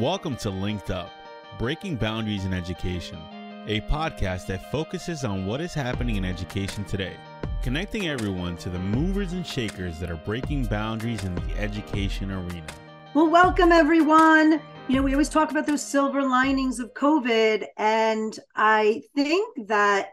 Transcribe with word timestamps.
Welcome 0.00 0.36
to 0.38 0.48
Linked 0.48 0.90
Up 0.90 1.10
Breaking 1.58 1.96
Boundaries 1.96 2.46
in 2.46 2.54
Education, 2.54 3.18
a 3.66 3.82
podcast 3.82 4.46
that 4.46 4.72
focuses 4.72 5.22
on 5.22 5.44
what 5.44 5.60
is 5.60 5.74
happening 5.74 6.16
in 6.16 6.24
education 6.24 6.82
today, 6.84 7.14
connecting 7.62 8.08
everyone 8.08 8.56
to 8.56 8.70
the 8.70 8.78
movers 8.78 9.34
and 9.34 9.46
shakers 9.46 10.00
that 10.00 10.10
are 10.10 10.16
breaking 10.16 10.64
boundaries 10.64 11.24
in 11.24 11.34
the 11.34 11.58
education 11.58 12.30
arena. 12.30 12.64
Well, 13.12 13.28
welcome 13.28 13.70
everyone. 13.70 14.62
You 14.88 14.96
know, 14.96 15.02
we 15.02 15.12
always 15.12 15.28
talk 15.28 15.50
about 15.50 15.66
those 15.66 15.82
silver 15.82 16.22
linings 16.22 16.80
of 16.80 16.94
COVID, 16.94 17.66
and 17.76 18.36
I 18.56 19.02
think 19.14 19.68
that 19.68 20.08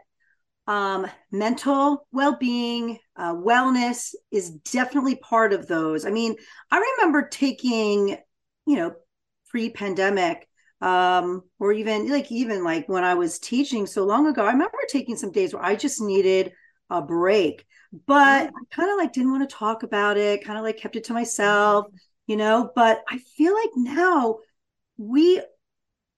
um, 0.66 1.06
mental 1.32 2.06
well-being, 2.12 2.98
uh, 3.16 3.34
wellness 3.34 4.14
is 4.30 4.50
definitely 4.50 5.16
part 5.16 5.54
of 5.54 5.68
those. 5.68 6.04
I 6.04 6.10
mean, 6.10 6.36
I 6.70 6.94
remember 6.98 7.26
taking, 7.26 8.18
you 8.66 8.76
know, 8.76 8.94
pre-pandemic, 9.50 10.48
um, 10.80 11.42
or 11.58 11.72
even 11.72 12.10
like 12.10 12.30
even 12.32 12.64
like 12.64 12.88
when 12.88 13.04
I 13.04 13.14
was 13.14 13.38
teaching 13.38 13.86
so 13.86 14.04
long 14.04 14.26
ago, 14.26 14.44
I 14.44 14.52
remember 14.52 14.78
taking 14.88 15.16
some 15.16 15.32
days 15.32 15.52
where 15.52 15.64
I 15.64 15.76
just 15.76 16.00
needed 16.00 16.52
a 16.88 17.02
break, 17.02 17.66
but 18.06 18.48
I 18.48 18.74
kind 18.74 18.90
of 18.90 18.96
like 18.96 19.12
didn't 19.12 19.32
want 19.32 19.48
to 19.48 19.54
talk 19.54 19.82
about 19.82 20.16
it, 20.16 20.44
kind 20.44 20.58
of 20.58 20.64
like 20.64 20.78
kept 20.78 20.96
it 20.96 21.04
to 21.04 21.12
myself, 21.12 21.86
you 22.26 22.36
know. 22.36 22.70
But 22.74 23.02
I 23.08 23.18
feel 23.36 23.54
like 23.54 23.70
now 23.76 24.38
we 24.96 25.42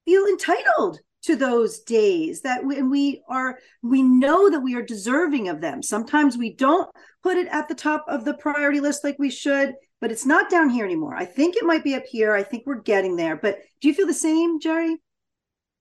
feel 0.05 0.27
entitled 0.27 0.99
to 1.23 1.37
those 1.37 1.81
days 1.81 2.43
that 2.43 2.65
we, 2.65 2.83
we 2.83 3.23
are 3.29 3.59
we 3.83 4.03
know 4.03 4.51
that 4.51 4.61
we 4.61 4.75
are 4.75 4.83
deserving 4.83 5.49
of 5.49 5.61
them 5.61 5.83
sometimes 5.83 6.37
we 6.37 6.53
don't 6.53 6.91
put 7.23 7.37
it 7.37 7.47
at 7.49 7.69
the 7.69 7.75
top 7.75 8.05
of 8.09 8.25
the 8.25 8.35
priority 8.35 8.81
list 8.81 9.05
like 9.05 9.17
we 9.19 9.31
should 9.31 9.75
but 10.03 10.13
it's 10.13 10.27
not 10.27 10.51
down 10.51 10.69
here 10.69 10.85
anymore 10.85 11.15
i 11.15 11.25
think 11.25 11.57
it 11.57 11.65
might 11.65 11.83
be 11.83 11.95
up 11.95 12.05
here 12.05 12.35
i 12.35 12.43
think 12.43 12.65
we're 12.67 12.83
getting 12.83 13.17
there 13.17 13.37
but 13.37 13.59
do 13.81 13.89
you 13.89 13.95
feel 13.95 14.07
the 14.07 14.13
same 14.13 14.61
Jerri 14.61 14.97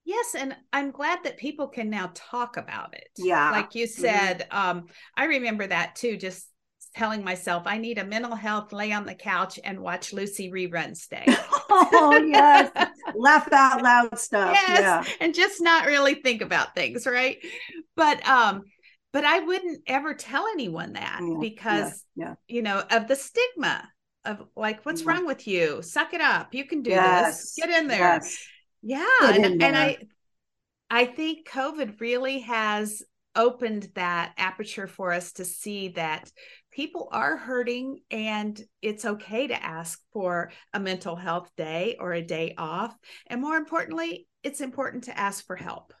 Yes, 0.04 0.34
and 0.34 0.56
I'm 0.72 0.90
glad 0.90 1.20
that 1.22 1.36
people 1.36 1.68
can 1.68 1.88
now 1.88 2.10
talk 2.14 2.56
about 2.56 2.94
it. 2.94 3.08
Yeah. 3.16 3.52
Like 3.52 3.76
you 3.76 3.86
said, 3.86 4.48
mm-hmm. 4.50 4.78
um, 4.78 4.86
I 5.16 5.26
remember 5.26 5.64
that 5.66 5.94
too, 5.94 6.16
just 6.16 6.48
telling 6.94 7.24
myself 7.24 7.62
I 7.66 7.78
need 7.78 7.98
a 7.98 8.04
mental 8.04 8.34
health 8.34 8.72
lay 8.72 8.92
on 8.92 9.06
the 9.06 9.14
couch 9.14 9.58
and 9.62 9.80
watch 9.80 10.12
Lucy 10.12 10.50
reruns 10.50 11.08
day. 11.08 11.24
oh 11.70 12.20
yes. 12.26 12.70
Laugh 13.14 13.50
out 13.52 13.82
loud 13.82 14.18
stuff. 14.18 14.52
Yes. 14.52 14.80
Yeah. 14.80 15.04
And 15.20 15.34
just 15.34 15.60
not 15.60 15.86
really 15.86 16.14
think 16.14 16.42
about 16.42 16.74
things, 16.74 17.06
right? 17.06 17.38
But 17.96 18.26
um 18.28 18.62
but 19.12 19.24
I 19.24 19.40
wouldn't 19.40 19.82
ever 19.86 20.14
tell 20.14 20.46
anyone 20.48 20.94
that 20.94 21.20
yeah. 21.22 21.36
because 21.40 22.04
yeah. 22.14 22.34
you 22.46 22.62
know 22.62 22.82
of 22.90 23.08
the 23.08 23.16
stigma 23.16 23.88
of 24.24 24.42
like 24.56 24.84
what's 24.84 25.02
wrong 25.04 25.26
with 25.26 25.46
you? 25.46 25.82
Suck 25.82 26.14
it 26.14 26.20
up. 26.20 26.54
You 26.54 26.64
can 26.64 26.82
do 26.82 26.90
yes. 26.90 27.54
this. 27.54 27.54
Get 27.56 27.70
in 27.70 27.88
there. 27.88 27.98
Yes. 27.98 28.46
Yeah. 28.82 29.06
And, 29.22 29.60
there. 29.60 29.68
and 29.68 29.76
I 29.76 29.98
I 30.90 31.06
think 31.06 31.48
COVID 31.48 32.00
really 32.00 32.40
has 32.40 33.02
opened 33.34 33.88
that 33.94 34.32
aperture 34.36 34.86
for 34.86 35.12
us 35.12 35.32
to 35.32 35.44
see 35.44 35.88
that 35.88 36.30
people 36.70 37.08
are 37.12 37.36
hurting 37.36 38.00
and 38.10 38.60
it's 38.80 39.04
okay 39.04 39.46
to 39.46 39.64
ask 39.64 40.00
for 40.12 40.50
a 40.74 40.80
mental 40.80 41.16
health 41.16 41.50
day 41.56 41.96
or 41.98 42.12
a 42.12 42.22
day 42.22 42.54
off 42.58 42.96
and 43.28 43.40
more 43.40 43.56
importantly 43.56 44.26
it's 44.42 44.60
important 44.60 45.04
to 45.04 45.18
ask 45.18 45.46
for 45.46 45.56
help 45.56 45.92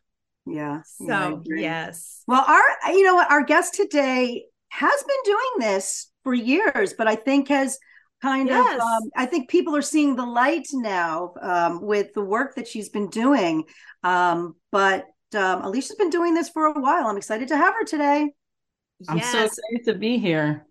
yeah 0.46 0.80
so 0.84 1.42
yes 1.46 2.22
well 2.26 2.44
our 2.46 2.92
you 2.92 3.02
know 3.02 3.22
our 3.30 3.44
guest 3.44 3.74
today 3.74 4.44
has 4.68 5.02
been 5.02 5.16
doing 5.24 5.70
this 5.70 6.10
for 6.24 6.34
years 6.34 6.94
but 6.94 7.06
i 7.06 7.14
think 7.14 7.48
has 7.48 7.78
kind 8.22 8.48
yes. 8.48 8.74
of 8.76 8.80
um, 8.80 9.10
i 9.16 9.26
think 9.26 9.50
people 9.50 9.76
are 9.76 9.82
seeing 9.82 10.16
the 10.16 10.24
light 10.24 10.66
now 10.72 11.34
um, 11.42 11.82
with 11.82 12.14
the 12.14 12.22
work 12.24 12.54
that 12.54 12.68
she's 12.68 12.88
been 12.88 13.10
doing 13.10 13.64
um, 14.04 14.54
but 14.70 15.06
um, 15.34 15.62
Alisha's 15.62 15.94
been 15.96 16.10
doing 16.10 16.34
this 16.34 16.48
for 16.48 16.66
a 16.66 16.80
while. 16.80 17.06
I'm 17.06 17.16
excited 17.16 17.48
to 17.48 17.56
have 17.56 17.74
her 17.74 17.84
today. 17.84 18.30
I'm 19.08 19.18
yes. 19.18 19.32
so 19.32 19.44
excited 19.44 19.84
to 19.86 19.94
be 19.94 20.18
here. 20.18 20.66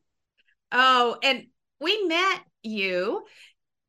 Oh, 0.71 1.17
and 1.23 1.45
we 1.79 2.05
met 2.05 2.41
you 2.63 3.23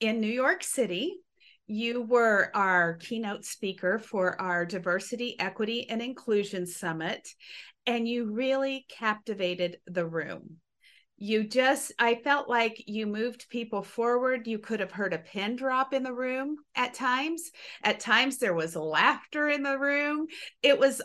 in 0.00 0.20
New 0.20 0.30
York 0.30 0.64
City. 0.64 1.18
You 1.66 2.02
were 2.02 2.50
our 2.54 2.94
keynote 2.94 3.44
speaker 3.44 3.98
for 3.98 4.40
our 4.40 4.66
Diversity, 4.66 5.38
Equity, 5.38 5.88
and 5.88 6.02
Inclusion 6.02 6.66
Summit, 6.66 7.28
and 7.86 8.08
you 8.08 8.32
really 8.32 8.84
captivated 8.88 9.78
the 9.86 10.06
room 10.06 10.56
you 11.22 11.44
just 11.44 11.92
i 12.00 12.16
felt 12.16 12.48
like 12.48 12.82
you 12.88 13.06
moved 13.06 13.48
people 13.48 13.84
forward. 13.84 14.48
You 14.48 14.58
could 14.58 14.80
have 14.80 14.90
heard 14.90 15.14
a 15.14 15.18
pin 15.18 15.54
drop 15.54 15.94
in 15.94 16.02
the 16.02 16.12
room 16.12 16.56
at 16.74 16.94
times. 16.94 17.52
At 17.84 18.00
times 18.00 18.38
there 18.38 18.54
was 18.54 18.74
laughter 18.74 19.48
in 19.48 19.62
the 19.62 19.78
room. 19.78 20.26
It 20.64 20.80
was 20.80 21.00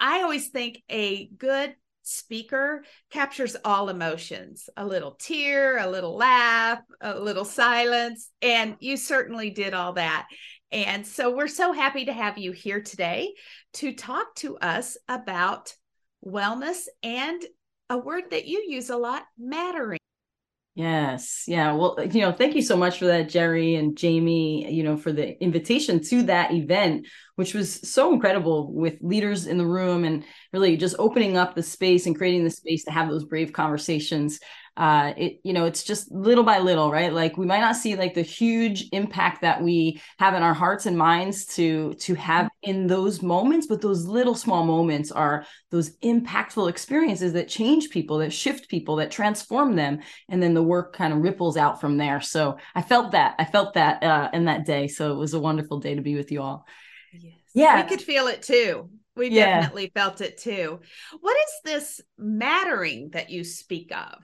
i 0.00 0.22
always 0.22 0.48
think 0.48 0.78
a 0.88 1.26
good 1.26 1.74
speaker 2.02 2.84
captures 3.10 3.56
all 3.64 3.88
emotions 3.88 4.68
a 4.76 4.86
little 4.86 5.12
tear 5.12 5.78
a 5.78 5.90
little 5.90 6.14
laugh 6.14 6.80
a 7.00 7.18
little 7.18 7.44
silence 7.44 8.30
and 8.42 8.76
you 8.78 8.96
certainly 8.96 9.50
did 9.50 9.74
all 9.74 9.94
that. 9.94 10.28
And 10.70 11.04
so 11.04 11.34
we're 11.34 11.48
so 11.48 11.72
happy 11.72 12.04
to 12.04 12.12
have 12.12 12.38
you 12.38 12.52
here 12.52 12.80
today 12.80 13.34
to 13.74 13.92
talk 13.92 14.36
to 14.36 14.56
us 14.58 14.96
about 15.08 15.74
wellness 16.24 16.86
and 17.02 17.42
a 17.92 17.98
word 17.98 18.24
that 18.30 18.46
you 18.46 18.64
use 18.66 18.88
a 18.88 18.96
lot 18.96 19.24
mattering. 19.38 19.98
Yes. 20.74 21.44
Yeah. 21.46 21.74
Well, 21.74 21.98
you 22.10 22.22
know, 22.22 22.32
thank 22.32 22.54
you 22.54 22.62
so 22.62 22.78
much 22.78 22.98
for 22.98 23.04
that, 23.04 23.28
Jerri 23.28 23.78
and 23.78 23.94
Jamie, 23.94 24.72
you 24.72 24.82
know, 24.82 24.96
for 24.96 25.12
the 25.12 25.38
invitation 25.42 26.02
to 26.04 26.22
that 26.22 26.50
event, 26.50 27.06
which 27.36 27.52
was 27.52 27.86
so 27.86 28.14
incredible 28.14 28.72
with 28.72 28.96
leaders 29.02 29.46
in 29.46 29.58
the 29.58 29.66
room 29.66 30.04
and 30.04 30.24
really 30.54 30.78
just 30.78 30.96
opening 30.98 31.36
up 31.36 31.54
the 31.54 31.62
space 31.62 32.06
and 32.06 32.16
creating 32.16 32.44
the 32.44 32.50
space 32.50 32.84
to 32.84 32.90
have 32.90 33.10
those 33.10 33.26
brave 33.26 33.52
conversations 33.52 34.40
uh 34.76 35.12
it 35.18 35.38
you 35.44 35.52
know 35.52 35.66
it's 35.66 35.82
just 35.84 36.10
little 36.10 36.44
by 36.44 36.58
little 36.58 36.90
right? 36.90 37.12
Like 37.12 37.36
we 37.36 37.44
might 37.44 37.60
not 37.60 37.76
see 37.76 37.94
like 37.94 38.14
the 38.14 38.22
huge 38.22 38.88
impact 38.92 39.42
that 39.42 39.62
we 39.62 40.00
have 40.18 40.34
in 40.34 40.42
our 40.42 40.54
hearts 40.54 40.86
and 40.86 40.96
minds 40.96 41.44
to 41.56 41.94
to 41.94 42.14
have 42.14 42.48
in 42.62 42.86
those 42.86 43.22
moments 43.22 43.66
but 43.66 43.82
those 43.82 44.06
little 44.06 44.34
small 44.34 44.64
moments 44.64 45.12
are 45.12 45.44
those 45.70 45.96
impactful 45.98 46.70
experiences 46.70 47.34
that 47.34 47.48
change 47.48 47.90
people 47.90 48.18
that 48.18 48.32
shift 48.32 48.68
people 48.68 48.96
that 48.96 49.10
transform 49.10 49.76
them 49.76 50.00
and 50.30 50.42
then 50.42 50.54
the 50.54 50.62
work 50.62 50.94
kind 50.94 51.12
of 51.12 51.20
ripples 51.20 51.56
out 51.56 51.80
from 51.80 51.98
there. 51.98 52.20
So 52.20 52.56
i 52.74 52.80
felt 52.80 53.12
that 53.12 53.34
i 53.38 53.44
felt 53.44 53.74
that 53.74 54.02
uh 54.02 54.30
in 54.32 54.46
that 54.46 54.64
day. 54.64 54.88
So 54.88 55.12
it 55.12 55.16
was 55.16 55.34
a 55.34 55.40
wonderful 55.40 55.80
day 55.80 55.94
to 55.94 56.02
be 56.02 56.14
with 56.14 56.32
you 56.32 56.40
all. 56.40 56.66
Yes. 57.12 57.34
yeah. 57.54 57.82
We 57.82 57.88
could 57.88 58.02
feel 58.02 58.26
it 58.28 58.42
too. 58.42 58.88
We 59.14 59.28
yeah. 59.28 59.60
definitely 59.60 59.92
felt 59.94 60.22
it 60.22 60.38
too. 60.38 60.80
What 61.20 61.36
is 61.36 61.52
this 61.64 62.00
mattering 62.16 63.10
that 63.10 63.28
you 63.28 63.44
speak 63.44 63.92
of 63.94 64.22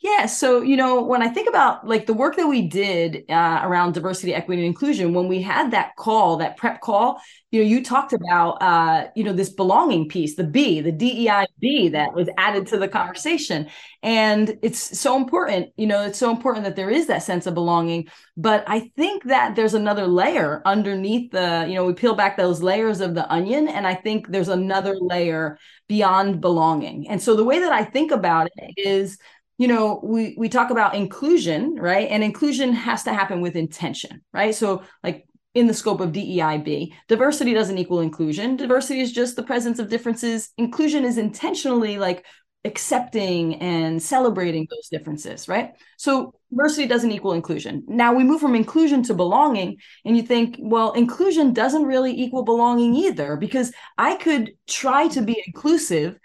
yeah. 0.00 0.26
So, 0.26 0.60
you 0.60 0.76
know, 0.76 1.02
when 1.02 1.22
I 1.22 1.28
think 1.28 1.48
about 1.48 1.86
like 1.88 2.04
the 2.06 2.12
work 2.12 2.36
that 2.36 2.46
we 2.46 2.68
did 2.68 3.24
uh, 3.30 3.60
around 3.64 3.94
diversity, 3.94 4.34
equity, 4.34 4.60
and 4.60 4.66
inclusion, 4.66 5.14
when 5.14 5.26
we 5.26 5.40
had 5.40 5.70
that 5.70 5.96
call, 5.96 6.36
that 6.36 6.58
prep 6.58 6.82
call, 6.82 7.18
you 7.50 7.62
know, 7.62 7.66
you 7.66 7.82
talked 7.82 8.12
about, 8.12 8.62
uh, 8.62 9.06
you 9.16 9.24
know, 9.24 9.32
this 9.32 9.48
belonging 9.48 10.06
piece, 10.08 10.36
the 10.36 10.44
B, 10.44 10.80
the 10.82 10.92
DEI 10.92 11.46
B 11.60 11.88
that 11.88 12.12
was 12.12 12.28
added 12.36 12.66
to 12.68 12.78
the 12.78 12.88
conversation. 12.88 13.68
And 14.02 14.58
it's 14.62 14.98
so 14.98 15.16
important, 15.16 15.70
you 15.76 15.86
know, 15.86 16.02
it's 16.02 16.18
so 16.18 16.30
important 16.30 16.64
that 16.64 16.76
there 16.76 16.90
is 16.90 17.06
that 17.06 17.22
sense 17.22 17.46
of 17.46 17.54
belonging. 17.54 18.08
But 18.36 18.64
I 18.66 18.90
think 18.96 19.24
that 19.24 19.56
there's 19.56 19.74
another 19.74 20.06
layer 20.06 20.60
underneath 20.66 21.30
the, 21.32 21.64
you 21.66 21.74
know, 21.74 21.86
we 21.86 21.94
peel 21.94 22.14
back 22.14 22.36
those 22.36 22.62
layers 22.62 23.00
of 23.00 23.14
the 23.14 23.28
onion. 23.32 23.66
And 23.66 23.86
I 23.86 23.94
think 23.94 24.28
there's 24.28 24.48
another 24.48 24.94
layer 25.00 25.58
beyond 25.88 26.42
belonging. 26.42 27.08
And 27.08 27.22
so 27.22 27.34
the 27.34 27.44
way 27.44 27.60
that 27.60 27.72
I 27.72 27.84
think 27.84 28.10
about 28.10 28.50
it 28.56 28.74
is, 28.76 29.18
you 29.58 29.68
know 29.68 30.00
we 30.02 30.34
we 30.38 30.48
talk 30.48 30.70
about 30.70 30.94
inclusion 30.94 31.74
right? 31.76 32.08
And 32.10 32.22
inclusion 32.22 32.72
has 32.72 33.04
to 33.04 33.12
happen 33.12 33.40
with 33.40 33.56
intention 33.56 34.22
right? 34.32 34.54
So 34.54 34.82
like 35.02 35.26
in 35.54 35.66
the 35.66 35.74
scope 35.74 36.00
of 36.00 36.12
DEIB 36.12 36.92
diversity 37.08 37.54
doesn't 37.54 37.78
equal 37.78 38.00
inclusion. 38.00 38.56
Diversity 38.56 39.00
is 39.00 39.12
just 39.12 39.36
the 39.36 39.42
presence 39.42 39.78
of 39.78 39.88
differences. 39.88 40.50
Inclusion 40.58 41.04
is 41.04 41.16
intentionally 41.18 41.98
like 41.98 42.24
accepting 42.64 43.54
and 43.62 44.02
celebrating 44.02 44.66
those 44.68 44.88
differences 44.88 45.48
right? 45.48 45.70
So 45.96 46.34
diversity 46.50 46.86
doesn't 46.86 47.12
equal 47.12 47.32
inclusion. 47.32 47.84
Now 47.86 48.12
we 48.12 48.24
move 48.24 48.40
from 48.40 48.54
inclusion 48.54 49.02
to 49.04 49.14
belonging 49.14 49.76
and 50.04 50.16
you 50.16 50.22
think 50.22 50.56
well 50.60 50.92
inclusion 50.92 51.52
doesn't 51.52 51.84
really 51.84 52.12
equal 52.12 52.44
belonging 52.44 52.94
either 52.94 53.36
because 53.36 53.72
i 53.98 54.16
could 54.16 54.52
try 54.66 55.08
to 55.08 55.22
be 55.22 55.42
inclusive 55.46 56.18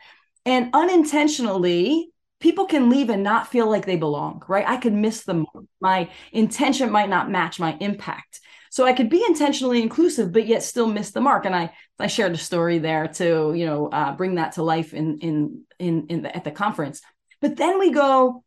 and 0.45 0.69
unintentionally 0.73 2.10
people 2.41 2.65
can 2.65 2.89
leave 2.89 3.09
and 3.09 3.23
not 3.23 3.47
feel 3.47 3.69
like 3.69 3.85
they 3.85 3.95
belong, 3.95 4.43
right? 4.47 4.67
I 4.67 4.77
could 4.77 4.93
miss 4.93 5.23
them. 5.23 5.45
My 5.79 6.09
intention 6.33 6.91
might 6.91 7.09
not 7.09 7.31
match 7.31 7.59
my 7.59 7.77
impact. 7.79 8.41
So 8.69 8.85
I 8.85 8.93
could 8.93 9.09
be 9.09 9.23
intentionally 9.25 9.81
inclusive, 9.81 10.31
but 10.31 10.47
yet 10.47 10.63
still 10.63 10.87
miss 10.87 11.11
the 11.11 11.21
mark. 11.21 11.45
And 11.45 11.55
I 11.55 11.73
I 11.99 12.07
shared 12.07 12.33
a 12.33 12.37
story 12.37 12.79
there 12.79 13.07
to 13.07 13.53
you 13.53 13.65
know 13.65 13.87
uh, 13.87 14.15
bring 14.15 14.35
that 14.35 14.53
to 14.53 14.63
life 14.63 14.93
in 14.93 15.19
in 15.19 15.63
in, 15.79 16.07
in 16.07 16.21
the, 16.23 16.35
at 16.35 16.43
the 16.43 16.51
conference. 16.51 17.01
But 17.41 17.57
then 17.57 17.79
we 17.79 17.91
go 17.91 18.43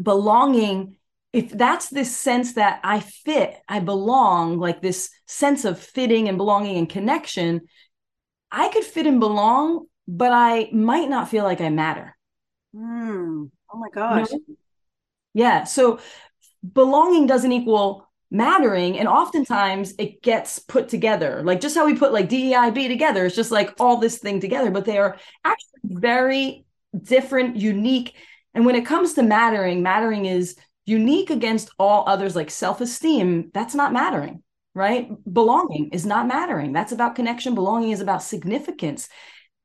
belonging 0.00 0.96
if 1.32 1.50
that's 1.50 1.90
this 1.90 2.16
sense 2.16 2.54
that 2.54 2.80
I 2.82 3.00
fit, 3.00 3.58
I 3.68 3.80
belong, 3.80 4.58
like 4.58 4.80
this 4.80 5.10
sense 5.26 5.66
of 5.66 5.78
fitting 5.78 6.30
and 6.30 6.38
belonging 6.38 6.78
and 6.78 6.88
connection, 6.88 7.68
I 8.50 8.68
could 8.70 8.84
fit 8.84 9.06
and 9.06 9.20
belong, 9.20 9.84
but 10.08 10.32
I 10.32 10.70
might 10.72 11.10
not 11.10 11.28
feel 11.28 11.44
like 11.44 11.60
I 11.60 11.68
matter. 11.68 12.15
Mm. 12.76 13.50
Oh 13.72 13.78
my 13.78 13.88
gosh. 13.92 14.30
You 14.30 14.38
know? 14.38 14.56
Yeah. 15.34 15.64
So 15.64 16.00
belonging 16.72 17.26
doesn't 17.26 17.52
equal 17.52 18.06
mattering. 18.30 18.98
And 18.98 19.08
oftentimes 19.08 19.94
it 19.98 20.22
gets 20.22 20.58
put 20.58 20.88
together. 20.88 21.42
Like 21.44 21.60
just 21.60 21.76
how 21.76 21.86
we 21.86 21.96
put 21.96 22.12
like 22.12 22.28
DEIB 22.28 22.88
together, 22.88 23.26
it's 23.26 23.36
just 23.36 23.50
like 23.50 23.74
all 23.80 23.98
this 23.98 24.18
thing 24.18 24.40
together, 24.40 24.70
but 24.70 24.84
they 24.84 24.98
are 24.98 25.16
actually 25.44 25.80
very 25.84 26.66
different, 27.02 27.56
unique. 27.56 28.14
And 28.54 28.66
when 28.66 28.74
it 28.76 28.86
comes 28.86 29.14
to 29.14 29.22
mattering, 29.22 29.82
mattering 29.82 30.26
is 30.26 30.56
unique 30.86 31.30
against 31.30 31.70
all 31.78 32.04
others, 32.08 32.34
like 32.34 32.50
self 32.50 32.80
esteem. 32.80 33.50
That's 33.52 33.74
not 33.74 33.92
mattering, 33.92 34.42
right? 34.74 35.08
Belonging 35.30 35.90
is 35.92 36.06
not 36.06 36.26
mattering. 36.26 36.72
That's 36.72 36.92
about 36.92 37.16
connection. 37.16 37.54
Belonging 37.54 37.90
is 37.90 38.00
about 38.00 38.22
significance. 38.22 39.08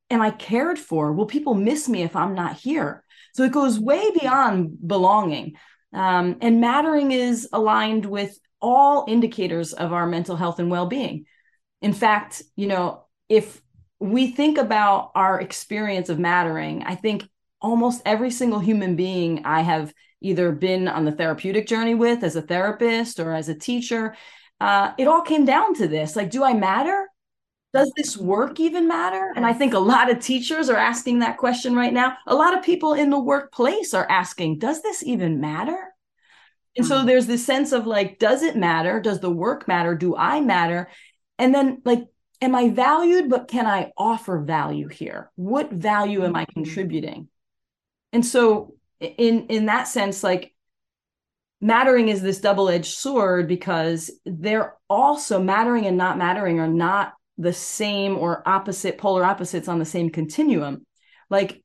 Am 0.10 0.22
I 0.22 0.32
cared 0.32 0.78
for? 0.78 1.14
Will 1.14 1.26
people 1.26 1.54
miss 1.56 1.88
me 1.88 2.04
if 2.04 2.16
I'm 2.16 2.36
not 2.36 2.58
here? 2.58 3.01
So 3.34 3.44
it 3.44 3.52
goes 3.52 3.80
way 3.80 4.12
beyond 4.20 4.88
belonging. 4.88 5.56
Um, 5.94 6.38
and 6.42 6.62
mattering 6.62 7.12
is 7.12 7.48
aligned 7.52 8.06
with 8.06 8.38
all 8.62 9.06
indicators 9.08 9.74
of 9.74 9.92
our 9.92 10.08
mental 10.08 10.36
health 10.36 10.60
and 10.60 10.70
well 10.70 10.86
being. 10.86 11.26
In 11.82 11.94
fact, 11.94 12.42
you 12.56 12.68
know, 12.68 13.06
if 13.28 13.62
we 14.00 14.32
think 14.32 14.58
about 14.58 15.12
our 15.16 15.40
experience 15.40 16.10
of 16.10 16.20
mattering, 16.20 16.84
I 16.84 16.96
think 16.96 17.24
almost 17.62 18.02
every 18.06 18.32
single 18.32 18.60
human 18.60 18.96
being 18.96 19.46
I 19.46 19.62
have 19.62 19.94
either 20.22 20.52
been 20.52 20.88
on 20.88 21.06
the 21.06 21.12
therapeutic 21.12 21.68
journey 21.68 21.96
with 21.96 22.24
as 22.24 22.36
a 22.36 22.42
therapist 22.42 23.20
or 23.20 23.34
as 23.34 23.50
a 23.50 23.56
teacher, 23.56 24.16
uh, 24.60 24.92
it 24.98 25.08
all 25.08 25.22
came 25.22 25.46
down 25.46 25.74
to 25.76 25.88
this 25.88 26.16
like, 26.16 26.30
do 26.30 26.44
I 26.44 26.54
matter? 26.54 27.08
Does 27.74 27.92
this 27.96 28.18
work 28.18 28.60
even 28.60 28.88
matter? 28.88 29.32
And 29.36 29.46
I 29.46 29.54
think 29.54 29.74
a 29.74 29.80
lot 29.80 30.12
of 30.12 30.20
teachers 30.20 30.70
are 30.70 30.78
asking 30.78 31.20
that 31.20 31.38
question 31.38 31.74
right 31.74 31.94
now. 31.94 32.18
A 32.28 32.36
lot 32.36 32.58
of 32.58 32.64
people 32.64 32.94
in 32.94 33.10
the 33.10 33.20
workplace 33.20 33.94
are 33.94 34.10
asking, 34.10 34.60
does 34.60 34.82
this 34.82 35.04
even 35.04 35.40
matter? 35.40 35.94
And 36.76 36.86
so 36.86 37.02
hmm. 37.02 37.08
there's 37.08 37.28
this 37.28 37.46
sense 37.46 37.72
of 37.72 37.88
like, 37.88 38.20
does 38.20 38.44
it 38.44 38.56
matter? 38.56 39.00
Does 39.00 39.20
the 39.20 39.30
work 39.30 39.68
matter? 39.68 39.96
Do 39.96 40.16
I 40.16 40.42
matter? 40.42 40.90
And 41.38 41.56
then, 41.56 41.82
like, 41.86 42.06
am 42.42 42.56
I 42.56 42.70
valued, 42.70 43.30
but 43.30 43.48
can 43.48 43.66
I 43.66 43.92
offer 43.98 44.40
value 44.40 44.88
here? 44.88 45.32
What 45.36 45.72
value 45.72 46.24
am 46.26 46.36
I 46.36 46.46
hmm. 46.46 46.64
contributing? 46.64 47.30
And 48.14 48.26
so, 48.26 48.76
in 49.00 49.48
in 49.48 49.66
that 49.68 49.88
sense, 49.88 50.24
like 50.24 50.54
mattering 51.62 52.10
is 52.10 52.22
this 52.22 52.42
double-edged 52.42 52.94
sword 52.94 53.48
because 53.48 54.12
they're 54.26 54.76
also 54.90 55.42
mattering 55.42 55.86
and 55.86 55.98
not 55.98 56.18
mattering 56.18 56.60
are 56.60 56.68
not 56.68 57.14
the 57.42 57.54
same 57.54 58.18
or 58.18 58.48
opposite 58.48 58.98
polar 58.98 59.24
opposites 59.24 59.68
on 59.68 59.80
the 59.80 59.86
same 59.86 60.10
continuum. 60.10 60.86
Like 61.30 61.64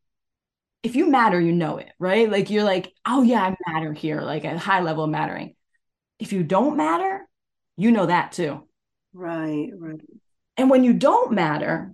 if 0.82 0.96
you 0.96 1.11
matter, 1.11 1.40
you 1.40 1.52
know 1.52 1.78
it, 1.78 1.90
right? 1.99 2.31
Like 2.31 2.50
you're 2.50 2.64
like, 2.64 2.93
oh 3.05 3.23
yeah, 3.23 3.43
I 3.43 3.73
matter 3.73 3.93
here, 3.93 4.20
like 4.23 4.44
a 4.44 4.58
high 4.58 4.81
level 4.81 5.05
of 5.05 5.11
mattering. 5.11 5.55
If 6.19 6.32
you 6.32 6.43
don't 6.43 6.76
matter, 6.76 7.26
you 7.76 7.90
know 7.90 8.06
that 8.06 8.32
too. 8.32 8.67
Right, 9.12 9.69
right. 9.76 10.00
And 10.56 10.70
when 10.70 10.84
you 10.84 10.94
don't 10.94 11.32
matter, 11.32 11.93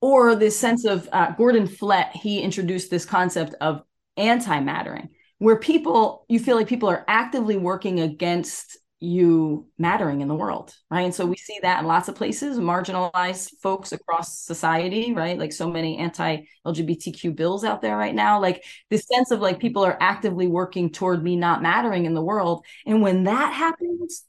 or 0.00 0.36
this 0.36 0.58
sense 0.58 0.84
of 0.84 1.08
uh, 1.12 1.32
Gordon 1.32 1.66
Flett, 1.66 2.14
he 2.14 2.40
introduced 2.40 2.90
this 2.90 3.04
concept 3.04 3.54
of 3.60 3.82
anti 4.16 4.60
mattering, 4.60 5.08
where 5.38 5.56
people, 5.56 6.24
you 6.28 6.38
feel 6.38 6.56
like 6.56 6.68
people 6.68 6.90
are 6.90 7.04
actively 7.08 7.56
working 7.56 8.00
against 8.00 8.78
you 9.00 9.66
mattering 9.78 10.20
in 10.20 10.28
the 10.28 10.34
world, 10.34 10.74
right? 10.90 11.02
And 11.02 11.14
so 11.14 11.26
we 11.26 11.36
see 11.36 11.58
that 11.62 11.80
in 11.80 11.86
lots 11.86 12.08
of 12.08 12.14
places, 12.14 12.58
marginalized 12.58 13.50
folks 13.62 13.92
across 13.92 14.38
society, 14.38 15.12
right? 15.12 15.38
Like 15.38 15.52
so 15.52 15.70
many 15.70 15.98
anti-LGBTQ 15.98 17.36
bills 17.36 17.64
out 17.64 17.82
there 17.82 17.96
right 17.96 18.14
now. 18.14 18.40
Like 18.40 18.64
this 18.90 19.06
sense 19.06 19.30
of 19.30 19.40
like 19.40 19.58
people 19.60 19.84
are 19.84 19.98
actively 20.00 20.46
working 20.46 20.90
toward 20.90 21.22
me 21.22 21.36
not 21.36 21.62
mattering 21.62 22.06
in 22.06 22.14
the 22.14 22.22
world. 22.22 22.64
And 22.86 23.02
when 23.02 23.24
that 23.24 23.52
happens, 23.52 24.24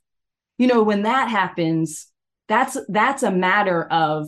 you 0.58 0.68
know, 0.68 0.84
when 0.84 1.04
that 1.04 1.30
happens, 1.30 2.12
that's 2.48 2.78
that's 2.90 3.24
a 3.24 3.32
matter 3.32 3.84
of, 3.84 4.28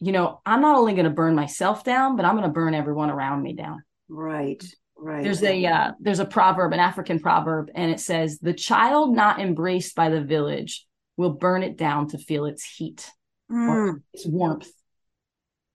you 0.00 0.12
know, 0.12 0.40
I'm 0.44 0.60
not 0.60 0.76
only 0.76 0.92
going 0.92 1.04
to 1.04 1.10
burn 1.10 1.34
myself 1.34 1.84
down, 1.84 2.16
but 2.16 2.24
I'm 2.24 2.36
going 2.36 2.48
to 2.48 2.52
burn 2.52 2.74
everyone 2.74 3.10
around 3.10 3.42
me 3.42 3.54
down. 3.54 3.82
Right. 4.08 4.62
Right. 4.98 5.22
There's 5.22 5.42
a 5.42 5.64
uh, 5.66 5.92
there's 6.00 6.20
a 6.20 6.24
proverb, 6.24 6.72
an 6.72 6.80
African 6.80 7.20
proverb, 7.20 7.70
and 7.74 7.90
it 7.90 8.00
says, 8.00 8.38
"The 8.38 8.54
child 8.54 9.14
not 9.14 9.40
embraced 9.40 9.94
by 9.94 10.08
the 10.08 10.22
village 10.22 10.86
will 11.16 11.32
burn 11.32 11.62
it 11.62 11.76
down 11.76 12.08
to 12.08 12.18
feel 12.18 12.46
its 12.46 12.64
heat, 12.64 13.10
mm. 13.50 14.02
its 14.14 14.26
warmth. 14.26 14.70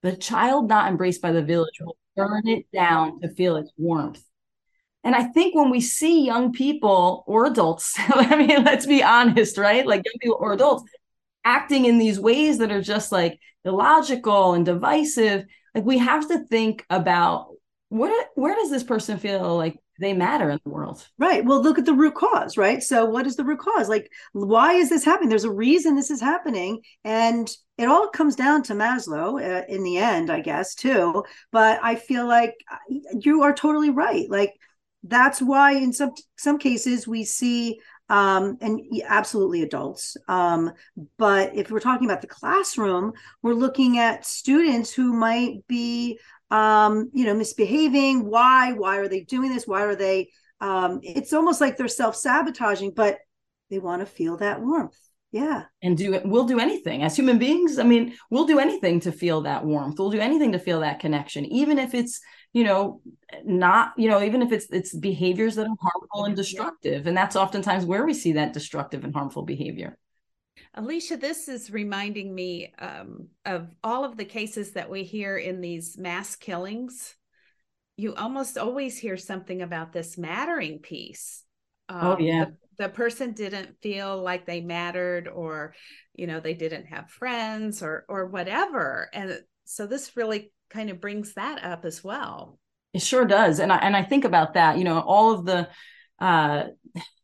The 0.02 0.16
child 0.16 0.68
not 0.68 0.90
embraced 0.90 1.22
by 1.22 1.32
the 1.32 1.44
village 1.44 1.80
will 1.80 1.98
burn 2.16 2.48
it 2.48 2.66
down 2.74 3.22
to 3.22 3.30
feel 3.30 3.58
its 3.58 3.72
warmth." 3.78 4.24
And 5.04 5.16
I 5.16 5.24
think 5.24 5.56
when 5.56 5.70
we 5.70 5.82
see 5.82 6.26
young 6.26 6.52
people 6.52 7.24
or 7.28 7.46
adults, 7.46 7.94
I 7.98 8.36
mean, 8.36 8.64
let's 8.64 8.86
be 8.86 9.04
honest, 9.04 9.58
right? 9.58 9.86
Like 9.86 10.04
young 10.06 10.20
people 10.20 10.38
or 10.40 10.54
adults 10.54 10.84
acting 11.44 11.86
in 11.86 11.98
these 11.98 12.20
ways 12.20 12.60
that 12.60 12.72
are 12.72 12.82
just 12.82 13.12
like 13.12 13.40
illogical 13.66 14.54
and 14.54 14.66
divisive, 14.66 15.46
like 15.74 15.86
we 15.86 15.98
have 16.00 16.28
to 16.28 16.46
think 16.46 16.86
about 16.90 17.51
what 17.92 18.30
where 18.36 18.56
does 18.56 18.70
this 18.70 18.84
person 18.84 19.18
feel 19.18 19.58
like 19.58 19.78
they 20.00 20.14
matter 20.14 20.50
in 20.50 20.62
the 20.64 20.70
world? 20.70 21.06
Right. 21.20 21.44
Well 21.44 21.62
look 21.62 21.78
at 21.78 21.84
the 21.84 21.94
root 21.94 22.16
cause 22.16 22.56
right? 22.56 22.82
So 22.82 23.04
what 23.04 23.28
is 23.28 23.36
the 23.36 23.44
root 23.44 23.60
cause? 23.60 23.90
Like 23.90 24.10
why 24.32 24.76
is 24.76 24.88
this 24.88 25.04
happening? 25.04 25.28
There's 25.28 25.44
a 25.44 25.52
reason 25.52 25.96
this 25.96 26.10
is 26.10 26.22
happening. 26.22 26.84
And 27.04 27.52
it 27.78 27.90
all 27.90 28.08
comes 28.08 28.38
down 28.38 28.64
to 28.64 28.74
maslow 28.76 29.42
uh, 29.44 29.66
in 29.68 29.84
the 29.84 29.98
end 29.98 30.32
i 30.32 30.40
guess 30.40 30.74
too. 30.74 31.26
But 31.52 31.82
i 31.84 31.96
feel 31.96 32.26
like 32.26 32.54
uh, 32.72 32.78
you 33.20 33.44
are 33.44 33.54
totally 33.54 33.90
right. 33.90 34.26
Like 34.30 34.54
that's 35.04 35.42
why 35.42 35.74
in 35.74 35.92
some 35.92 36.14
some 36.38 36.60
cases 36.60 37.10
we 37.10 37.26
see 37.26 37.82
um, 38.08 38.58
and 38.62 38.82
absolutely 39.06 39.64
adults. 39.64 40.16
Um, 40.30 40.72
but 41.18 41.56
if 41.56 41.72
we're 41.72 41.80
talking 41.80 42.10
about 42.10 42.22
the 42.22 42.28
classroom, 42.28 43.14
we're 43.42 43.54
looking 43.54 44.00
at 44.00 44.26
students 44.26 44.94
who 44.94 45.14
might 45.14 45.66
be 45.68 46.20
um, 46.52 47.10
you 47.14 47.26
know, 47.26 47.34
misbehaving. 47.34 48.30
Why? 48.30 48.74
Why 48.74 48.98
are 48.98 49.08
they 49.08 49.22
doing 49.22 49.52
this? 49.54 49.66
Why 49.66 49.84
are 49.84 49.96
they? 49.96 50.30
Um, 50.60 51.00
it's 51.02 51.34
almost 51.34 51.62
like 51.62 51.78
they're 51.78 51.88
self 51.88 52.16
sabotaging, 52.16 52.92
but 52.92 53.18
they 53.70 53.80
want 53.80 54.02
to 54.02 54.06
feel 54.06 54.38
that 54.38 54.62
warmth. 54.62 54.98
Yeah. 55.32 55.64
And 55.82 55.98
do 55.98 56.14
it. 56.14 56.26
We'll 56.26 56.46
do 56.46 56.60
anything 56.60 57.04
as 57.04 57.16
human 57.16 57.40
beings. 57.40 57.80
I 57.80 57.84
mean, 57.84 58.16
we'll 58.30 58.46
do 58.46 58.60
anything 58.60 59.00
to 59.02 59.14
feel 59.14 59.42
that 59.42 59.66
warmth. 59.66 59.98
We'll 59.98 60.12
do 60.12 60.20
anything 60.20 60.52
to 60.52 60.60
feel 60.60 60.82
that 60.82 61.00
connection, 61.00 61.46
even 61.46 61.80
if 61.80 61.94
it's, 61.94 62.20
you 62.52 62.66
know, 62.66 63.02
not, 63.46 63.94
you 63.98 64.10
know, 64.10 64.22
even 64.22 64.42
if 64.42 64.52
it's 64.52 64.68
it's 64.72 64.94
behaviors 64.94 65.56
that 65.56 65.68
are 65.68 65.76
harmful 65.80 66.26
and 66.26 66.36
destructive. 66.36 67.08
And 67.08 67.16
that's 67.16 67.38
oftentimes 67.38 67.86
where 67.86 68.06
we 68.06 68.14
see 68.14 68.34
that 68.34 68.52
destructive 68.52 69.06
and 69.06 69.16
harmful 69.16 69.44
behavior. 69.44 69.98
Alisha, 70.78 71.20
this 71.20 71.50
is 71.50 71.70
reminding 71.70 72.34
me 72.34 72.72
um, 72.80 73.28
of 73.46 73.68
all 73.84 74.06
of 74.06 74.16
the 74.16 74.26
cases 74.26 74.72
that 74.72 74.90
we 74.90 75.04
hear 75.04 75.38
in 75.38 75.60
these 75.60 75.98
mass 75.98 76.36
killings. 76.36 77.16
You 77.98 78.16
almost 78.16 78.58
always 78.58 78.98
hear 78.98 79.18
something 79.18 79.62
about 79.62 79.92
this 79.92 80.18
mattering 80.18 80.80
piece. 80.80 81.44
Oh, 81.90 81.96
um, 81.96 82.08
oh, 82.08 82.18
yeah. 82.20 82.46
The, 82.46 82.86
the 82.86 82.90
person 82.90 83.34
didn't 83.34 83.82
feel 83.82 84.22
like 84.22 84.46
they 84.46 84.62
mattered, 84.62 85.28
or, 85.28 85.76
you 86.16 86.26
know, 86.26 86.40
they 86.40 86.54
didn't 86.54 86.86
have 86.86 87.10
friends 87.10 87.84
or, 87.84 88.06
or 88.08 88.28
whatever. 88.28 89.10
And 89.14 89.42
so 89.66 89.86
this 89.86 90.16
really 90.16 90.54
kind 90.70 90.90
of 90.90 91.02
brings 91.02 91.34
that 91.34 91.64
up 91.66 91.84
as 91.84 92.02
well. 92.02 92.60
It 92.94 93.02
sure 93.02 93.26
does. 93.26 93.60
And 93.60 93.74
I, 93.74 93.78
and 93.78 93.96
I 93.96 94.04
think 94.04 94.24
about 94.24 94.54
that, 94.54 94.78
you 94.78 94.86
know, 94.86 95.00
all 95.00 95.34
of 95.34 95.46
the, 95.46 95.68
uh, 96.20 96.64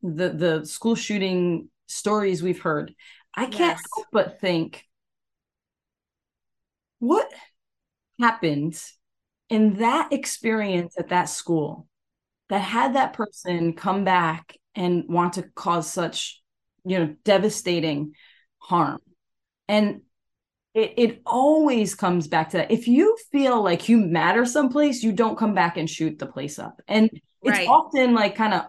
the, 0.03 0.29
the 0.29 0.65
school 0.65 0.95
shooting 0.95 1.69
stories 1.87 2.43
we've 2.43 2.61
heard 2.61 2.93
I 3.37 3.45
can't 3.45 3.77
yes. 3.77 3.83
help 3.95 4.07
but 4.11 4.41
think 4.41 4.83
what 6.99 7.31
happened 8.19 8.81
in 9.49 9.75
that 9.75 10.11
experience 10.11 10.95
at 10.97 11.09
that 11.09 11.29
school 11.29 11.87
that 12.49 12.59
had 12.59 12.95
that 12.95 13.13
person 13.13 13.73
come 13.73 14.03
back 14.03 14.57
and 14.73 15.03
want 15.07 15.33
to 15.33 15.43
cause 15.43 15.91
such 15.91 16.41
you 16.83 16.97
know 16.97 17.15
devastating 17.23 18.13
harm 18.59 18.99
and 19.67 20.01
it, 20.73 20.93
it 20.97 21.21
always 21.25 21.95
comes 21.95 22.27
back 22.27 22.49
to 22.49 22.57
that 22.57 22.71
if 22.71 22.87
you 22.87 23.17
feel 23.31 23.61
like 23.61 23.87
you 23.87 23.97
matter 23.97 24.45
someplace 24.45 25.03
you 25.03 25.11
don't 25.11 25.37
come 25.37 25.53
back 25.53 25.77
and 25.77 25.89
shoot 25.89 26.17
the 26.17 26.25
place 26.25 26.57
up 26.57 26.81
and 26.87 27.09
it's 27.43 27.57
right. 27.59 27.67
often 27.67 28.13
like 28.13 28.35
kind 28.35 28.53
of 28.53 28.65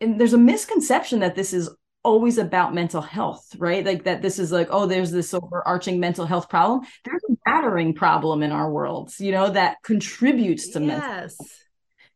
there's 0.00 0.32
a 0.32 0.38
misconception 0.38 1.20
that 1.20 1.34
this 1.34 1.52
is 1.52 1.68
always 2.06 2.38
about 2.38 2.72
mental 2.72 3.02
health, 3.02 3.44
right? 3.58 3.84
Like 3.84 4.04
that 4.04 4.22
this 4.22 4.38
is 4.38 4.52
like, 4.52 4.68
oh, 4.70 4.86
there's 4.86 5.10
this 5.10 5.34
overarching 5.34 5.98
mental 5.98 6.24
health 6.24 6.48
problem. 6.48 6.86
There's 7.04 7.22
a 7.28 7.34
mattering 7.44 7.94
problem 7.94 8.44
in 8.44 8.52
our 8.52 8.70
worlds, 8.70 9.20
you 9.20 9.32
know, 9.32 9.50
that 9.50 9.78
contributes 9.82 10.68
to 10.68 10.80
yes. 10.80 10.86
mental 10.86 11.10
health. 11.10 11.62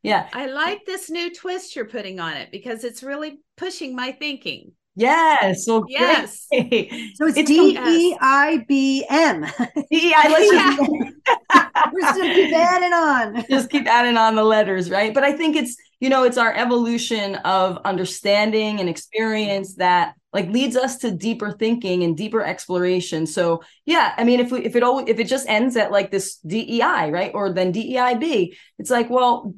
Yeah. 0.03 0.29
I 0.33 0.47
like 0.47 0.87
this 0.87 1.11
new 1.11 1.35
twist 1.35 1.75
you're 1.75 1.85
putting 1.85 2.21
on 2.21 2.37
it 2.37 2.51
because 2.53 2.85
it's 2.85 3.03
really 3.03 3.41
pushing 3.57 3.97
my 3.97 4.13
thinking. 4.13 4.73
Yes. 4.95 5.65
Well, 5.67 5.85
yes. 5.89 6.47
Great. 6.51 6.93
So 7.17 7.27
it's, 7.27 7.43
D 7.43 7.77
E 7.77 8.17
I 8.21 8.65
B 8.69 9.05
M. 9.11 9.43
D 9.91 10.11
E 10.11 10.15
I. 10.17 10.29
Let's 10.29 10.51
just 10.51 11.91
we're 11.93 12.01
just 12.01 12.21
keep 12.21 12.55
adding 12.55 12.93
on. 12.93 13.45
just 13.51 13.71
keep 13.71 13.87
adding 13.87 14.17
on 14.17 14.37
the 14.37 14.45
letters, 14.45 14.89
right? 14.91 15.13
But 15.13 15.25
I 15.25 15.33
think 15.33 15.57
it's 15.57 15.77
you 16.01 16.09
know 16.09 16.25
it's 16.25 16.39
our 16.39 16.53
evolution 16.55 17.37
of 17.37 17.79
understanding 17.85 18.81
and 18.81 18.89
experience 18.89 19.77
that 19.77 20.15
like 20.33 20.49
leads 20.49 20.77
us 20.77 20.99
to 20.99 21.11
deeper 21.11 21.51
thinking 21.53 22.05
and 22.05 22.17
deeper 22.17 22.43
exploration. 22.43 23.27
So 23.27 23.63
yeah, 23.85 24.15
I 24.17 24.25
mean, 24.25 24.41
if 24.41 24.53
we 24.53 24.65
if 24.65 24.77
it 24.77 24.83
always 24.83 25.09
if 25.09 25.19
it 25.19 25.29
just 25.29 25.49
ends 25.49 25.77
at 25.77 25.91
like 25.91 26.11
this 26.11 26.37
DEI, 26.39 27.11
right, 27.11 27.33
or 27.35 27.53
then 27.53 27.73
DEIB, 27.73 28.55
it's 28.79 28.91
like, 28.91 29.11
well, 29.11 29.55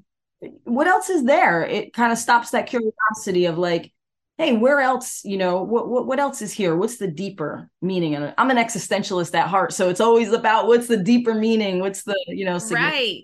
what 0.64 0.86
else 0.86 1.10
is 1.10 1.24
there? 1.24 1.64
It 1.64 1.92
kind 1.92 2.12
of 2.12 2.18
stops 2.18 2.50
that 2.50 2.66
curiosity 2.66 3.46
of 3.46 3.58
like, 3.58 3.92
hey, 4.38 4.56
where 4.56 4.80
else, 4.80 5.24
you 5.24 5.36
know, 5.36 5.62
what, 5.62 5.88
what 5.88 6.06
what 6.06 6.18
else 6.18 6.40
is 6.40 6.52
here? 6.52 6.74
What's 6.74 6.96
the 6.96 7.08
deeper 7.08 7.70
meaning? 7.82 8.14
And 8.14 8.34
I'm 8.38 8.50
an 8.50 8.56
existentialist 8.56 9.34
at 9.34 9.48
heart, 9.48 9.72
so 9.74 9.90
it's 9.90 10.00
always 10.00 10.32
about 10.32 10.66
what's 10.66 10.86
the 10.86 10.96
deeper 10.96 11.34
meaning, 11.34 11.80
what's 11.80 12.02
the, 12.04 12.16
you 12.28 12.46
know, 12.46 12.58
right. 12.70 13.20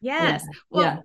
Yes. 0.00 0.42
Yeah. 0.44 0.58
Well, 0.70 0.84
yeah. 0.84 1.00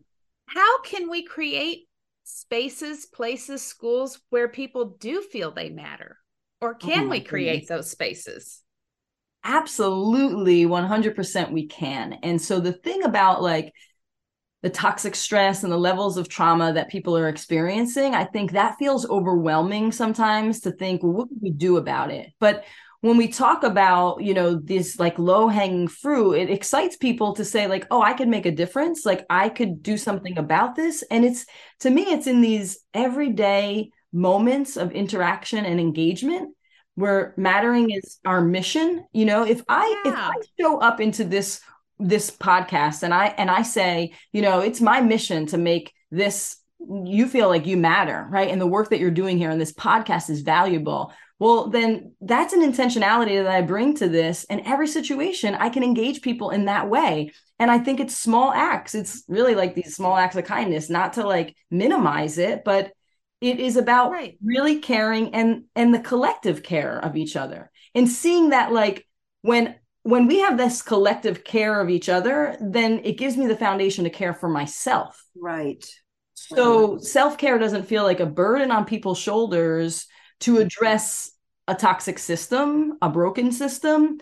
How 0.53 0.82
can 0.82 1.10
we 1.10 1.24
create 1.24 1.88
spaces, 2.24 3.06
places, 3.06 3.62
schools 3.62 4.20
where 4.29 4.48
people 4.48 4.98
do 5.00 5.22
feel 5.22 5.51
they 5.51 5.70
matter? 5.70 6.18
Or 6.62 6.75
can 6.75 7.08
oh 7.08 7.10
we 7.10 7.22
create 7.22 7.68
goodness. 7.68 7.68
those 7.68 7.89
spaces? 7.91 8.62
Absolutely, 9.44 10.65
100% 10.65 11.51
we 11.51 11.68
can. 11.68 12.13
And 12.24 12.41
so 12.41 12.60
the 12.60 12.74
thing 12.74 13.03
about 13.03 13.41
like 13.41 13.74
the 14.62 14.70
toxic 14.70 15.15
stress 15.15 15.63
and 15.63 15.72
the 15.72 15.77
levels 15.77 16.18
of 16.18 16.27
trauma 16.27 16.74
that 16.74 16.89
people 16.89 17.18
are 17.18 17.29
experiencing, 17.29 18.13
I 18.13 18.25
think 18.25 18.51
that 18.51 18.77
feels 18.77 19.10
overwhelming 19.10 19.91
sometimes 19.94 20.60
to 20.62 20.72
think, 20.72 21.01
well, 21.01 21.13
what 21.13 21.29
can 21.29 21.39
we 21.41 21.51
do 21.51 21.77
about 21.77 22.12
it? 22.12 22.32
But 22.39 22.65
when 23.01 23.18
we 23.18 23.27
talk 23.27 23.63
about 23.63 24.22
you 24.22 24.34
know 24.34 24.56
this 24.56 25.00
like 25.00 25.18
low 25.18 25.48
hanging 25.48 25.88
fruit 25.88 26.34
it 26.34 26.50
excites 26.50 26.98
people 26.98 27.34
to 27.34 27.46
say 27.46 27.68
like 27.68 27.88
oh 27.91 28.01
i 28.01 28.13
could 28.13 28.27
make 28.27 28.46
a 28.46 28.51
difference. 28.51 29.06
Like 29.06 29.25
i 29.29 29.50
could 29.50 29.82
do 29.82 29.98
something 29.98 30.34
mm-hmm. 30.34 30.44
about 30.44 30.75
this. 30.75 31.03
And 31.10 31.25
it's 31.25 31.46
to 31.82 31.89
me 31.89 32.03
it's 32.03 32.27
in 32.27 32.41
these 32.41 32.79
everyday 32.94 33.91
moments 34.12 34.75
of 34.77 34.91
interaction 34.91 35.65
and 35.65 35.79
engagement 35.79 36.56
where 36.96 37.34
mattering 37.38 37.91
is 37.91 38.20
our 38.25 38.41
mission 38.41 39.06
you 39.13 39.25
know? 39.25 39.46
If 39.46 39.62
i 39.68 40.01
yeah. 40.06 40.12
if 40.12 40.18
i 40.18 40.34
show 40.60 40.79
up 40.79 41.00
into 41.00 41.24
this 41.24 41.62
this 42.01 42.32
podcast 42.32 43.03
and 43.03 43.13
i 43.13 43.27
and 43.27 43.51
i 43.51 43.62
say 43.62 44.13
you 44.32 44.41
know 44.41 44.62
it's 44.62 44.79
my 44.79 45.01
mission 45.01 45.46
to 45.48 45.58
make 45.58 45.94
this 46.12 46.56
you 46.79 47.27
feel 47.27 47.50
like 47.50 47.65
you 47.65 47.75
matter 47.75 48.25
right? 48.29 48.50
And 48.50 48.60
the 48.60 48.68
work 48.68 48.89
that 48.89 49.00
you're 49.00 49.12
doing 49.12 49.38
here 49.38 49.50
and 49.50 49.60
this 49.60 49.74
podcast 49.74 50.29
is 50.29 50.41
valuable 50.41 51.13
well 51.39 51.69
then 51.69 52.13
that's 52.22 52.53
an 52.53 52.62
intentionality 52.62 53.41
that 53.41 53.51
i 53.51 53.62
bring 53.62 53.96
to 53.96 54.08
this 54.08 54.46
and 54.50 54.62
every 54.65 54.88
situation. 54.88 55.55
I 55.55 55.69
can 55.69 55.84
engage 55.84 56.22
people 56.22 56.51
in 56.51 56.65
that 56.65 56.89
way. 56.89 57.31
And 57.58 57.72
i 57.72 57.79
think 57.79 58.00
it's 58.00 58.15
small 58.15 58.51
acts. 58.51 58.93
It's 58.93 59.24
really 59.27 59.55
like 59.55 59.74
these 59.74 59.96
small 59.96 60.15
acts 60.15 60.36
of 60.36 60.46
kindness 60.46 60.89
not 60.89 61.13
to 61.13 61.25
like 61.25 61.55
minimize 61.72 62.38
it 62.38 62.63
but 62.63 62.91
it 63.41 63.60
is 63.60 63.77
about 63.77 64.12
right. 64.12 64.38
really 64.43 64.79
caring 64.79 65.34
and 65.34 65.63
and 65.75 65.93
the 65.93 66.00
collective 66.00 66.62
care 66.62 67.00
of 67.00 67.15
each 67.15 67.36
other. 67.36 67.72
And 67.96 68.08
seeing 68.08 68.50
that 68.50 68.72
like 68.72 69.08
when 69.41 69.75
when 70.03 70.27
we 70.27 70.39
have 70.39 70.58
this 70.58 70.81
collective 70.81 71.43
care 71.43 71.79
of 71.79 71.89
each 71.89 72.10
other 72.10 72.58
then 72.60 73.01
it 73.03 73.17
gives 73.17 73.38
me 73.38 73.48
the 73.48 73.55
foundation 73.55 74.03
to 74.03 74.10
care 74.10 74.34
for 74.34 74.50
myself. 74.50 75.24
Right. 75.36 75.86
So 76.34 76.98
self-care 77.00 77.60
doesn't 77.60 77.88
feel 77.88 78.03
like 78.03 78.22
a 78.22 78.25
burden 78.25 78.72
on 78.72 78.86
people's 78.86 79.19
shoulders 79.19 80.08
to 80.41 80.58
address 80.58 81.31
a 81.67 81.75
toxic 81.75 82.19
system, 82.19 82.98
a 83.01 83.10
broken 83.10 83.51
system. 83.51 84.19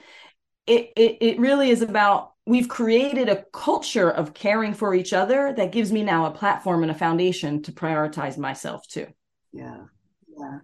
It, 0.65 0.91
it, 0.95 1.17
it 1.21 1.39
really 1.39 1.69
is 1.69 1.81
about 1.81 2.33
we've 2.45 2.69
created 2.69 3.29
a 3.29 3.43
culture 3.53 4.09
of 4.09 4.33
caring 4.33 4.73
for 4.73 4.93
each 4.93 5.13
other 5.13 5.53
that 5.53 5.71
gives 5.71 5.91
me 5.91 6.03
now 6.03 6.25
a 6.25 6.31
platform 6.31 6.83
and 6.83 6.91
a 6.91 6.95
foundation 6.95 7.61
to 7.63 7.71
prioritize 7.71 8.37
myself 8.37 8.87
too. 8.87 9.07
Yeah. 9.51 9.85
Yeah. 10.27 10.59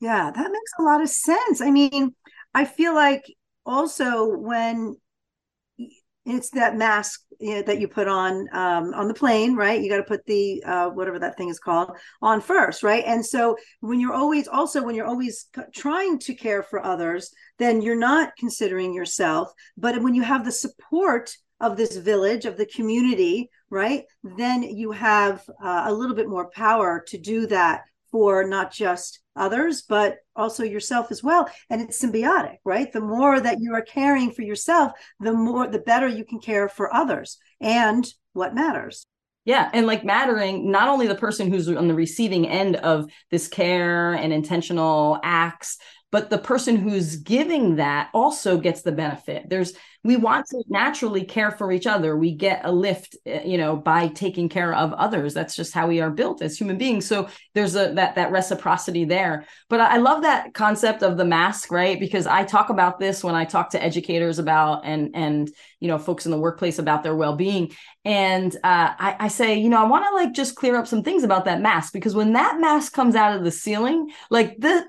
Yeah, 0.00 0.30
that 0.30 0.52
makes 0.52 0.72
a 0.78 0.82
lot 0.82 1.00
of 1.00 1.08
sense. 1.08 1.60
I 1.60 1.70
mean, 1.70 2.14
I 2.54 2.64
feel 2.64 2.94
like 2.94 3.24
also 3.64 4.36
when 4.36 4.96
it's 6.26 6.50
that 6.50 6.76
mask 6.76 7.22
you 7.40 7.54
know, 7.54 7.62
that 7.62 7.80
you 7.80 7.88
put 7.88 8.08
on 8.08 8.48
um, 8.52 8.94
on 8.94 9.08
the 9.08 9.14
plane, 9.14 9.54
right? 9.54 9.80
You 9.80 9.88
got 9.88 9.98
to 9.98 10.02
put 10.02 10.24
the 10.26 10.62
uh, 10.64 10.88
whatever 10.90 11.18
that 11.18 11.36
thing 11.36 11.48
is 11.48 11.58
called 11.58 11.90
on 12.22 12.40
first, 12.40 12.82
right? 12.82 13.04
And 13.06 13.24
so 13.24 13.56
when 13.80 14.00
you're 14.00 14.14
always 14.14 14.48
also 14.48 14.82
when 14.82 14.94
you're 14.94 15.06
always 15.06 15.48
trying 15.74 16.18
to 16.20 16.34
care 16.34 16.62
for 16.62 16.84
others, 16.84 17.32
then 17.58 17.82
you're 17.82 17.96
not 17.96 18.32
considering 18.38 18.94
yourself. 18.94 19.52
But 19.76 20.02
when 20.02 20.14
you 20.14 20.22
have 20.22 20.44
the 20.44 20.52
support 20.52 21.36
of 21.60 21.76
this 21.76 21.96
village 21.96 22.44
of 22.44 22.56
the 22.56 22.66
community, 22.66 23.50
right? 23.70 24.04
Then 24.22 24.62
you 24.62 24.92
have 24.92 25.42
uh, 25.62 25.84
a 25.86 25.92
little 25.92 26.16
bit 26.16 26.28
more 26.28 26.50
power 26.50 27.02
to 27.08 27.18
do 27.18 27.46
that 27.46 27.84
for 28.10 28.46
not 28.46 28.72
just 28.72 29.20
others, 29.36 29.82
but 29.82 30.18
also 30.34 30.62
yourself 30.64 31.10
as 31.10 31.22
well. 31.22 31.48
And 31.70 31.80
it's 31.80 32.02
symbiotic, 32.02 32.56
right? 32.64 32.92
The 32.92 33.00
more 33.00 33.38
that 33.38 33.58
you 33.60 33.74
are 33.74 33.82
caring 33.82 34.30
for 34.30 34.42
yourself, 34.42 34.92
the 35.20 35.32
more, 35.32 35.66
the 35.66 35.78
better 35.78 36.06
you 36.06 36.24
can 36.24 36.40
care 36.40 36.68
for 36.68 36.94
others 36.94 37.38
and 37.60 38.06
what 38.32 38.54
matters. 38.54 39.06
Yeah. 39.44 39.70
And 39.72 39.86
like 39.86 40.04
mattering, 40.04 40.70
not 40.70 40.88
only 40.88 41.06
the 41.06 41.14
person 41.14 41.50
who's 41.50 41.68
on 41.68 41.86
the 41.86 41.94
receiving 41.94 42.48
end 42.48 42.76
of 42.76 43.08
this 43.30 43.46
care 43.46 44.12
and 44.12 44.32
intentional 44.32 45.20
acts, 45.22 45.78
but 46.16 46.30
the 46.30 46.38
person 46.38 46.76
who's 46.76 47.16
giving 47.16 47.76
that 47.76 48.08
also 48.14 48.56
gets 48.56 48.80
the 48.80 48.90
benefit. 48.90 49.50
There's 49.50 49.74
we 50.02 50.16
want 50.16 50.46
to 50.46 50.62
naturally 50.68 51.24
care 51.24 51.50
for 51.50 51.70
each 51.72 51.86
other. 51.86 52.16
We 52.16 52.32
get 52.32 52.62
a 52.64 52.72
lift 52.72 53.18
eh, 53.26 53.42
you 53.44 53.58
know 53.58 53.76
by 53.76 54.08
taking 54.08 54.48
care 54.48 54.72
of 54.72 54.94
others. 54.94 55.34
That's 55.34 55.54
just 55.54 55.74
how 55.74 55.88
we 55.88 56.00
are 56.00 56.08
built 56.08 56.40
as 56.40 56.56
human 56.56 56.78
beings. 56.78 57.04
So 57.04 57.28
there's 57.52 57.76
a 57.76 57.92
that 57.96 58.14
that 58.14 58.32
reciprocity 58.32 59.04
there. 59.04 59.44
But 59.68 59.82
i 59.82 59.98
love 59.98 60.22
that 60.22 60.54
concept 60.54 61.02
of 61.02 61.18
the 61.18 61.26
mask 61.26 61.70
right? 61.70 62.00
Because 62.00 62.26
i 62.26 62.44
talk 62.44 62.70
about 62.70 62.98
this 62.98 63.22
when 63.22 63.34
i 63.34 63.44
talk 63.44 63.68
to 63.72 63.82
educators 63.82 64.38
about 64.38 64.86
and 64.86 65.10
and 65.12 65.50
you 65.80 65.88
know 65.88 65.98
folks 65.98 66.24
in 66.24 66.30
the 66.30 66.40
workplace 66.40 66.78
about 66.78 67.02
their 67.02 67.14
well-being. 67.14 67.72
And 68.06 68.54
uh, 68.56 68.94
I, 69.06 69.16
I 69.20 69.28
say 69.28 69.58
you 69.58 69.68
know 69.68 69.82
i 69.82 69.86
want 69.86 70.06
to 70.08 70.14
like 70.14 70.32
just 70.32 70.54
clear 70.54 70.76
up 70.76 70.86
some 70.86 71.02
things 71.02 71.24
about 71.24 71.44
that 71.44 71.60
mask 71.60 71.92
because 71.92 72.14
when 72.14 72.32
that 72.32 72.58
mask 72.58 72.94
comes 72.94 73.16
out 73.16 73.36
of 73.36 73.44
the 73.44 73.50
ceiling 73.50 74.10
like 74.30 74.58
the 74.58 74.86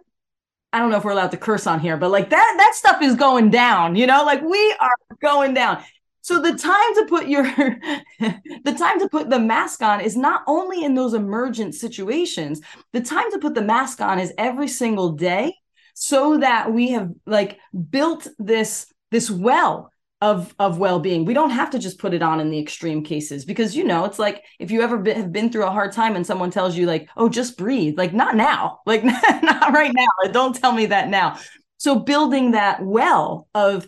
I 0.74 0.80
don't 0.80 0.92
know 0.92 0.98
if 0.98 1.06
we're 1.06 1.12
allowed 1.12 1.32
to 1.32 1.38
curse 1.38 1.66
on 1.66 1.80
here, 1.80 1.98
but 1.98 2.12
like 2.12 2.30
that 2.30 2.54
that 2.58 2.76
stuff 2.76 3.02
is 3.02 3.16
going 3.16 3.50
down, 3.50 3.96
you 3.96 4.06
know, 4.06 4.24
like 4.24 4.42
we 4.42 4.76
are 4.80 5.18
going 5.22 5.54
down. 5.54 5.84
So 6.22 6.42
the 6.42 6.56
time 6.58 6.94
to 6.96 7.06
put 7.08 7.28
your 7.30 7.44
the 8.20 8.76
time 8.78 9.00
to 9.00 9.08
put 9.10 9.30
the 9.30 9.40
mask 9.40 9.82
on 9.82 10.02
is 10.02 10.18
not 10.18 10.44
only 10.46 10.84
in 10.84 10.94
those 10.94 11.14
emergent 11.14 11.74
situations. 11.74 12.62
The 12.92 13.02
time 13.02 13.32
to 13.32 13.40
put 13.40 13.56
the 13.56 13.62
mask 13.62 14.02
on 14.02 14.20
is 14.20 14.34
every 14.38 14.68
single 14.68 15.14
day 15.14 15.56
so 15.94 16.38
that 16.40 16.74
we 16.74 16.92
have 16.92 17.12
like 17.26 17.60
built 17.90 18.28
this 18.38 18.88
this 19.10 19.32
well 19.32 19.90
of 20.22 20.54
of 20.58 20.80
well-being. 20.80 21.26
We 21.26 21.34
don't 21.34 21.52
have 21.52 21.70
to 21.72 21.80
just 21.80 22.00
put 22.00 22.14
it 22.14 22.24
on 22.24 22.40
in 22.40 22.50
the 22.50 22.60
extreme 22.60 23.04
cases 23.04 23.46
because 23.46 23.76
you 23.76 23.84
know 23.84 24.06
it's 24.06 24.18
like 24.18 24.44
if 24.60 24.72
you 24.72 24.82
ever 24.82 24.98
have 25.14 25.32
been 25.32 25.52
through 25.52 25.66
a 25.66 25.72
hard 25.72 25.92
time 25.92 26.16
and 26.16 26.26
someone 26.26 26.50
tells 26.50 26.76
you 26.76 26.88
like 26.88 27.08
oh 27.18 27.30
just 27.30 27.58
breathe 27.58 27.98
like 27.98 28.14
not 28.14 28.36
now 28.36 28.80
like 28.86 29.04
not 29.04 29.74
right 29.74 29.92
now 29.94 30.32
don't 30.32 30.56
tell 30.56 30.72
me 30.72 30.88
that 30.88 31.10
now. 31.10 31.38
So 31.78 32.00
building 32.00 32.52
that 32.52 32.84
well 32.84 33.48
of 33.54 33.86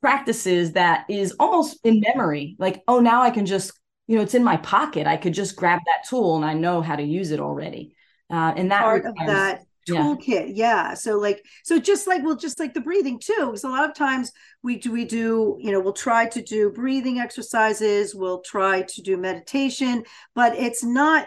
practices 0.00 0.72
that 0.72 1.06
is 1.08 1.34
almost 1.40 1.78
in 1.82 2.00
memory 2.00 2.56
like 2.58 2.82
oh 2.86 3.00
now 3.00 3.22
i 3.22 3.30
can 3.30 3.46
just 3.46 3.72
you 4.06 4.16
know 4.16 4.22
it's 4.22 4.34
in 4.34 4.44
my 4.44 4.58
pocket. 4.58 5.06
I 5.06 5.16
could 5.16 5.34
just 5.34 5.56
grab 5.56 5.80
that 5.86 6.08
tool 6.08 6.36
and 6.36 6.44
i 6.44 6.54
know 6.54 6.82
how 6.82 6.94
to 6.94 7.02
use 7.02 7.32
it 7.32 7.40
already. 7.40 7.96
Uh, 8.30 8.52
and 8.56 8.70
that 8.70 8.82
part 8.82 9.06
of 9.06 9.14
that 9.26 9.62
toolkit 9.88 10.46
yeah. 10.54 10.88
yeah. 10.88 10.94
so 10.94 11.18
like 11.18 11.44
so 11.64 11.78
just 11.78 12.06
like 12.06 12.22
well 12.24 12.36
just 12.36 12.58
like 12.58 12.74
the 12.74 12.80
breathing 12.80 13.18
too 13.18 13.46
because 13.46 13.64
a 13.64 13.68
lot 13.68 13.88
of 13.88 13.94
times 13.94 14.32
we 14.62 14.76
do 14.76 14.92
we 14.92 15.04
do 15.04 15.56
you 15.60 15.70
know 15.72 15.80
we'll 15.80 15.92
try 15.92 16.26
to 16.26 16.42
do 16.42 16.70
breathing 16.70 17.18
exercises 17.18 18.14
we'll 18.14 18.40
try 18.40 18.82
to 18.82 19.02
do 19.02 19.16
meditation 19.16 20.04
but 20.34 20.56
it's 20.56 20.82
not 20.82 21.26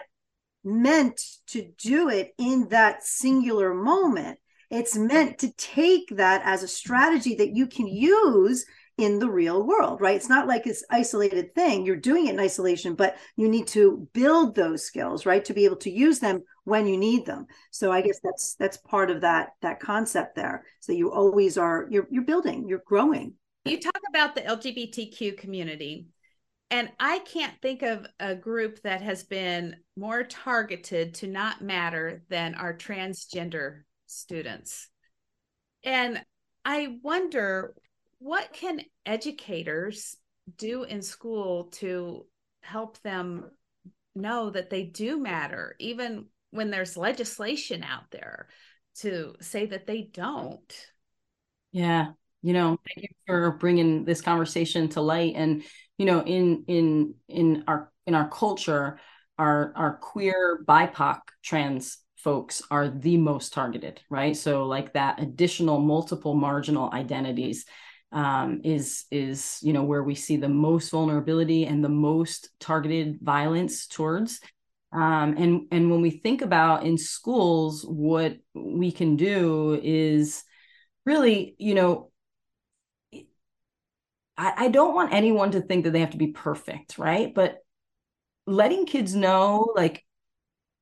meant 0.64 1.20
to 1.46 1.70
do 1.78 2.08
it 2.08 2.32
in 2.38 2.68
that 2.68 3.02
singular 3.04 3.72
moment 3.74 4.38
it's 4.70 4.96
meant 4.96 5.38
to 5.38 5.52
take 5.52 6.08
that 6.16 6.42
as 6.44 6.62
a 6.62 6.68
strategy 6.68 7.36
that 7.36 7.54
you 7.54 7.66
can 7.66 7.86
use 7.86 8.66
in 8.98 9.20
the 9.20 9.30
real 9.30 9.64
world, 9.64 10.00
right? 10.00 10.16
It's 10.16 10.28
not 10.28 10.48
like 10.48 10.66
it's 10.66 10.84
isolated 10.90 11.54
thing. 11.54 11.86
You're 11.86 11.96
doing 11.96 12.26
it 12.26 12.34
in 12.34 12.40
isolation, 12.40 12.94
but 12.94 13.16
you 13.36 13.48
need 13.48 13.68
to 13.68 14.08
build 14.12 14.56
those 14.56 14.84
skills, 14.84 15.24
right, 15.24 15.44
to 15.44 15.54
be 15.54 15.64
able 15.64 15.76
to 15.76 15.90
use 15.90 16.18
them 16.18 16.42
when 16.68 16.86
you 16.86 16.96
need 16.98 17.26
them. 17.26 17.46
So 17.70 17.90
I 17.90 18.02
guess 18.02 18.20
that's 18.22 18.54
that's 18.54 18.76
part 18.76 19.10
of 19.10 19.22
that 19.22 19.50
that 19.62 19.80
concept 19.80 20.36
there. 20.36 20.64
So 20.80 20.92
you 20.92 21.12
always 21.12 21.56
are 21.58 21.86
you're 21.90 22.06
you're 22.10 22.24
building, 22.24 22.68
you're 22.68 22.82
growing. 22.86 23.34
You 23.64 23.80
talk 23.80 24.00
about 24.08 24.34
the 24.34 24.42
LGBTQ 24.42 25.36
community. 25.38 26.06
and 26.70 26.90
I 27.00 27.20
can't 27.20 27.54
think 27.62 27.82
of 27.82 28.06
a 28.20 28.34
group 28.34 28.82
that 28.82 29.00
has 29.02 29.24
been 29.24 29.76
more 29.96 30.22
targeted 30.24 31.14
to 31.14 31.26
not 31.26 31.62
matter 31.62 32.22
than 32.28 32.54
our 32.54 32.74
transgender 32.76 33.82
students. 34.06 34.88
And 35.84 36.22
I 36.64 36.98
wonder 37.02 37.74
what 38.18 38.52
can 38.52 38.82
educators 39.06 40.16
do 40.56 40.82
in 40.84 41.02
school 41.02 41.64
to 41.80 42.26
help 42.62 43.00
them 43.02 43.50
know 44.14 44.50
that 44.50 44.68
they 44.70 44.82
do 44.84 45.18
matter 45.20 45.76
even 45.78 46.26
when 46.50 46.70
there's 46.70 46.96
legislation 46.96 47.82
out 47.82 48.10
there 48.10 48.48
to 48.96 49.34
say 49.40 49.66
that 49.66 49.86
they 49.86 50.02
don't. 50.02 50.86
Yeah 51.72 52.12
you 52.42 52.52
know 52.52 52.78
thank 52.86 53.08
you 53.08 53.14
for 53.26 53.52
bringing 53.52 54.04
this 54.04 54.20
conversation 54.20 54.88
to 54.90 55.00
light. 55.00 55.34
And 55.36 55.62
you 55.96 56.06
know 56.06 56.22
in 56.22 56.64
in 56.66 57.14
in 57.28 57.64
our 57.66 57.92
in 58.06 58.14
our 58.14 58.28
culture 58.28 58.98
our 59.38 59.72
our 59.76 59.96
queer 59.96 60.62
bipoc 60.66 61.20
trans 61.42 61.98
folks 62.16 62.62
are 62.70 62.88
the 62.88 63.16
most 63.16 63.52
targeted 63.52 64.00
right? 64.10 64.36
So 64.36 64.66
like 64.66 64.92
that 64.94 65.20
additional 65.20 65.78
multiple 65.80 66.34
marginal 66.34 66.90
identities 66.92 67.64
um, 68.10 68.62
is 68.64 69.04
is 69.10 69.58
you 69.62 69.72
know 69.72 69.84
where 69.84 70.02
we 70.02 70.14
see 70.14 70.36
the 70.36 70.48
most 70.48 70.90
vulnerability 70.90 71.66
and 71.66 71.84
the 71.84 71.90
most 71.90 72.50
targeted 72.60 73.18
violence 73.20 73.86
towards 73.86 74.40
um, 74.92 75.34
and 75.36 75.66
and 75.70 75.90
when 75.90 76.00
we 76.00 76.10
think 76.10 76.42
about 76.42 76.84
in 76.84 76.96
schools 76.96 77.84
what 77.86 78.36
we 78.54 78.90
can 78.90 79.16
do 79.16 79.78
is 79.82 80.44
really 81.04 81.54
you 81.58 81.74
know 81.74 82.10
I, 84.36 84.52
I 84.56 84.68
don't 84.68 84.94
want 84.94 85.12
anyone 85.12 85.50
to 85.52 85.60
think 85.60 85.84
that 85.84 85.90
they 85.92 86.00
have 86.00 86.10
to 86.10 86.16
be 86.16 86.28
perfect 86.28 86.98
right? 86.98 87.34
But 87.34 87.58
letting 88.46 88.86
kids 88.86 89.14
know 89.14 89.72
like 89.76 90.04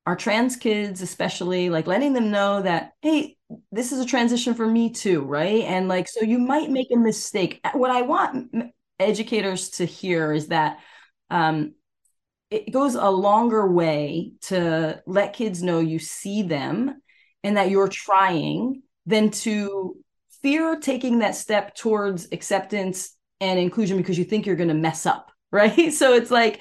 our 0.05 0.15
trans 0.15 0.55
kids 0.55 1.01
especially 1.01 1.69
like 1.69 1.85
letting 1.85 2.13
them 2.13 2.31
know 2.31 2.61
that 2.61 2.93
hey 3.01 3.35
this 3.73 3.91
is 3.91 3.99
a 3.99 4.05
transition 4.05 4.53
for 4.53 4.65
me 4.65 4.91
too 4.91 5.21
right? 5.23 5.63
And 5.63 5.87
like 5.87 6.07
so 6.07 6.21
you 6.21 6.39
might 6.39 6.69
make 6.69 6.87
a 6.93 6.97
mistake. 6.97 7.59
What 7.73 7.91
i 7.91 8.03
want 8.03 8.53
educators 8.99 9.69
to 9.69 9.85
hear 9.85 10.31
is 10.31 10.47
that 10.47 10.79
um 11.29 11.73
it 12.49 12.71
goes 12.71 12.95
a 12.95 13.09
longer 13.09 13.67
way 13.67 14.31
to 14.41 15.01
let 15.05 15.33
kids 15.33 15.61
know 15.61 15.79
you 15.79 15.99
see 15.99 16.43
them 16.43 17.01
and 17.43 17.57
that 17.57 17.69
you're 17.69 17.87
trying 17.87 18.81
than 19.05 19.29
to 19.29 19.95
fear 20.41 20.79
taking 20.79 21.19
that 21.19 21.35
step 21.35 21.75
towards 21.75 22.27
acceptance 22.31 23.15
and 23.41 23.59
inclusion 23.59 23.97
because 23.97 24.17
you 24.17 24.23
think 24.23 24.45
you're 24.45 24.55
going 24.55 24.67
to 24.69 24.73
mess 24.73 25.05
up 25.05 25.31
right? 25.51 25.93
So 25.93 26.13
it's 26.13 26.31
like 26.31 26.59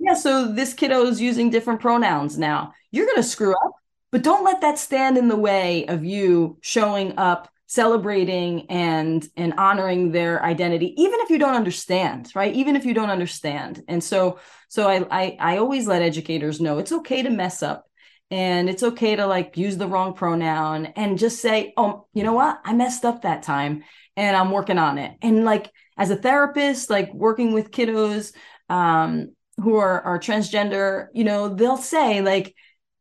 yeah 0.00 0.14
so 0.14 0.52
this 0.52 0.74
kiddo 0.74 1.04
is 1.06 1.20
using 1.20 1.50
different 1.50 1.80
pronouns 1.80 2.36
now. 2.36 2.72
You're 2.90 3.06
going 3.06 3.16
to 3.16 3.22
screw 3.22 3.52
up 3.52 3.72
but 4.10 4.22
don't 4.22 4.44
let 4.44 4.60
that 4.60 4.78
stand 4.78 5.18
in 5.18 5.28
the 5.28 5.36
way 5.36 5.86
of 5.86 6.04
you 6.04 6.58
showing 6.60 7.18
up 7.18 7.48
celebrating 7.66 8.70
and 8.70 9.26
and 9.36 9.54
honoring 9.54 10.12
their 10.12 10.42
identity 10.44 10.94
even 11.00 11.18
if 11.20 11.30
you 11.30 11.38
don't 11.38 11.54
understand 11.54 12.30
right? 12.34 12.54
Even 12.54 12.76
if 12.76 12.84
you 12.84 12.94
don't 12.94 13.10
understand. 13.10 13.82
And 13.88 14.02
so 14.04 14.38
so 14.68 14.88
I, 14.88 15.06
I 15.10 15.36
i 15.40 15.56
always 15.56 15.86
let 15.86 16.02
educators 16.02 16.60
know 16.60 16.78
it's 16.78 16.92
okay 16.92 17.22
to 17.22 17.30
mess 17.30 17.62
up 17.62 17.86
and 18.30 18.68
it's 18.68 18.82
okay 18.82 19.16
to 19.16 19.26
like 19.26 19.56
use 19.56 19.76
the 19.76 19.86
wrong 19.86 20.14
pronoun 20.14 20.86
and 20.96 21.18
just 21.18 21.40
say 21.40 21.72
oh 21.76 22.06
you 22.12 22.22
know 22.22 22.34
what? 22.34 22.60
I 22.64 22.74
messed 22.74 23.04
up 23.04 23.22
that 23.22 23.42
time 23.42 23.84
and 24.16 24.36
i'm 24.36 24.50
working 24.50 24.78
on 24.78 24.98
it. 24.98 25.16
And 25.22 25.44
like 25.44 25.70
as 25.96 26.10
a 26.10 26.16
therapist 26.16 26.90
like 26.90 27.12
working 27.14 27.52
with 27.52 27.70
kiddos 27.70 28.32
um 28.68 29.30
who 29.56 29.76
are 29.76 30.02
are 30.02 30.18
transgender 30.18 31.06
you 31.14 31.24
know 31.24 31.48
they'll 31.48 31.76
say 31.76 32.20
like 32.20 32.54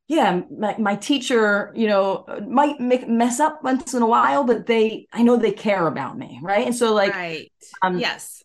yeah 0.07 0.41
my, 0.51 0.75
my 0.77 0.95
teacher 0.95 1.71
you 1.75 1.87
know 1.87 2.25
might 2.47 2.79
make 2.79 3.07
mess 3.07 3.39
up 3.39 3.63
once 3.63 3.93
in 3.93 4.01
a 4.01 4.07
while 4.07 4.43
but 4.43 4.65
they 4.65 5.07
i 5.13 5.23
know 5.23 5.37
they 5.37 5.51
care 5.51 5.87
about 5.87 6.17
me 6.17 6.39
right? 6.41 6.65
And 6.65 6.75
so 6.75 6.93
like 6.93 7.13
right. 7.13 7.51
um 7.81 7.97
yes. 7.97 8.43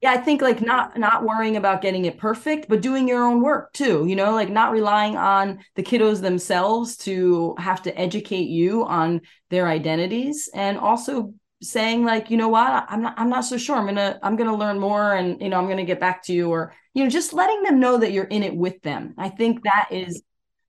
yeah 0.00 0.12
i 0.12 0.16
think 0.16 0.40
like 0.40 0.62
not 0.62 0.98
not 0.98 1.24
worrying 1.24 1.56
about 1.56 1.82
getting 1.82 2.04
it 2.06 2.18
perfect 2.18 2.68
but 2.68 2.80
doing 2.80 3.06
your 3.06 3.22
own 3.24 3.42
work 3.42 3.72
too 3.72 4.06
you 4.06 4.16
know 4.16 4.32
like 4.32 4.48
not 4.48 4.72
relying 4.72 5.16
on 5.16 5.58
the 5.76 5.82
kiddos 5.82 6.20
themselves 6.20 6.96
to 6.98 7.54
have 7.58 7.82
to 7.82 7.98
educate 7.98 8.48
you 8.48 8.84
on 8.84 9.20
their 9.50 9.68
identities 9.68 10.48
and 10.54 10.78
also 10.78 11.34
saying 11.62 12.04
like 12.04 12.30
you 12.30 12.36
know 12.36 12.48
what? 12.48 12.84
I'm 12.88 13.02
not 13.02 13.14
i'm 13.16 13.30
not 13.30 13.44
so 13.44 13.56
sure. 13.56 13.76
I'm 13.76 13.86
gonna 13.86 14.18
i'm 14.22 14.36
gonna 14.36 14.56
learn 14.56 14.78
more 14.78 15.14
and 15.14 15.40
you 15.40 15.48
know 15.48 15.58
i'm 15.58 15.68
gonna 15.68 15.84
get 15.84 16.00
back 16.00 16.22
to 16.24 16.32
you 16.32 16.50
or 16.50 16.74
you 16.92 17.02
know 17.02 17.10
just 17.10 17.32
letting 17.32 17.62
them 17.62 17.80
know 17.80 17.98
that 17.98 18.12
you're 18.12 18.24
in 18.24 18.42
it 18.42 18.54
with 18.54 18.80
them. 18.82 19.14
I 19.18 19.30
think 19.30 19.64
that 19.64 19.88
is 19.90 20.22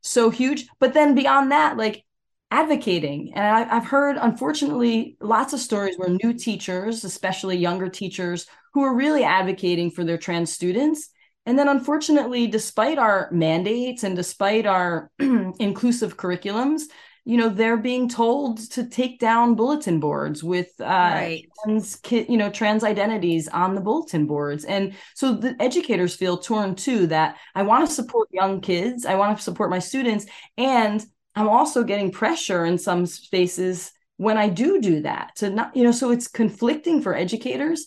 so 0.05 0.29
huge. 0.29 0.67
But 0.79 0.93
then 0.93 1.15
beyond 1.15 1.51
that 1.51 1.77
like 1.77 2.03
advocating. 2.51 3.33
And 3.35 3.43
I, 3.43 3.75
i've 3.75 3.85
heard 3.85 4.17
unfortunately 4.21 5.17
lots 5.19 5.51
of 5.51 5.59
stories 5.59 5.97
where 5.97 6.09
new 6.09 6.31
teachers 6.33 7.03
especially 7.03 7.57
younger 7.57 7.89
teachers 7.89 8.45
who 8.73 8.83
are 8.83 8.95
really 8.95 9.23
advocating 9.23 9.89
for 9.89 10.03
their 10.03 10.17
trans 10.17 10.53
students. 10.53 11.09
And 11.47 11.57
then 11.57 11.67
unfortunately 11.67 12.47
despite 12.47 12.97
our 12.97 13.29
mandates 13.31 14.03
and 14.03 14.15
despite 14.15 14.65
our 14.65 15.09
inclusive 15.19 16.17
curriculums 16.17 16.83
you 17.25 17.37
know 17.37 17.49
they're 17.49 17.77
being 17.77 18.07
told 18.07 18.59
to 18.71 18.85
take 18.87 19.19
down 19.19 19.55
bulletin 19.55 19.99
boards 19.99 20.43
with 20.43 20.69
uh 20.79 20.83
right. 20.83 21.49
trans 21.63 21.99
you 22.11 22.37
know 22.37 22.49
trans 22.49 22.83
identities 22.83 23.47
on 23.47 23.73
the 23.75 23.81
bulletin 23.81 24.27
boards. 24.27 24.63
And 24.63 24.93
so 25.15 25.33
the 25.33 25.55
educators 25.59 26.15
feel 26.15 26.37
torn 26.37 26.75
too 26.75 27.07
that 27.07 27.37
i 27.55 27.63
want 27.63 27.87
to 27.87 27.93
support 27.93 28.29
young 28.31 28.61
kids 28.61 29.05
i 29.05 29.15
want 29.15 29.37
to 29.37 29.43
support 29.43 29.69
my 29.69 29.79
students 29.79 30.25
and 30.57 31.03
i'm 31.35 31.49
also 31.49 31.83
getting 31.83 32.11
pressure 32.11 32.63
in 32.63 32.77
some 32.77 33.05
spaces 33.05 33.91
when 34.17 34.37
i 34.37 34.47
do 34.47 34.79
do 34.79 35.01
that 35.01 35.35
to 35.37 35.49
not 35.49 35.75
you 35.75 35.83
know 35.83 35.91
so 35.91 36.11
it's 36.11 36.27
conflicting 36.27 37.01
for 37.01 37.15
educators. 37.15 37.85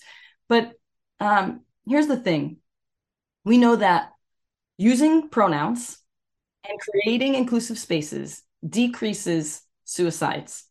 But 0.48 0.72
um 1.20 1.62
here's 1.87 2.09
the 2.09 2.16
thing. 2.16 2.59
We 3.44 3.57
know 3.57 3.77
that 3.77 4.11
using 4.77 5.29
pronouns 5.29 5.98
and 6.68 6.79
creating 6.81 7.35
inclusive 7.35 7.79
spaces 7.79 8.42
decreases 8.66 9.62
suicides. 9.85 10.64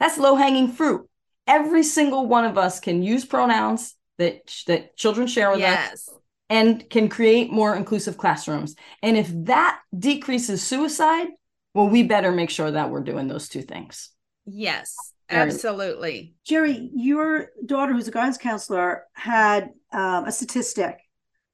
That's 0.00 0.18
low 0.18 0.34
hanging 0.36 0.68
fruit. 0.68 1.08
Every 1.46 1.82
single 1.82 2.26
one 2.26 2.44
of 2.44 2.58
us 2.58 2.80
can 2.80 3.02
use 3.02 3.24
pronouns 3.24 3.94
that 4.18 4.50
that 4.66 4.96
children 4.96 5.26
share 5.26 5.50
with 5.50 5.60
yes. 5.60 5.92
us 5.92 6.10
and 6.48 6.88
can 6.90 7.08
create 7.08 7.50
more 7.50 7.74
inclusive 7.74 8.16
classrooms. 8.16 8.74
And 9.02 9.16
if 9.16 9.30
that 9.44 9.80
decreases 9.96 10.62
suicide, 10.62 11.28
well, 11.74 11.88
we 11.88 12.02
better 12.02 12.32
make 12.32 12.50
sure 12.50 12.70
that 12.70 12.90
we're 12.90 13.02
doing 13.02 13.28
those 13.28 13.48
two 13.48 13.62
things. 13.62 14.10
Yes, 14.46 14.96
absolutely. 15.28 16.34
Jerri, 16.48 16.88
your 16.94 17.50
daughter, 17.64 17.92
who's 17.92 18.08
a 18.08 18.12
guidance 18.12 18.38
counselor, 18.38 19.04
had 19.12 19.70
um, 19.92 20.24
a 20.24 20.32
statistic 20.32 20.98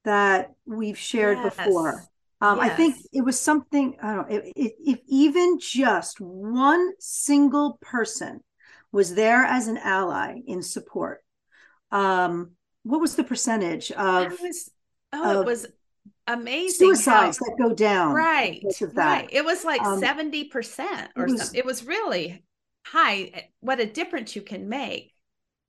that 0.04 0.52
we've 0.66 0.98
shared 0.98 1.38
yes. 1.38 1.56
before. 1.56 2.04
Um, 2.42 2.58
yes. 2.58 2.72
I 2.72 2.74
think 2.74 2.96
it 3.12 3.24
was 3.24 3.38
something, 3.38 3.96
I 4.02 4.14
don't 4.14 4.28
know, 4.28 4.42
if, 4.56 4.72
if 4.84 4.98
even 5.06 5.60
just 5.60 6.20
one 6.20 6.90
single 6.98 7.78
person 7.80 8.40
was 8.90 9.14
there 9.14 9.44
as 9.44 9.68
an 9.68 9.78
ally 9.78 10.40
in 10.44 10.60
support, 10.60 11.22
um, 11.92 12.50
what 12.82 13.00
was 13.00 13.14
the 13.14 13.22
percentage 13.22 13.92
of? 13.92 14.32
Was, 14.40 14.70
oh, 15.12 15.40
of 15.40 15.40
it 15.42 15.46
was 15.46 15.68
amazing. 16.26 16.88
Suicides 16.88 17.38
how, 17.38 17.44
that 17.44 17.62
go 17.62 17.72
down. 17.72 18.12
Right. 18.12 18.64
Right. 18.92 19.28
It 19.30 19.44
was 19.44 19.64
like 19.64 19.80
um, 19.80 20.02
70% 20.02 21.08
or 21.14 21.26
was, 21.26 21.40
something. 21.40 21.58
It 21.58 21.64
was 21.64 21.84
really 21.86 22.44
high. 22.84 23.50
What 23.60 23.78
a 23.78 23.86
difference 23.86 24.34
you 24.34 24.42
can 24.42 24.68
make 24.68 25.11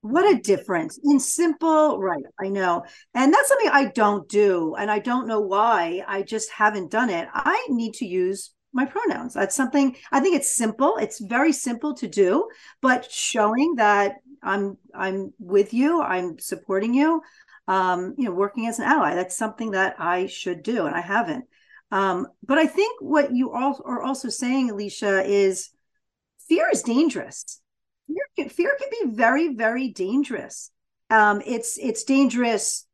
what 0.04 0.30
a 0.30 0.38
difference. 0.38 1.00
In 1.02 1.18
simple 1.18 1.98
right 1.98 2.24
i 2.38 2.48
know. 2.48 2.84
And 3.14 3.32
that's 3.32 3.48
something 3.48 3.70
i 3.72 3.86
don't 3.86 4.28
do 4.28 4.74
and 4.74 4.90
i 4.90 4.98
don't 4.98 5.26
know 5.26 5.40
why 5.40 6.04
i 6.06 6.20
just 6.20 6.50
haven't 6.50 6.90
done 6.90 7.08
it. 7.08 7.26
I 7.32 7.66
need 7.70 7.94
to 7.94 8.06
use 8.06 8.52
my 8.74 8.84
pronouns. 8.84 9.32
That's 9.32 9.56
something 9.56 9.96
i 10.12 10.20
think 10.20 10.36
it's 10.36 10.54
simple 10.54 10.98
it's 10.98 11.20
very 11.20 11.52
simple 11.52 11.94
to 11.94 12.06
do 12.06 12.46
but 12.82 13.10
showing 13.10 13.76
that 13.76 14.16
i'm 14.42 14.76
i'm 14.94 15.32
with 15.38 15.72
you 15.72 16.02
i'm 16.02 16.38
supporting 16.38 16.92
you 16.92 17.22
um 17.66 18.14
you 18.18 18.26
know 18.26 18.34
working 18.34 18.66
as 18.66 18.78
an 18.78 18.84
ally 18.84 19.14
that's 19.14 19.38
something 19.38 19.70
that 19.70 19.94
i 19.98 20.26
should 20.26 20.62
do 20.62 20.84
and 20.84 20.94
i 20.94 21.00
haven't. 21.00 21.46
Um 21.90 22.26
but 22.46 22.58
i 22.58 22.66
think 22.66 23.00
what 23.00 23.32
you 23.32 23.52
all 23.52 23.80
are 23.86 24.02
also 24.02 24.28
saying 24.28 24.70
Alisha 24.70 25.24
is 25.24 25.70
fear 26.46 26.68
is 26.70 26.82
dangerous 26.82 27.62
fear 28.36 28.76
can, 28.78 28.88
be 28.90 29.16
very 29.16 29.54
very 29.54 29.88
dangerous. 29.88 30.70
Um, 31.10 31.42
it's 31.44 31.78
it's 31.78 32.04
dangerous 32.04 32.86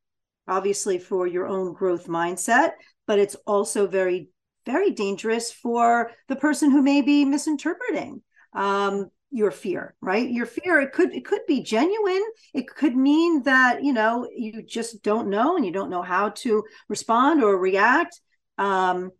obviously 0.48 0.98
for 0.98 1.26
your 1.26 1.46
own 1.46 1.72
growth 1.72 2.06
mindset 2.06 2.72
but 3.06 3.18
it's 3.18 3.36
also 3.46 3.86
very 3.86 4.28
very 4.66 4.90
dangerous 4.90 5.52
for 5.52 6.10
the 6.28 6.36
person 6.36 6.70
who 6.70 6.82
may 6.82 7.02
be 7.02 7.24
misinterpreting 7.24 8.22
um, 8.54 9.10
your 9.30 9.50
fear 9.50 9.94
right? 10.00 10.28
Your 10.28 10.46
fear 10.46 10.80
it 10.80 10.92
could 10.92 11.14
it 11.14 11.24
could 11.24 11.42
be 11.46 11.62
genuine. 11.62 12.22
It 12.52 12.66
could 12.68 12.96
mean 12.96 13.42
that 13.44 13.84
you 13.84 13.92
know 13.92 14.28
you 14.34 14.62
just 14.62 15.02
don't 15.02 15.28
know 15.28 15.56
and 15.56 15.64
you 15.64 15.72
don't 15.72 15.90
know 15.90 16.02
how 16.02 16.30
to 16.30 16.64
respond 16.88 17.42
or 17.42 17.56
react. 17.56 18.20
Um, 18.58 19.10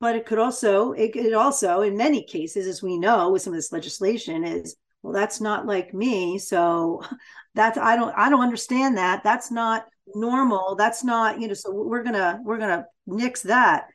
but 0.00 0.16
it 0.16 0.26
could 0.26 0.38
also 0.38 0.92
it 0.92 1.12
could 1.12 1.32
also 1.32 1.82
in 1.82 1.96
many 1.96 2.24
cases 2.24 2.66
as 2.66 2.82
we 2.82 2.98
know 2.98 3.30
with 3.30 3.42
some 3.42 3.52
of 3.52 3.56
this 3.58 3.72
legislation 3.72 4.44
is 4.44 4.76
well 5.02 5.12
that's 5.12 5.40
not 5.40 5.66
like 5.66 5.92
me 5.92 6.38
so 6.38 7.02
that's 7.54 7.78
i 7.78 7.96
don't 7.96 8.12
i 8.16 8.28
don't 8.30 8.42
understand 8.42 8.96
that 8.96 9.22
that's 9.22 9.50
not 9.50 9.86
normal 10.14 10.74
that's 10.76 11.04
not 11.04 11.40
you 11.40 11.48
know 11.48 11.54
so 11.54 11.72
we're 11.72 12.02
gonna 12.02 12.40
we're 12.44 12.58
gonna 12.58 12.84
nix 13.06 13.42
that 13.42 13.86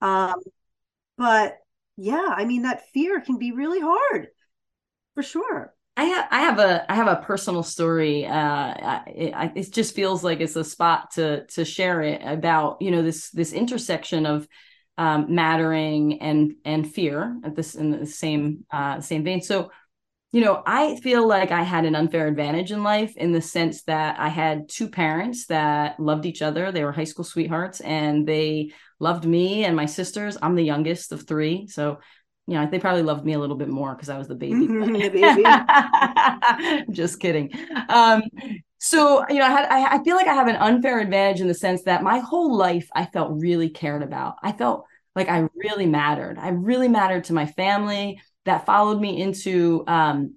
um 0.00 0.34
but 1.18 1.58
yeah 1.96 2.28
i 2.30 2.44
mean 2.44 2.62
that 2.62 2.88
fear 2.92 3.20
can 3.20 3.38
be 3.38 3.52
really 3.52 3.80
hard 3.80 4.28
for 5.16 5.22
sure. 5.22 5.74
I 5.96 6.04
have 6.04 6.28
I 6.30 6.40
have 6.40 6.58
a 6.58 6.92
I 6.92 6.94
have 6.94 7.08
a 7.08 7.22
personal 7.24 7.62
story. 7.62 8.26
Uh, 8.26 9.00
it, 9.06 9.34
it 9.56 9.72
just 9.72 9.94
feels 9.94 10.22
like 10.22 10.40
it's 10.40 10.54
a 10.54 10.62
spot 10.62 11.12
to 11.12 11.46
to 11.46 11.64
share 11.64 12.02
it 12.02 12.20
about 12.22 12.82
you 12.82 12.90
know 12.90 13.02
this 13.02 13.30
this 13.30 13.54
intersection 13.54 14.26
of 14.26 14.46
um, 14.98 15.34
mattering 15.34 16.20
and 16.20 16.56
and 16.66 16.92
fear 16.92 17.38
at 17.42 17.56
this 17.56 17.74
in 17.74 17.90
the 17.90 18.04
same 18.04 18.66
uh, 18.70 19.00
same 19.00 19.24
vein. 19.24 19.40
So 19.40 19.70
you 20.36 20.44
know 20.44 20.62
I 20.66 20.96
feel 20.96 21.26
like 21.26 21.50
I 21.50 21.62
had 21.62 21.86
an 21.86 21.94
unfair 21.94 22.26
advantage 22.26 22.70
in 22.70 22.82
life 22.82 23.16
in 23.16 23.32
the 23.32 23.40
sense 23.40 23.84
that 23.84 24.20
I 24.20 24.28
had 24.28 24.68
two 24.68 24.86
parents 24.86 25.46
that 25.46 25.98
loved 25.98 26.26
each 26.26 26.42
other. 26.42 26.70
They 26.70 26.84
were 26.84 26.92
high 26.92 27.04
school 27.04 27.24
sweethearts 27.24 27.80
and 27.80 28.28
they 28.28 28.72
loved 29.00 29.24
me 29.24 29.64
and 29.64 29.74
my 29.74 29.86
sisters. 29.86 30.36
I'm 30.42 30.54
the 30.54 30.62
youngest 30.62 31.10
of 31.12 31.26
three, 31.26 31.68
so 31.68 32.00
you 32.46 32.54
know, 32.54 32.68
they 32.70 32.78
probably 32.78 33.02
loved 33.02 33.24
me 33.24 33.32
a 33.32 33.38
little 33.38 33.56
bit 33.56 33.70
more 33.70 33.94
because 33.94 34.10
I 34.10 34.18
was 34.18 34.28
the 34.28 34.34
baby. 34.34 34.66
baby. 35.08 35.42
Just 36.90 37.18
kidding. 37.18 37.50
Um, 37.88 38.22
so 38.76 39.24
you 39.30 39.38
know, 39.38 39.46
I 39.46 39.50
had 39.50 39.68
I, 39.70 39.96
I 39.96 40.04
feel 40.04 40.16
like 40.16 40.28
I 40.28 40.34
have 40.34 40.48
an 40.48 40.56
unfair 40.56 40.98
advantage 40.98 41.40
in 41.40 41.48
the 41.48 41.54
sense 41.54 41.84
that 41.84 42.02
my 42.02 42.18
whole 42.18 42.54
life 42.54 42.90
I 42.94 43.06
felt 43.06 43.40
really 43.40 43.70
cared 43.70 44.02
about. 44.02 44.34
I 44.42 44.52
felt 44.52 44.84
like 45.14 45.30
I 45.30 45.48
really 45.54 45.86
mattered. 45.86 46.38
I 46.38 46.50
really 46.50 46.88
mattered 46.88 47.24
to 47.24 47.32
my 47.32 47.46
family 47.46 48.20
that 48.46 48.66
followed 48.66 49.00
me 49.00 49.20
into 49.20 49.84
um, 49.86 50.34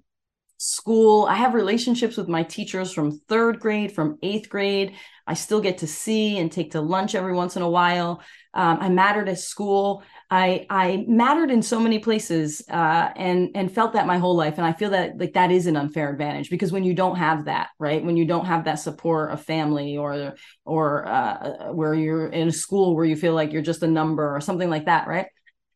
school. 0.58 1.24
I 1.24 1.36
have 1.36 1.54
relationships 1.54 2.18
with 2.18 2.28
my 2.28 2.42
teachers 2.42 2.92
from 2.92 3.18
third 3.28 3.60
grade, 3.60 3.92
from 3.92 4.18
eighth 4.22 4.50
grade. 4.50 4.94
I 5.26 5.32
still 5.32 5.60
get 5.62 5.78
to 5.78 5.86
see 5.86 6.36
and 6.38 6.52
take 6.52 6.72
to 6.72 6.82
lunch 6.82 7.14
every 7.14 7.32
once 7.32 7.56
in 7.56 7.62
a 7.62 7.70
while. 7.70 8.20
Um, 8.52 8.78
I 8.80 8.88
mattered 8.90 9.28
at 9.30 9.38
school. 9.38 10.02
I 10.28 10.66
I 10.68 11.06
mattered 11.08 11.50
in 11.50 11.62
so 11.62 11.80
many 11.80 11.98
places 11.98 12.62
uh, 12.68 13.10
and 13.16 13.50
and 13.54 13.72
felt 13.72 13.94
that 13.94 14.06
my 14.06 14.18
whole 14.18 14.36
life, 14.36 14.58
and 14.58 14.66
I 14.66 14.74
feel 14.74 14.90
that 14.90 15.18
like 15.18 15.32
that 15.32 15.50
is 15.50 15.66
an 15.66 15.76
unfair 15.76 16.10
advantage 16.10 16.50
because 16.50 16.72
when 16.72 16.84
you 16.84 16.92
don't 16.92 17.16
have 17.16 17.46
that, 17.46 17.68
right? 17.78 18.04
When 18.04 18.18
you 18.18 18.26
don't 18.26 18.44
have 18.44 18.64
that 18.64 18.80
support 18.80 19.30
of 19.30 19.42
family 19.42 19.96
or 19.96 20.34
or 20.66 21.08
uh, 21.08 21.72
where 21.72 21.94
you're 21.94 22.28
in 22.28 22.48
a 22.48 22.52
school 22.52 22.94
where 22.94 23.06
you 23.06 23.16
feel 23.16 23.34
like 23.34 23.52
you're 23.52 23.62
just 23.62 23.82
a 23.82 23.88
number 23.88 24.36
or 24.36 24.40
something 24.42 24.68
like 24.68 24.86
that, 24.86 25.08
right? 25.08 25.26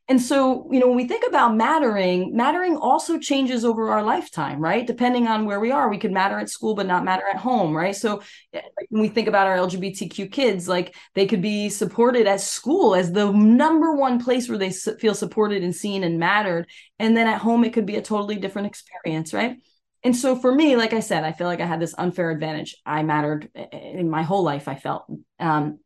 And 0.06 0.20
so, 0.20 0.68
you 0.70 0.80
know, 0.80 0.88
when 0.88 0.96
we 0.96 1.08
think 1.08 1.24
about 1.26 1.56
mattering, 1.56 2.36
mattering 2.36 2.76
also 2.76 3.18
changes 3.18 3.64
over 3.64 3.88
our 3.88 4.02
lifetime, 4.02 4.60
right? 4.60 4.86
Depending 4.86 5.28
on 5.28 5.46
where 5.46 5.60
we 5.60 5.70
are, 5.70 5.88
we 5.88 5.96
could 5.96 6.12
matter 6.12 6.38
at 6.38 6.50
school, 6.50 6.74
but 6.74 6.86
not 6.86 7.04
matter 7.04 7.24
at 7.26 7.38
home, 7.38 7.74
right? 7.74 7.96
So, 7.96 8.20
eh, 8.52 8.60
when 8.90 9.00
we 9.00 9.08
think 9.08 9.28
about 9.28 9.46
our 9.46 9.56
LGBTQ 9.56 10.30
kids, 10.30 10.68
like 10.68 10.94
they 11.14 11.26
could 11.26 11.40
be 11.40 11.70
supported 11.70 12.26
at 12.26 12.42
school 12.42 12.94
as 12.94 13.12
the 13.12 13.32
number 13.32 13.94
one 13.94 14.22
place 14.22 14.46
where 14.46 14.58
they 14.58 14.70
feel 14.70 15.14
supported 15.14 15.62
and 15.62 15.74
seen 15.74 16.04
and 16.04 16.18
mattered. 16.18 16.68
And 16.98 17.16
then 17.16 17.26
at 17.26 17.40
home, 17.40 17.64
it 17.64 17.72
could 17.72 17.86
be 17.86 17.96
a 17.96 18.02
totally 18.02 18.36
different 18.36 18.66
experience, 18.66 19.32
right? 19.32 19.56
And 20.02 20.14
so 20.14 20.36
for 20.36 20.54
me, 20.54 20.76
like 20.76 20.92
I 20.92 21.00
said, 21.00 21.24
I 21.24 21.32
feel 21.32 21.46
like 21.46 21.60
I 21.60 21.66
had 21.66 21.80
this 21.80 21.94
unfair 21.96 22.30
advantage. 22.30 22.76
I 22.84 23.02
mattered 23.04 23.48
eh, 23.54 23.66
eh, 23.72 23.78
in 23.78 24.10
my 24.10 24.22
whole 24.22 24.42
life, 24.42 24.68
I 24.68 24.74
felt. 24.74 25.06
Um, 25.40 25.78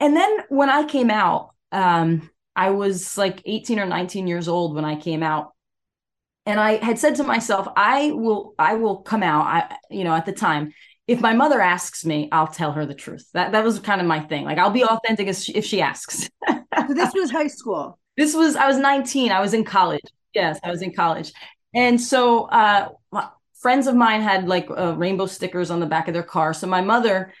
and 0.00 0.16
then 0.16 0.38
when 0.48 0.68
I 0.68 0.84
came 0.84 1.10
out, 1.10 1.54
um, 1.70 2.28
I 2.56 2.70
was 2.70 3.16
like 3.18 3.42
18 3.44 3.78
or 3.78 3.86
19 3.86 4.26
years 4.26 4.48
old 4.48 4.74
when 4.74 4.84
I 4.84 4.96
came 4.96 5.22
out. 5.22 5.52
And 6.46 6.60
I 6.60 6.76
had 6.84 6.98
said 6.98 7.16
to 7.16 7.24
myself, 7.24 7.68
I 7.76 8.12
will, 8.12 8.54
I 8.58 8.74
will 8.74 8.98
come 8.98 9.22
out. 9.22 9.46
I, 9.46 9.76
you 9.90 10.04
know, 10.04 10.14
at 10.14 10.26
the 10.26 10.32
time, 10.32 10.72
if 11.06 11.20
my 11.20 11.34
mother 11.34 11.60
asks 11.60 12.04
me, 12.04 12.28
I'll 12.32 12.46
tell 12.46 12.72
her 12.72 12.86
the 12.86 12.94
truth. 12.94 13.28
That 13.32 13.52
that 13.52 13.64
was 13.64 13.78
kind 13.78 14.00
of 14.00 14.06
my 14.06 14.20
thing. 14.20 14.44
Like 14.44 14.58
I'll 14.58 14.70
be 14.70 14.84
authentic 14.84 15.28
if 15.28 15.36
she, 15.36 15.52
if 15.52 15.64
she 15.64 15.80
asks. 15.80 16.28
so 16.48 16.94
this 16.94 17.12
was 17.14 17.30
high 17.30 17.48
school. 17.48 17.98
This 18.16 18.34
was 18.34 18.56
I 18.56 18.66
was 18.66 18.78
19. 18.78 19.30
I 19.30 19.42
was 19.42 19.52
in 19.52 19.62
college. 19.62 20.00
Yes, 20.32 20.58
I 20.64 20.70
was 20.70 20.80
in 20.80 20.94
college. 20.94 21.34
And 21.74 22.00
so 22.00 22.44
uh, 22.44 22.88
friends 23.58 23.86
of 23.86 23.94
mine 23.94 24.22
had 24.22 24.48
like 24.48 24.70
uh, 24.70 24.94
rainbow 24.96 25.26
stickers 25.26 25.70
on 25.70 25.80
the 25.80 25.86
back 25.86 26.08
of 26.08 26.14
their 26.14 26.22
car. 26.22 26.54
So 26.54 26.66
my 26.66 26.80
mother 26.80 27.34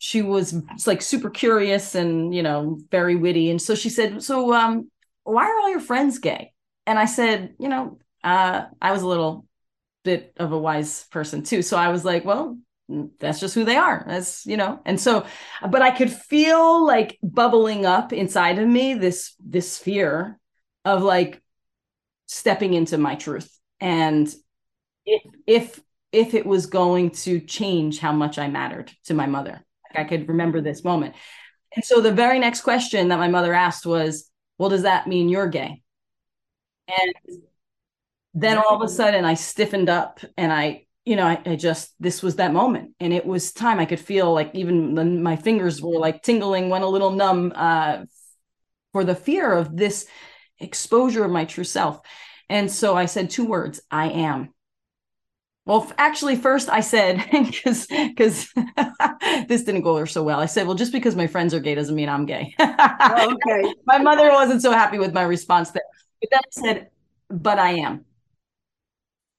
she 0.00 0.22
was 0.22 0.54
like 0.86 1.02
super 1.02 1.28
curious 1.28 1.94
and 1.94 2.34
you 2.34 2.42
know 2.42 2.78
very 2.90 3.16
witty. 3.16 3.50
And 3.50 3.60
so 3.60 3.74
she 3.74 3.90
said 3.90 4.22
so 4.22 4.52
um 4.54 4.90
why 5.24 5.44
are 5.44 5.60
all 5.60 5.70
your 5.70 5.80
friends 5.80 6.18
gay? 6.18 6.52
And 6.86 6.98
i 6.98 7.04
said 7.04 7.54
you 7.58 7.68
know 7.68 7.98
uh 8.24 8.64
i 8.80 8.92
was 8.92 9.02
a 9.02 9.06
little 9.06 9.46
bit 10.02 10.32
of 10.38 10.52
a 10.52 10.58
wise 10.58 11.04
person 11.12 11.42
too. 11.42 11.60
So 11.62 11.76
i 11.76 11.88
was 11.88 12.04
like 12.04 12.24
well 12.24 12.58
that's 13.20 13.38
just 13.38 13.54
who 13.54 13.64
they 13.64 13.76
are. 13.76 14.02
That's 14.08 14.46
you 14.46 14.56
know. 14.56 14.80
And 14.86 14.98
so 14.98 15.26
but 15.68 15.82
i 15.82 15.90
could 15.90 16.10
feel 16.10 16.84
like 16.84 17.18
bubbling 17.22 17.84
up 17.84 18.12
inside 18.12 18.58
of 18.58 18.66
me 18.66 18.94
this 18.94 19.34
this 19.38 19.76
fear 19.78 20.40
of 20.86 21.02
like 21.02 21.42
stepping 22.26 22.72
into 22.72 22.96
my 22.96 23.16
truth. 23.16 23.54
And 23.80 24.34
if 25.04 25.22
if 25.46 25.80
if 26.10 26.32
it 26.34 26.46
was 26.46 26.66
going 26.66 27.10
to 27.10 27.38
change 27.40 27.98
how 27.98 28.12
much 28.12 28.38
i 28.38 28.48
mattered 28.48 28.90
to 29.04 29.14
my 29.14 29.26
mother 29.26 29.64
I 29.94 30.04
could 30.04 30.28
remember 30.28 30.60
this 30.60 30.84
moment. 30.84 31.14
And 31.74 31.84
so 31.84 32.00
the 32.00 32.12
very 32.12 32.38
next 32.38 32.62
question 32.62 33.08
that 33.08 33.18
my 33.18 33.28
mother 33.28 33.54
asked 33.54 33.86
was, 33.86 34.30
Well, 34.58 34.68
does 34.68 34.82
that 34.82 35.06
mean 35.06 35.28
you're 35.28 35.48
gay? 35.48 35.82
And 36.88 37.42
then 38.34 38.58
all 38.58 38.76
of 38.76 38.82
a 38.82 38.88
sudden 38.88 39.24
I 39.24 39.34
stiffened 39.34 39.88
up 39.88 40.20
and 40.36 40.52
I, 40.52 40.86
you 41.04 41.16
know, 41.16 41.26
I, 41.26 41.40
I 41.46 41.56
just, 41.56 41.94
this 42.00 42.22
was 42.22 42.36
that 42.36 42.52
moment. 42.52 42.94
And 43.00 43.12
it 43.12 43.24
was 43.24 43.52
time 43.52 43.78
I 43.78 43.86
could 43.86 44.00
feel 44.00 44.32
like 44.32 44.50
even 44.54 44.94
the, 44.94 45.04
my 45.04 45.36
fingers 45.36 45.80
were 45.80 45.98
like 45.98 46.22
tingling, 46.22 46.68
went 46.68 46.84
a 46.84 46.88
little 46.88 47.10
numb 47.10 47.52
uh, 47.54 48.04
for 48.92 49.04
the 49.04 49.14
fear 49.14 49.52
of 49.52 49.76
this 49.76 50.06
exposure 50.58 51.24
of 51.24 51.30
my 51.30 51.44
true 51.44 51.64
self. 51.64 52.00
And 52.48 52.70
so 52.70 52.96
I 52.96 53.06
said 53.06 53.30
two 53.30 53.46
words 53.46 53.80
I 53.90 54.10
am. 54.10 54.52
Well, 55.66 55.90
actually, 55.98 56.36
first 56.36 56.68
I 56.68 56.80
said 56.80 57.24
because 57.32 57.86
because 57.86 58.52
this 59.48 59.64
didn't 59.64 59.82
go 59.82 59.96
over 59.96 60.06
so 60.06 60.22
well. 60.22 60.40
I 60.40 60.46
said, 60.46 60.66
well, 60.66 60.76
just 60.76 60.92
because 60.92 61.16
my 61.16 61.26
friends 61.26 61.54
are 61.54 61.60
gay 61.60 61.74
doesn't 61.74 61.94
mean 61.94 62.08
I'm 62.08 62.26
gay. 62.26 62.54
oh, 62.58 63.36
okay. 63.48 63.74
my 63.86 63.98
mother 63.98 64.30
wasn't 64.30 64.62
so 64.62 64.72
happy 64.72 64.98
with 64.98 65.12
my 65.12 65.22
response 65.22 65.70
there, 65.70 65.82
but 66.20 66.30
then 66.30 66.40
I 66.40 66.50
said, 66.50 66.90
but 67.28 67.58
I 67.58 67.72
am. 67.72 68.04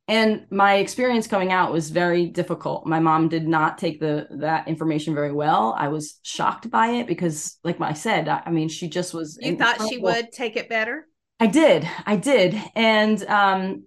And 0.07 0.45
my 0.49 0.75
experience 0.75 1.25
coming 1.25 1.53
out 1.53 1.71
was 1.71 1.89
very 1.89 2.25
difficult. 2.25 2.85
My 2.85 2.99
mom 2.99 3.29
did 3.29 3.47
not 3.47 3.77
take 3.77 3.99
the 3.99 4.27
that 4.31 4.67
information 4.67 5.15
very 5.15 5.31
well. 5.31 5.73
I 5.77 5.87
was 5.87 6.19
shocked 6.23 6.69
by 6.69 6.87
it 6.87 7.07
because, 7.07 7.57
like 7.63 7.79
I 7.79 7.93
said, 7.93 8.27
I, 8.27 8.43
I 8.47 8.51
mean, 8.51 8.67
she 8.67 8.89
just 8.89 9.13
was. 9.13 9.37
You 9.41 9.55
thought 9.55 9.87
she 9.87 9.99
would 9.99 10.31
take 10.31 10.57
it 10.57 10.67
better. 10.67 11.07
I 11.39 11.47
did. 11.47 11.87
I 12.05 12.17
did. 12.17 12.61
And 12.75 13.23
um, 13.25 13.85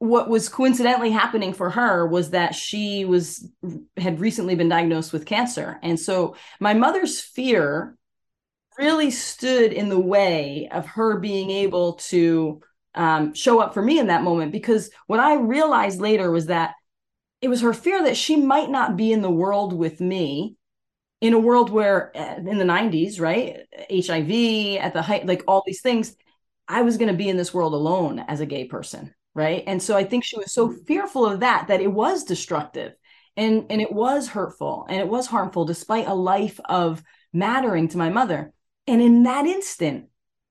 what 0.00 0.30
was 0.30 0.48
coincidentally 0.48 1.10
happening 1.10 1.52
for 1.52 1.68
her 1.68 2.06
was 2.06 2.30
that 2.30 2.54
she 2.54 3.04
was 3.04 3.46
had 3.98 4.18
recently 4.18 4.54
been 4.54 4.70
diagnosed 4.70 5.12
with 5.12 5.26
cancer. 5.26 5.78
And 5.82 6.00
so 6.00 6.36
my 6.58 6.72
mother's 6.72 7.20
fear 7.20 7.98
really 8.78 9.10
stood 9.10 9.74
in 9.74 9.90
the 9.90 10.00
way 10.00 10.70
of 10.72 10.86
her 10.86 11.18
being 11.18 11.50
able 11.50 11.94
to 11.94 12.62
um, 12.94 13.34
show 13.34 13.60
up 13.60 13.74
for 13.74 13.82
me 13.82 13.98
in 13.98 14.06
that 14.06 14.22
moment 14.24 14.50
because 14.50 14.90
what 15.06 15.20
i 15.20 15.34
realized 15.34 16.00
later 16.00 16.28
was 16.30 16.46
that 16.46 16.74
it 17.40 17.48
was 17.48 17.60
her 17.60 17.72
fear 17.72 18.02
that 18.02 18.16
she 18.16 18.34
might 18.34 18.68
not 18.68 18.96
be 18.96 19.12
in 19.12 19.22
the 19.22 19.30
world 19.30 19.72
with 19.72 20.00
me 20.00 20.56
in 21.20 21.34
a 21.34 21.38
world 21.38 21.70
where 21.70 22.10
uh, 22.16 22.36
in 22.36 22.58
the 22.58 22.64
90s 22.64 23.20
right? 23.20 23.58
Hiv 23.88 24.82
at 24.82 24.92
the 24.92 25.02
height 25.02 25.24
like 25.24 25.44
all 25.46 25.62
these 25.64 25.82
things 25.82 26.16
i 26.66 26.82
was 26.82 26.96
going 26.96 27.10
to 27.10 27.16
be 27.16 27.28
in 27.28 27.36
this 27.36 27.54
world 27.54 27.74
alone 27.74 28.18
as 28.18 28.40
a 28.40 28.46
gay 28.46 28.64
person 28.64 29.14
right? 29.34 29.62
And 29.66 29.82
so 29.82 29.96
i 29.96 30.04
think 30.04 30.24
she 30.24 30.38
was 30.38 30.52
so 30.52 30.68
mm-hmm. 30.68 30.82
fearful 30.84 31.26
of 31.26 31.40
that 31.40 31.68
that 31.68 31.80
it 31.80 31.92
was 31.92 32.24
destructive 32.24 32.92
and 33.36 33.66
and 33.70 33.80
it 33.80 33.92
was 33.92 34.28
hurtful 34.28 34.86
and 34.88 35.00
it 35.00 35.08
was 35.08 35.26
harmful 35.26 35.64
despite 35.64 36.06
a 36.06 36.14
life 36.14 36.60
of 36.66 37.02
mattering 37.32 37.88
to 37.88 37.98
my 37.98 38.10
mother. 38.10 38.52
And 38.86 39.00
in 39.00 39.22
that 39.24 39.46
instant 39.46 40.06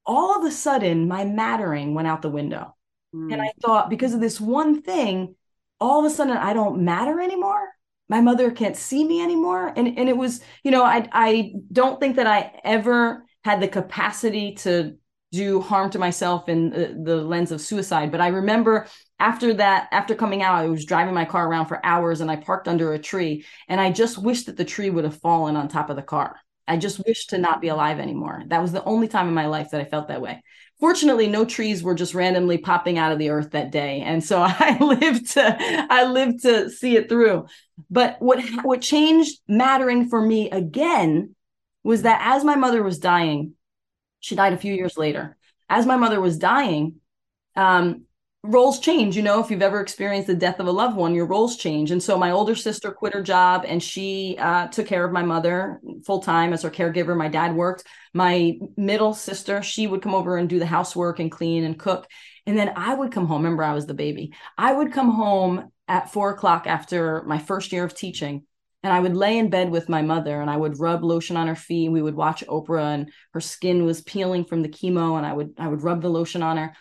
all 0.06 0.38
of 0.38 0.46
a 0.46 0.52
sudden 0.52 1.08
my 1.08 1.26
mattering 1.26 1.94
went 1.94 2.08
out 2.08 2.22
the 2.22 2.30
window. 2.30 2.76
Mm. 3.14 3.34
and 3.34 3.42
i 3.42 3.52
thought 3.62 3.90
because 3.90 4.14
of 4.14 4.22
this 4.22 4.40
one 4.40 4.84
thing 4.84 5.34
all 5.80 6.00
of 6.00 6.06
a 6.06 6.14
sudden 6.14 6.38
i 6.38 6.54
don't 6.54 6.82
matter 6.82 7.20
anymore. 7.20 7.70
My 8.08 8.22
mother 8.22 8.50
can't 8.50 8.76
see 8.76 9.04
me 9.04 9.22
anymore. 9.22 9.72
And 9.76 9.88
and 10.00 10.10
it 10.10 10.18
was 10.18 10.42
you 10.64 10.72
know 10.72 10.84
i 10.84 11.08
i 11.12 11.54
don't 11.72 12.00
think 12.00 12.16
that 12.16 12.28
i 12.28 12.60
ever 12.64 13.26
had 13.44 13.62
the 13.62 13.68
capacity 13.68 14.56
to 14.56 14.98
do 15.32 15.62
harm 15.62 15.90
to 15.92 16.00
myself 16.00 16.50
in 16.50 16.70
the, 16.72 17.00
the 17.04 17.16
lens 17.18 17.52
of 17.52 17.62
suicide. 17.62 18.12
But 18.12 18.22
I 18.22 18.30
remember 18.30 18.88
after 19.20 19.54
that, 19.56 19.90
after 19.92 20.16
coming 20.16 20.42
out, 20.42 20.56
I 20.56 20.68
was 20.68 20.86
driving 20.86 21.14
my 21.14 21.26
car 21.26 21.48
around 21.48 21.68
for 21.68 21.86
hours 21.86 22.22
and 22.22 22.32
I 22.32 22.38
parked 22.38 22.68
under 22.68 22.94
a 22.94 23.00
tree. 23.00 23.46
And 23.68 23.80
I 23.80 23.92
just 23.92 24.18
wished 24.18 24.48
that 24.48 24.58
the 24.58 24.66
tree 24.66 24.90
would 24.90 25.04
have 25.04 25.18
fallen 25.18 25.56
on 25.56 25.68
top 25.68 25.90
of 25.90 25.96
the 25.96 26.02
car. 26.02 26.38
I 26.70 26.78
just 26.78 27.02
wished 27.06 27.32
to 27.32 27.40
not 27.40 27.62
be 27.62 27.68
alive 27.70 28.00
anymore. 28.00 28.44
That 28.48 28.62
was 28.62 28.72
the 28.72 28.84
only 28.84 29.08
time 29.08 29.28
in 29.28 29.34
my 29.34 29.48
life 29.48 29.72
that 29.72 29.82
I 29.82 29.86
felt 29.86 30.08
that 30.08 30.22
way. 30.22 30.44
Fortunately, 30.80 31.28
no 31.28 31.44
trees 31.44 31.82
were 31.82 31.96
just 31.96 32.14
randomly 32.14 32.60
popping 32.60 33.00
out 33.00 33.12
of 33.12 33.18
the 33.18 33.32
earth 33.32 33.52
that 33.52 33.72
day, 33.72 34.02
and 34.02 34.24
so 34.24 34.40
I 34.48 34.78
lived 34.80 35.32
to 35.32 35.58
I 35.90 36.06
lived 36.06 36.44
to 36.44 36.70
see 36.70 36.96
it 36.96 37.10
through. 37.10 37.48
But 37.90 38.22
what 38.22 38.40
what 38.64 38.82
changed 38.82 39.40
mattering 39.48 40.10
for 40.10 40.22
me 40.22 40.52
again 40.52 41.36
was 41.84 42.04
that 42.04 42.22
as 42.24 42.46
my 42.46 42.56
mother 42.56 42.84
was 42.84 43.00
dying, 43.00 43.56
she 44.20 44.36
died 44.36 44.54
a 44.54 44.58
few 44.58 44.74
years 44.74 44.98
later. 44.98 45.38
As 45.70 45.86
my 45.86 45.98
mother 45.98 46.20
was 46.20 46.38
dying, 46.38 46.96
um, 47.56 48.06
roles 48.44 48.80
change. 48.80 49.16
You 49.16 49.24
know, 49.24 49.42
if 49.44 49.52
you've 49.52 49.62
ever 49.62 49.82
experienced 49.82 50.28
the 50.28 50.36
death 50.36 50.60
of 50.60 50.68
a 50.68 50.72
loved 50.72 50.96
one, 50.96 51.14
your 51.14 51.26
roles 51.26 51.58
change. 51.58 51.92
And 51.92 52.02
so 52.02 52.18
my 52.18 52.32
older 52.32 52.56
sister 52.56 52.92
quit 52.92 53.14
her 53.14 53.22
job 53.22 53.66
and 53.68 53.84
she 53.84 54.38
uh, 54.40 54.68
took 54.68 54.88
care 54.88 55.06
of 55.06 55.12
my 55.12 55.24
mother 55.24 55.82
full 56.06 56.20
time 56.20 56.54
as 56.54 56.64
her 56.64 56.70
caregiver. 56.70 57.18
My 57.18 57.28
dad 57.28 57.56
worked. 57.56 57.84
My 58.14 58.58
middle 58.78 59.14
sister, 59.14 59.62
she 59.62 59.88
would 59.88 60.02
come 60.02 60.16
over 60.16 60.38
and 60.38 60.50
do 60.50 60.60
the 60.60 60.66
housework 60.66 61.20
and 61.20 61.32
clean 61.32 61.64
and 61.64 61.78
cook. 61.78 62.08
And 62.46 62.58
then 62.58 62.72
I 62.76 62.94
would 62.94 63.12
come 63.12 63.28
home. 63.28 63.44
Remember, 63.44 63.64
I 63.64 63.74
was 63.74 63.86
the 63.86 63.94
baby. 63.94 64.34
I 64.58 64.74
would 64.74 64.94
come 64.94 65.12
home 65.12 65.72
at 65.88 66.12
four 66.12 66.32
o'clock 66.32 66.66
after 66.66 67.24
my 67.24 67.40
first 67.40 67.72
year 67.72 67.84
of 67.84 67.94
teaching 67.94 68.44
and 68.84 68.94
I 68.94 69.00
would 69.00 69.16
lay 69.16 69.38
in 69.38 69.50
bed 69.50 69.72
with 69.72 69.90
my 69.90 70.02
mother 70.02 70.40
and 70.40 70.50
I 70.50 70.56
would 70.56 70.80
rub 70.80 71.04
lotion 71.04 71.36
on 71.36 71.48
her 71.48 71.56
feet. 71.56 71.86
and 71.86 71.94
We 71.94 72.02
would 72.02 72.16
watch 72.16 72.44
Oprah 72.48 72.94
and 72.94 73.12
her 73.34 73.42
skin 73.42 73.86
was 73.86 74.02
peeling 74.02 74.46
from 74.46 74.62
the 74.62 74.70
chemo 74.70 75.18
and 75.18 75.26
I 75.26 75.34
would 75.34 75.54
I 75.58 75.68
would 75.68 75.84
rub 75.84 76.02
the 76.02 76.10
lotion 76.10 76.42
on 76.44 76.58
her. 76.58 76.74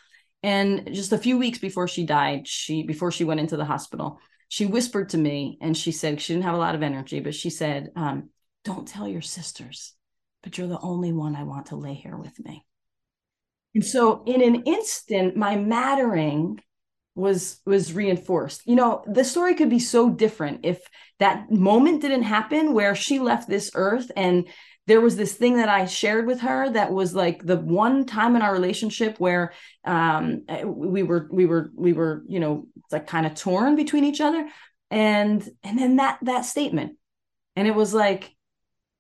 And 0.43 0.95
just 0.95 1.13
a 1.13 1.19
few 1.19 1.39
weeks 1.39 1.59
before 1.59 1.89
she 1.89 2.07
died, 2.07 2.47
she 2.47 2.85
before 2.85 3.11
she 3.11 3.25
went 3.25 3.41
into 3.41 3.57
the 3.57 3.65
hospital, 3.65 4.21
she 4.49 4.67
whispered 4.67 5.09
to 5.11 5.19
me 5.19 5.59
and 5.61 5.77
she 5.77 5.91
said 5.91 6.21
she 6.21 6.33
didn't 6.35 6.45
have 6.45 6.55
a 6.55 6.59
lot 6.59 6.77
of 6.77 6.83
energy, 6.83 7.21
but 7.21 7.35
she 7.35 7.51
said, 7.51 7.91
um, 7.97 8.31
"Don't 8.65 8.87
tell 8.87 9.09
your 9.09 9.23
sisters, 9.23 9.95
but 10.43 10.57
you're 10.57 10.69
the 10.69 10.81
only 10.81 11.13
one 11.13 11.35
I 11.35 11.43
want 11.43 11.67
to 11.67 11.77
lay 11.77 11.95
here 11.95 12.17
with 12.17 12.39
me." 12.39 12.65
And 13.75 13.85
so, 13.85 14.23
in 14.25 14.41
an 14.41 14.63
instant, 14.63 15.37
my 15.37 15.57
mattering 15.57 16.61
was 17.19 17.61
was 17.67 17.93
reinforced. 17.93 18.63
You 18.67 18.77
know, 18.77 19.03
the 19.07 19.25
story 19.25 19.55
could 19.55 19.71
be 19.71 19.81
so 19.81 20.09
different 20.09 20.61
if 20.65 20.81
that 21.19 21.51
moment 21.51 22.01
didn't 22.01 22.23
happen 22.23 22.73
where 22.73 22.95
she 22.95 23.19
left 23.19 23.49
this 23.49 23.71
earth 23.75 24.11
and 24.17 24.47
there 24.87 25.03
was 25.03 25.17
this 25.17 25.35
thing 25.35 25.57
that 25.57 25.69
I 25.69 25.85
shared 25.85 26.27
with 26.27 26.41
her 26.41 26.71
that 26.71 26.91
was 26.91 27.15
like 27.15 27.45
the 27.45 27.59
one 27.59 28.07
time 28.07 28.37
in 28.37 28.41
our 28.43 28.53
relationship 28.53 29.21
where 29.21 29.53
um, 29.85 30.45
we 30.65 31.03
were 31.03 31.29
we 31.31 31.45
were 31.45 31.71
we 31.75 31.93
were 31.93 32.23
you 32.27 32.41
know 32.41 32.67
like 32.91 33.07
kind 33.07 33.27
of 33.27 33.35
torn 33.35 33.77
between 33.77 34.05
each 34.05 34.23
other. 34.23 34.49
And 34.91 35.47
and 35.63 35.79
then 35.79 35.97
that 35.97 36.19
that 36.23 36.47
statement. 36.47 36.97
And 37.55 37.69
it 37.69 37.75
was 37.75 37.93
like 37.93 38.35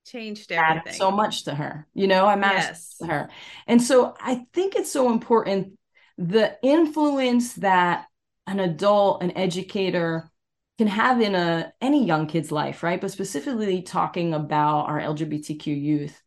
changed 0.06 0.52
everything. 0.52 0.92
so 0.92 1.10
much 1.10 1.44
to 1.44 1.54
her 1.54 1.86
you 1.94 2.06
know? 2.06 2.26
I 2.26 2.36
mattered 2.36 2.58
yes. 2.58 2.96
to 2.98 3.06
her. 3.06 3.30
And 3.66 3.82
so 3.82 4.14
I 4.20 4.44
think 4.52 4.74
it's 4.74 4.92
so 4.92 5.10
important 5.10 5.78
the 6.18 6.58
influence 6.62 7.54
that 7.54 8.06
an 8.46 8.60
adult 8.60 9.22
an 9.22 9.36
educator 9.36 10.30
can 10.78 10.88
have 10.88 11.20
in 11.20 11.34
a 11.34 11.72
any 11.80 12.04
young 12.04 12.26
kid's 12.26 12.52
life, 12.52 12.82
right? 12.82 13.00
But 13.00 13.10
specifically 13.10 13.82
talking 13.82 14.34
about 14.34 14.88
our 14.88 15.00
LGBTQ 15.00 15.66
youth. 15.66 16.20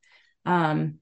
Um, 0.46 1.00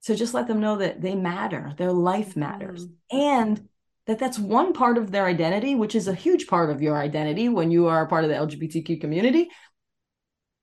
so 0.00 0.14
just 0.14 0.34
let 0.34 0.48
them 0.48 0.60
know 0.60 0.76
that 0.76 1.00
they 1.00 1.14
matter, 1.14 1.74
their 1.76 1.92
life 1.92 2.36
matters, 2.36 2.86
mm-hmm. 2.86 3.18
and 3.18 3.68
that 4.06 4.18
that's 4.18 4.38
one 4.38 4.72
part 4.72 4.96
of 4.96 5.10
their 5.10 5.26
identity, 5.26 5.74
which 5.74 5.94
is 5.94 6.08
a 6.08 6.14
huge 6.14 6.46
part 6.46 6.70
of 6.70 6.82
your 6.82 6.96
identity 6.96 7.48
when 7.48 7.70
you 7.70 7.86
are 7.86 8.02
a 8.02 8.08
part 8.08 8.24
of 8.24 8.30
the 8.30 8.36
LGBTQ 8.36 9.00
community. 9.00 9.50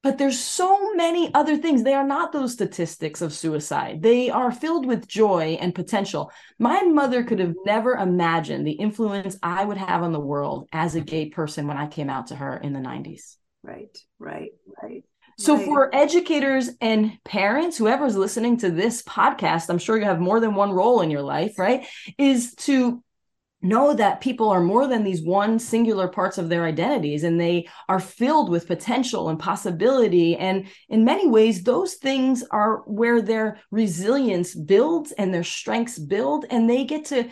But 0.08 0.18
there's 0.18 0.40
so 0.40 0.94
many 0.94 1.34
other 1.34 1.58
things. 1.58 1.84
They 1.84 1.94
are 1.94 2.08
not 2.08 2.32
those 2.32 2.54
statistics 2.54 3.22
of 3.22 3.34
suicide. 3.34 4.02
They 4.02 4.30
are 4.30 4.54
filled 4.54 4.86
with 4.86 5.06
joy 5.06 5.58
and 5.60 5.76
potential. 5.76 6.32
My 6.58 6.82
mother 6.84 7.26
could 7.26 7.40
have 7.40 7.56
never 7.66 7.94
imagined 7.94 8.66
the 8.66 8.72
influence 8.72 9.38
I 9.44 9.66
would 9.66 9.76
have 9.76 10.04
on 10.04 10.14
the 10.14 10.20
world 10.22 10.70
as 10.72 10.96
a 10.96 11.02
gay 11.02 11.28
person 11.28 11.68
when 11.68 11.76
I 11.76 11.88
came 11.88 12.10
out 12.10 12.28
to 12.28 12.38
her 12.38 12.56
in 12.56 12.72
the 12.72 12.80
90s. 12.80 13.36
Right, 13.64 13.98
right, 14.18 14.52
right. 14.82 15.04
So, 15.38 15.58
right. 15.58 15.66
for 15.66 15.94
educators 15.94 16.70
and 16.80 17.18
parents, 17.26 17.78
whoever's 17.78 18.16
listening 18.16 18.56
to 18.60 18.72
this 18.72 19.02
podcast, 19.02 19.70
I'm 19.70 19.78
sure 19.78 19.98
you 19.98 20.06
have 20.06 20.22
more 20.22 20.40
than 20.40 20.56
one 20.56 20.72
role 20.72 21.02
in 21.02 21.12
your 21.12 21.22
life, 21.22 21.60
right? 21.60 21.86
Is 22.18 22.56
to 22.60 23.04
know 23.62 23.94
that 23.94 24.22
people 24.22 24.50
are 24.50 24.62
more 24.62 24.88
than 24.88 25.04
these 25.04 25.24
one 25.24 25.58
singular 25.58 26.08
parts 26.08 26.38
of 26.38 26.48
their 26.48 26.66
identities 26.66 27.24
and 27.24 27.40
they 27.40 27.68
are 27.90 28.00
filled 28.00 28.50
with 28.50 28.68
potential 28.68 29.30
and 29.30 29.40
possibility. 29.40 30.36
And 30.38 30.68
in 30.90 31.04
many 31.04 31.28
ways 31.28 31.64
those 31.64 31.96
things 31.96 32.44
are 32.52 32.78
where 32.86 33.22
their 33.22 33.60
resilience 33.72 34.54
builds 34.54 35.12
and 35.12 35.34
their 35.34 35.44
strengths 35.44 35.98
build 35.98 36.46
and 36.50 36.70
they 36.70 36.84
get 36.84 37.06
to 37.06 37.30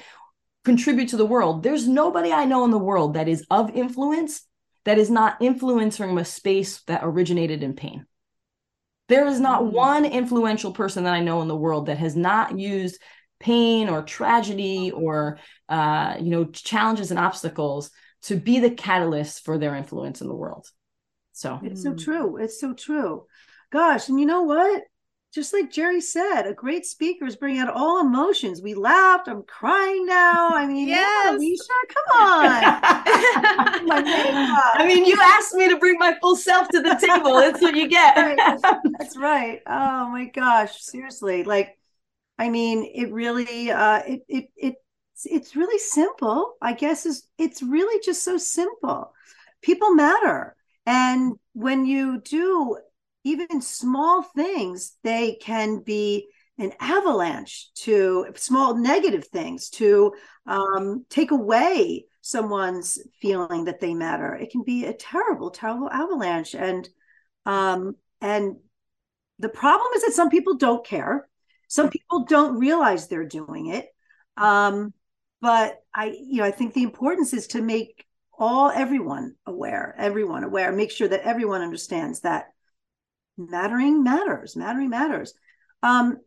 contribute 0.64 1.10
to 1.10 1.18
the 1.18 1.26
world. 1.26 1.62
There's 1.62 1.88
nobody 1.88 2.32
i 2.32 2.46
know 2.46 2.66
in 2.66 2.72
the 2.72 2.80
world 2.80 3.14
that 3.14 3.28
is 3.28 3.46
of 3.52 3.70
influence 3.76 4.42
that 4.84 4.98
is 4.98 5.10
not 5.10 5.38
influencing 5.42 6.18
a 6.18 6.26
space 6.26 6.82
that 6.84 7.02
originated 7.04 7.64
in 7.64 7.74
pain. 7.74 8.06
There 9.08 9.28
is 9.28 9.40
not 9.40 9.62
mm. 9.62 9.72
one 9.72 10.06
influential 10.06 10.72
person 10.72 11.04
that 11.04 11.14
i 11.14 11.20
know 11.20 11.44
in 11.44 11.48
the 11.48 11.56
world 11.56 11.86
that 11.86 12.00
has 12.00 12.16
not 12.16 12.58
used 12.58 13.00
pain 13.40 13.90
or 13.90 14.02
tragedy 14.02 14.92
or 14.92 15.40
uh, 15.70 16.16
you 16.20 16.30
know 16.30 16.44
challenges 16.46 17.12
and 17.12 17.20
obstacles 17.20 17.92
to 18.24 18.36
be 18.36 18.60
the 18.60 18.72
catalyst 18.72 19.46
for 19.46 19.58
their 19.58 19.76
influence 19.76 20.20
in 20.22 20.28
the 20.28 20.36
world. 20.36 20.68
So. 21.34 21.60
It's 21.64 21.84
so 21.84 21.94
true. 21.94 22.38
It's 22.38 22.60
so 22.60 22.74
true. 22.74 23.26
Gosh 23.72 24.10
and 24.10 24.20
you 24.20 24.26
know 24.26 24.42
what? 24.44 24.84
Just 25.34 25.54
like 25.54 25.70
Jerri 25.70 26.02
said 26.02 26.44
a 26.44 26.54
great 26.54 26.86
speaker 26.86 27.26
is 27.26 27.36
bringing 27.36 27.60
out 27.60 27.74
all 27.74 28.00
emotions. 28.00 28.62
We 28.62 28.74
laughed. 28.74 29.28
I'm 29.28 29.44
crying 29.44 30.06
now. 30.06 30.56
I 30.56 30.66
mean 30.66 30.88
yes. 30.88 31.26
yeah 31.26 31.34
Alisha, 31.38 31.88
come 31.94 32.06
on. 32.22 32.64
I 34.76 34.86
mean 34.88 35.04
you 35.06 35.20
asked 35.22 35.54
me 35.54 35.68
to 35.68 35.78
bring 35.78 36.00
my 36.00 36.16
full 36.22 36.38
self 36.38 36.70
to 36.70 36.82
the 36.82 36.96
table. 36.96 37.36
That's 37.36 37.62
what 37.62 37.76
you 37.76 37.90
get. 37.90 38.16
Right. 38.16 38.40
that's 38.98 39.18
right. 39.18 39.62
Oh 39.68 40.10
my 40.10 40.26
gosh. 40.34 40.82
Seriously. 40.82 41.44
Like 41.44 41.78
I 42.38 42.50
mean, 42.50 42.90
it 42.94 43.12
really, 43.12 43.72
uh, 43.72 44.02
it, 44.06 44.22
it, 44.28 44.46
it, 44.56 44.76
it's 45.24 45.56
really 45.56 45.80
simple. 45.80 46.56
I 46.62 46.74
guess 46.74 47.06
is 47.06 47.28
it's 47.38 47.64
really 47.64 48.02
just 48.04 48.24
so 48.24 48.38
simple. 48.38 49.14
People 49.62 49.96
matter, 49.96 50.56
and 50.86 51.34
when 51.54 51.86
you 51.86 52.22
do 52.22 52.78
even 53.24 53.62
small 53.62 54.22
things, 54.22 54.98
they 55.04 55.36
can 55.36 55.80
be 55.80 56.28
an 56.58 56.74
avalanche 56.80 57.72
to 57.76 58.28
small 58.36 58.76
negative 58.76 59.28
things 59.28 59.70
to 59.70 60.14
um, 60.46 61.06
take 61.10 61.32
away 61.32 62.06
someone's 62.22 63.00
feeling 63.22 63.66
that 63.66 63.80
they 63.80 63.94
matter. 63.94 64.36
It 64.36 64.52
can 64.52 64.64
be 64.64 64.86
a 64.86 64.94
terrible, 64.94 65.50
terrible 65.52 65.90
avalanche, 65.90 66.56
and 66.56 66.88
um, 67.46 67.96
and 68.20 68.58
the 69.40 69.50
problem 69.50 69.88
is 69.96 70.04
that 70.04 70.14
some 70.14 70.30
people 70.30 70.56
don't 70.56 70.86
care 70.86 71.28
some 71.68 71.90
people 71.90 72.26
don't 72.26 72.60
realize 72.60 73.08
they're 73.08 73.26
doing 73.26 73.68
it. 73.68 73.88
Um, 74.38 74.94
but 75.42 75.80
I, 75.94 76.06
you 76.08 76.38
know, 76.38 76.46
I 76.46 76.52
think 76.52 76.74
the 76.74 76.84
importance 76.84 77.34
is 77.34 77.48
to 77.48 77.62
make 77.62 78.06
all 78.38 78.70
everyone 78.70 79.36
aware, 79.46 79.96
everyone 79.98 80.44
aware, 80.44 80.72
make 80.72 80.92
sure 80.92 81.08
that 81.08 81.22
everyone 81.22 81.62
understands 81.62 82.22
that 82.22 82.48
mattering 83.38 84.04
matters, 84.04 84.56
mattering 84.56 84.90
matters. 84.90 85.34
Um, 85.84 86.18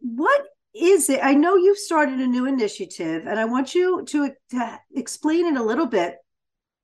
what 0.00 0.42
is 0.74 1.08
it? 1.08 1.20
I 1.22 1.34
know 1.34 1.56
you've 1.56 1.78
started 1.78 2.20
a 2.20 2.26
new 2.26 2.46
initiative, 2.46 3.26
and 3.26 3.38
I 3.38 3.44
want 3.44 3.74
you 3.74 4.04
to, 4.06 4.30
to 4.50 4.80
explain 4.94 5.46
it 5.46 5.56
a 5.56 5.62
little 5.62 5.86
bit 5.86 6.16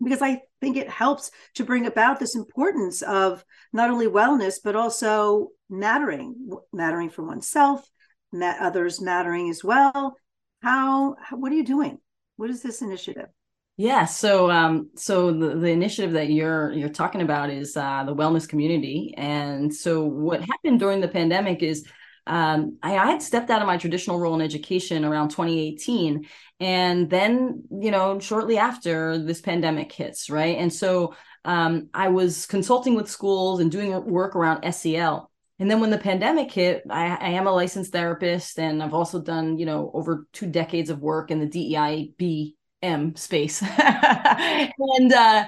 because 0.03 0.23
I 0.23 0.43
think 0.61 0.77
it 0.77 0.89
helps 0.89 1.31
to 1.55 1.65
bring 1.65 1.87
about 1.87 2.21
this 2.21 2.35
importance 2.35 3.03
of 3.03 3.45
not 3.73 3.91
only 3.91 4.07
wellness 4.07 4.59
but 4.63 4.77
also 4.77 5.49
mattering, 5.69 6.35
mattering 6.73 7.11
for 7.11 7.23
oneself, 7.23 7.87
others 8.35 9.01
mattering 9.01 9.51
as 9.51 9.65
well. 9.65 10.17
How, 10.63 11.17
how, 11.23 11.37
what 11.37 11.53
are 11.53 11.57
you 11.57 11.65
doing? 11.65 11.99
What 12.37 12.51
is 12.51 12.63
this 12.63 12.83
initiative? 12.83 13.29
Yeah, 13.77 14.05
so 14.05 14.51
um, 14.51 14.91
so 14.95 15.33
the, 15.33 15.57
the 15.57 15.69
initiative 15.69 16.13
that 16.13 16.29
you're 16.31 16.71
you're 16.71 16.91
talking 16.91 17.23
about 17.23 17.49
is 17.49 17.79
uh, 17.79 18.05
the 18.05 18.15
wellness 18.15 18.47
community, 18.47 19.15
and 19.17 19.75
so 19.75 20.05
what 20.05 20.43
happened 20.43 20.81
during 20.81 21.01
the 21.01 21.09
pandemic 21.09 21.63
is 21.63 21.87
um, 22.27 22.77
I, 22.83 22.99
I, 22.99 23.07
had 23.07 23.23
stepped 23.23 23.49
out 23.49 23.63
of 23.63 23.67
my 23.67 23.79
traditional 23.79 24.19
role 24.19 24.35
in 24.35 24.43
education 24.43 25.03
around 25.03 25.31
2018, 25.31 26.27
and 26.61 27.09
then 27.09 27.65
you 27.71 27.91
know 27.91 28.21
shortly 28.21 28.59
after 28.59 29.17
this 29.17 29.41
pandemic 29.41 29.91
hits, 29.93 30.29
right? 30.29 30.59
And 30.59 30.71
so 30.71 31.15
um, 31.47 31.89
I 31.95 32.09
was 32.09 32.45
consulting 32.45 32.95
with 32.95 33.11
schools 33.11 33.61
and 33.61 33.73
doing 33.73 34.05
work 34.05 34.37
around 34.37 34.71
SEL, 34.75 35.30
And 35.61 35.71
then 35.71 35.79
when 35.79 35.91
the 35.91 35.99
pandemic 35.99 36.51
hit, 36.51 36.83
I, 36.89 37.17
I, 37.21 37.29
am 37.29 37.47
a 37.47 37.53
licensed 37.53 37.93
therapist 37.93 38.59
and 38.59 38.83
I've 38.83 38.95
also 38.95 39.21
done, 39.21 39.59
you 39.59 39.67
know, 39.67 39.91
over 39.93 40.27
two 40.33 40.47
decades 40.47 40.89
of 40.89 41.01
work 41.01 41.31
in 41.31 41.39
the 41.39 41.47
DEIBM 41.47 43.19
space. 43.19 43.63
and 43.79 45.13
uh, 45.13 45.45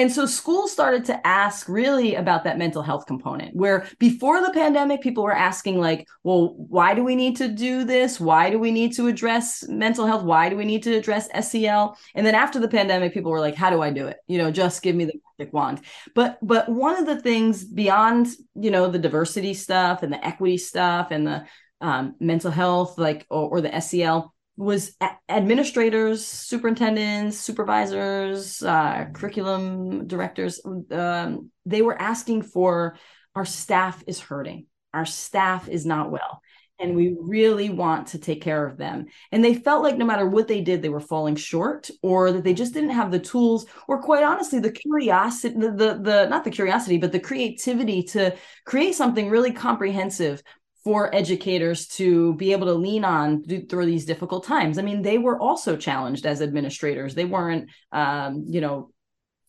and 0.00 0.10
so 0.10 0.24
schools 0.24 0.72
started 0.72 1.04
to 1.04 1.26
ask 1.26 1.68
really 1.68 2.14
about 2.14 2.44
that 2.44 2.56
mental 2.56 2.82
health 2.82 3.04
component, 3.04 3.54
where 3.54 3.86
before 3.98 4.40
the 4.40 4.50
pandemic, 4.50 5.02
people 5.02 5.22
were 5.22 5.36
asking, 5.36 5.78
like, 5.78 6.08
well, 6.24 6.54
why 6.56 6.94
do 6.94 7.04
we 7.04 7.14
need 7.14 7.36
to 7.36 7.48
do 7.48 7.84
this? 7.84 8.18
Why 8.18 8.48
do 8.48 8.58
we 8.58 8.70
need 8.70 8.94
to 8.94 9.08
address 9.08 9.62
mental 9.68 10.06
health? 10.06 10.22
Why 10.22 10.48
do 10.48 10.56
we 10.56 10.64
need 10.64 10.82
to 10.84 10.96
address 10.96 11.28
SEL? 11.46 11.98
And 12.14 12.24
then 12.24 12.34
after 12.34 12.58
the 12.58 12.66
pandemic, 12.66 13.12
people 13.12 13.30
were 13.30 13.40
like, 13.40 13.54
how 13.54 13.68
do 13.68 13.82
I 13.82 13.90
do 13.90 14.06
it? 14.06 14.16
You 14.26 14.38
know, 14.38 14.50
just 14.50 14.80
give 14.80 14.96
me 14.96 15.04
the 15.04 15.20
magic 15.38 15.52
wand. 15.52 15.82
But 16.14 16.38
but 16.40 16.70
one 16.70 16.96
of 16.96 17.04
the 17.04 17.20
things 17.20 17.62
beyond, 17.62 18.28
you 18.54 18.70
know, 18.70 18.88
the 18.88 18.98
diversity 18.98 19.52
stuff 19.52 20.02
and 20.02 20.10
the 20.10 20.26
equity 20.26 20.56
stuff 20.56 21.08
and 21.10 21.26
the 21.26 21.44
um, 21.82 22.14
mental 22.20 22.50
health, 22.50 22.96
like 22.96 23.26
or, 23.28 23.50
or 23.50 23.60
the 23.60 23.78
SEL, 23.82 24.32
was 24.60 24.94
administrators, 25.26 26.26
superintendents, 26.26 27.38
supervisors, 27.38 28.62
uh, 28.62 29.06
curriculum 29.14 30.06
directors. 30.06 30.60
Um, 30.90 31.50
they 31.64 31.80
were 31.80 32.00
asking 32.00 32.42
for 32.42 32.98
our 33.34 33.46
staff 33.46 34.04
is 34.06 34.20
hurting, 34.20 34.66
our 34.92 35.06
staff 35.06 35.66
is 35.66 35.86
not 35.86 36.10
well, 36.10 36.42
and 36.78 36.94
we 36.94 37.16
really 37.18 37.70
want 37.70 38.08
to 38.08 38.18
take 38.18 38.42
care 38.42 38.66
of 38.66 38.76
them. 38.76 39.06
And 39.32 39.42
they 39.42 39.54
felt 39.54 39.82
like 39.82 39.96
no 39.96 40.04
matter 40.04 40.26
what 40.26 40.46
they 40.46 40.60
did, 40.60 40.82
they 40.82 40.90
were 40.90 41.00
falling 41.00 41.36
short, 41.36 41.88
or 42.02 42.30
that 42.30 42.44
they 42.44 42.52
just 42.52 42.74
didn't 42.74 42.90
have 42.90 43.10
the 43.10 43.18
tools, 43.18 43.64
or 43.88 44.02
quite 44.02 44.24
honestly, 44.24 44.58
the 44.58 44.72
curiosity, 44.72 45.54
the 45.58 45.70
the, 45.70 46.00
the 46.02 46.28
not 46.28 46.44
the 46.44 46.50
curiosity, 46.50 46.98
but 46.98 47.12
the 47.12 47.20
creativity 47.20 48.02
to 48.02 48.36
create 48.66 48.94
something 48.94 49.30
really 49.30 49.52
comprehensive 49.52 50.42
for 50.82 51.14
educators 51.14 51.86
to 51.86 52.34
be 52.34 52.52
able 52.52 52.66
to 52.66 52.74
lean 52.74 53.04
on 53.04 53.44
through 53.44 53.86
these 53.86 54.06
difficult 54.06 54.44
times. 54.44 54.78
I 54.78 54.82
mean, 54.82 55.02
they 55.02 55.18
were 55.18 55.38
also 55.38 55.76
challenged 55.76 56.24
as 56.24 56.40
administrators. 56.40 57.14
They 57.14 57.26
weren't, 57.26 57.68
um, 57.92 58.44
you 58.48 58.60
know, 58.60 58.90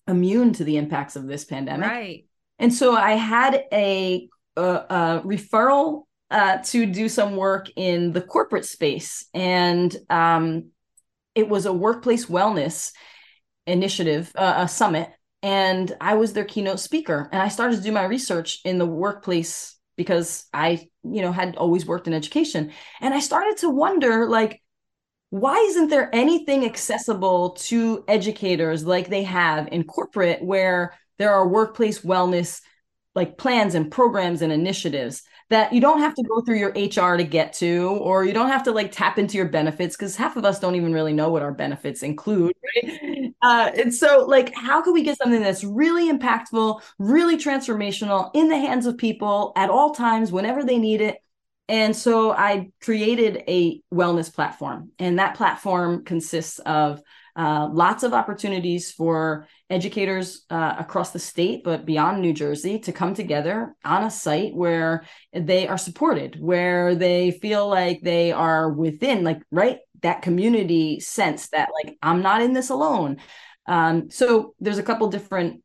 immune 0.08 0.54
to 0.54 0.64
the 0.64 0.78
impacts 0.78 1.16
of 1.16 1.28
this 1.28 1.46
pandemic. 1.46 1.90
Right. 1.90 2.26
And 2.60 2.74
so 2.74 2.96
I 2.96 3.14
had 3.14 3.64
a, 3.72 4.28
a, 4.58 4.62
a 4.62 5.22
referral 5.26 6.04
uh, 6.30 6.58
to 6.66 6.86
do 6.86 7.10
some 7.10 7.36
work 7.36 7.68
in 7.76 8.12
the 8.12 8.22
corporate 8.22 8.66
space, 8.66 9.26
and 9.34 9.96
um, 10.10 10.70
it 11.36 11.50
was 11.50 11.66
a 11.66 11.74
workplace 11.74 12.28
wellness 12.28 12.92
initiative, 13.68 14.32
uh, 14.36 14.56
a 14.58 14.68
summit, 14.68 15.10
and 15.42 15.96
I 16.00 16.14
was 16.16 16.34
their 16.34 16.46
keynote 16.46 16.80
speaker. 16.80 17.30
And 17.32 17.42
I 17.42 17.48
started 17.48 17.78
to 17.78 17.84
do 17.84 17.92
my 17.92 18.06
research 18.06 18.60
in 18.64 18.78
the 18.78 18.86
workplace 18.86 19.78
because 19.96 20.46
I, 20.54 20.88
you 21.04 21.22
know, 21.22 21.32
had 21.32 21.56
always 21.56 21.86
worked 21.86 22.08
in 22.08 22.14
education. 22.14 22.72
And 23.00 23.14
I 23.14 23.20
started 23.20 23.58
to 23.58 23.70
wonder 23.70 24.28
like, 24.28 24.62
why 25.30 25.56
isn't 25.56 25.90
there 25.90 26.14
anything 26.14 26.66
accessible 26.66 27.52
to 27.52 28.04
educators 28.08 28.86
like 28.86 29.08
they 29.08 29.24
have 29.24 29.70
in 29.72 29.84
corporate 29.84 30.44
where 30.44 30.94
there 31.18 31.34
are 31.34 31.48
workplace 31.48 32.00
wellness 32.02 32.62
like 33.16 33.38
plans 33.38 33.76
and 33.76 33.92
programs 33.92 34.42
and 34.42 34.52
initiatives 34.52 35.24
that 35.52 35.74
you 35.74 35.82
don't 35.82 36.00
have 36.00 36.16
to 36.16 36.24
go 36.24 36.42
through 36.42 36.58
your 36.58 36.72
HR 36.76 37.18
to 37.18 37.24
get 37.26 37.52
to, 37.54 37.90
or 38.02 38.24
you 38.24 38.34
don't 38.34 38.48
have 38.48 38.64
to 38.64 38.72
like 38.72 38.92
tap 38.92 39.20
into 39.20 39.38
your 39.38 39.50
benefits 39.50 39.96
because 39.98 40.16
half 40.16 40.38
of 40.38 40.46
us 40.46 40.60
don't 40.60 40.76
even 40.76 40.94
really 40.94 41.12
know 41.14 41.30
what 41.30 41.42
our 41.42 41.52
benefits 41.52 42.04
include, 42.04 42.54
right? 42.76 43.00
Uh, 43.44 43.72
and 43.76 43.92
so, 43.92 44.24
like, 44.28 44.54
how 44.54 44.84
can 44.84 44.94
we 44.94 45.02
get 45.02 45.18
something 45.18 45.42
that's 45.42 45.64
really 45.64 46.12
impactful, 46.12 46.80
really 47.00 47.38
transformational 47.38 48.30
in 48.36 48.50
the 48.50 48.56
hands 48.56 48.86
of 48.86 49.00
people 49.00 49.52
at 49.56 49.72
all 49.72 49.96
times, 49.96 50.32
whenever 50.32 50.64
they 50.64 50.78
need 50.78 51.02
it? 51.02 51.18
And 51.68 51.96
so 51.96 52.32
I 52.32 52.70
created 52.84 53.44
a 53.48 53.82
wellness 53.92 54.32
platform, 54.32 54.92
and 55.00 55.18
that 55.18 55.36
platform 55.38 56.06
consists 56.06 56.60
of 56.60 57.02
uh, 57.36 57.68
lots 57.72 58.04
of 58.04 58.14
opportunities 58.14 58.92
for 58.92 59.48
educators 59.72 60.46
uh, 60.50 60.76
across 60.78 61.12
the 61.12 61.20
state, 61.20 61.64
but 61.64 61.86
beyond 61.86 62.22
New 62.22 62.34
Jersey, 62.34 62.80
to 62.80 62.92
come 62.92 63.14
together 63.14 63.76
on 63.84 64.04
a 64.04 64.12
site 64.12 64.54
where 64.54 65.06
they 65.34 65.68
are 65.68 65.78
supported, 65.78 66.40
where 66.40 66.96
they 66.96 67.32
feel 67.32 67.68
like 67.68 68.02
they 68.02 68.32
are 68.32 68.72
within, 68.72 69.24
like, 69.24 69.42
right, 69.52 69.80
that 70.02 70.22
community 70.22 71.00
sense 71.00 71.50
that, 71.50 71.70
like, 71.84 71.98
I'm 72.02 72.22
not 72.22 72.42
in 72.42 72.54
this 72.54 72.70
alone. 72.70 73.18
Um, 73.68 74.10
so 74.10 74.54
there's 74.60 74.80
a 74.80 74.84
couple 74.84 75.08
different 75.08 75.64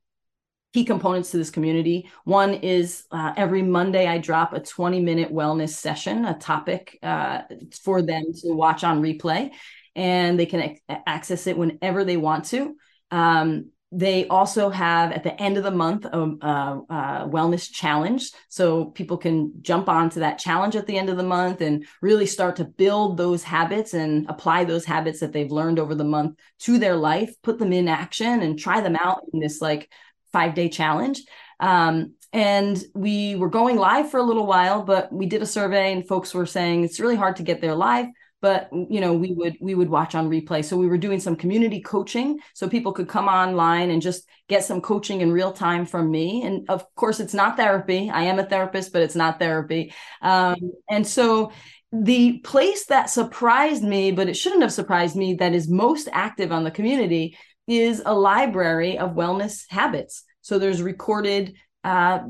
key 0.73 0.85
components 0.85 1.31
to 1.31 1.39
this 1.39 1.51
community. 1.51 2.11
One 2.25 2.55
is 2.55 3.05
uh, 3.11 3.33
every 3.37 3.63
Monday 3.63 4.07
I 4.07 4.19
drop 4.19 4.53
a 4.53 4.61
20 4.61 5.01
minute 5.01 5.33
wellness 5.33 5.71
session, 5.71 6.25
a 6.25 6.39
topic 6.39 6.99
uh, 7.03 7.43
for 7.83 8.03
them 8.03 8.25
to 8.43 8.53
watch 8.53 8.85
on 8.85 9.01
replay 9.01 9.51
and 9.95 10.39
they 10.39 10.47
can 10.47 10.61
ac- 10.61 10.83
access 11.07 11.47
it 11.47 11.57
whenever 11.57 12.05
they 12.05 12.19
want 12.19 12.45
to. 12.47 12.77
Um, 13.11 13.71
they 13.93 14.27
also 14.27 14.69
have 14.69 15.13
at 15.13 15.23
the 15.23 15.41
end 15.41 15.57
of 15.57 15.63
the 15.63 15.71
month 15.71 16.05
a, 16.05 16.19
a, 16.19 16.83
a, 16.91 17.29
wellness 17.29 17.71
challenge. 17.71 18.33
So 18.49 18.87
people 18.87 19.17
can 19.17 19.53
jump 19.63 19.89
onto 19.89 20.21
that 20.21 20.39
challenge 20.39 20.75
at 20.75 20.87
the 20.87 20.99
end 20.99 21.09
of 21.09 21.17
the 21.17 21.23
month 21.23 21.61
and 21.61 21.87
really 22.03 22.27
start 22.27 22.57
to 22.57 22.65
build 22.65 23.17
those 23.17 23.45
habits 23.45 23.95
and 23.95 24.29
apply 24.29 24.65
those 24.65 24.85
habits 24.85 25.21
that 25.21 25.33
they've 25.33 25.53
learned 25.53 25.79
over 25.79 25.95
the 25.95 26.05
month 26.05 26.37
to 26.61 26.79
their 26.79 26.97
life 26.97 27.33
put 27.43 27.59
them 27.59 27.73
in 27.73 27.87
action 27.87 28.43
and 28.43 28.59
try 28.59 28.81
them 28.81 28.97
out 28.97 29.23
in 29.33 29.39
this 29.39 29.61
like 29.61 29.89
five 30.33 30.55
day 30.55 30.69
challenge. 30.69 31.23
Um, 31.61 32.15
and 32.33 32.83
we 32.93 33.37
were 33.37 33.49
going 33.49 33.77
live 33.77 34.11
for 34.11 34.19
a 34.19 34.25
little 34.25 34.47
while 34.47 34.83
but 34.83 35.13
we 35.13 35.27
did 35.27 35.43
a 35.43 35.47
survey 35.47 35.93
and 35.93 36.09
folks 36.09 36.35
were 36.35 36.45
saying 36.45 36.83
it's 36.83 37.01
really 37.01 37.17
hard 37.17 37.37
to 37.37 37.45
get 37.45 37.61
there 37.61 37.75
live 37.75 38.07
but 38.41 38.69
you 38.73 39.01
know 39.01 39.13
we 39.15 39.33
would 39.33 39.57
we 39.61 39.75
would 39.75 39.89
watch 39.89 40.15
on 40.15 40.29
replay. 40.29 40.65
So 40.65 40.77
we 40.77 40.87
were 40.87 40.99
doing 40.99 41.21
some 41.21 41.37
community 41.37 41.81
coaching 41.81 42.39
so 42.55 42.69
people 42.69 42.93
could 42.93 43.09
come 43.09 43.29
online 43.29 43.91
and 43.91 44.03
just 44.03 44.29
get 44.49 44.65
some 44.65 44.81
coaching 44.81 45.21
in 45.21 45.33
real 45.33 45.53
time 45.53 45.87
from 45.87 46.11
me. 46.11 46.43
And 46.43 46.69
of 46.69 46.85
course 46.95 47.21
it's 47.21 47.35
not 47.35 47.57
therapy. 47.57 48.11
I 48.11 48.23
am 48.23 48.39
a 48.39 48.45
therapist 48.45 48.93
but 48.93 49.03
it's 49.03 49.17
not 49.17 49.39
therapy. 49.39 49.93
Um, 50.23 50.57
and 50.89 51.07
so 51.07 51.53
the 51.93 52.39
place 52.41 52.87
that 52.87 53.11
surprised 53.11 53.83
me 53.83 54.13
but 54.13 54.29
it 54.29 54.37
shouldn't 54.37 54.63
have 54.63 54.73
surprised 54.73 55.17
me 55.17 55.35
that 55.35 55.55
is 55.55 55.69
most 55.69 56.09
active 56.13 56.53
on 56.53 56.65
the 56.65 56.71
community 56.71 57.39
is 57.67 58.03
a 58.05 58.15
library 58.15 58.99
of 58.99 59.13
wellness 59.13 59.65
habits. 59.69 60.25
So 60.43 60.59
there's 60.59 60.83
recorded 60.83 61.57
uh, 61.83 62.21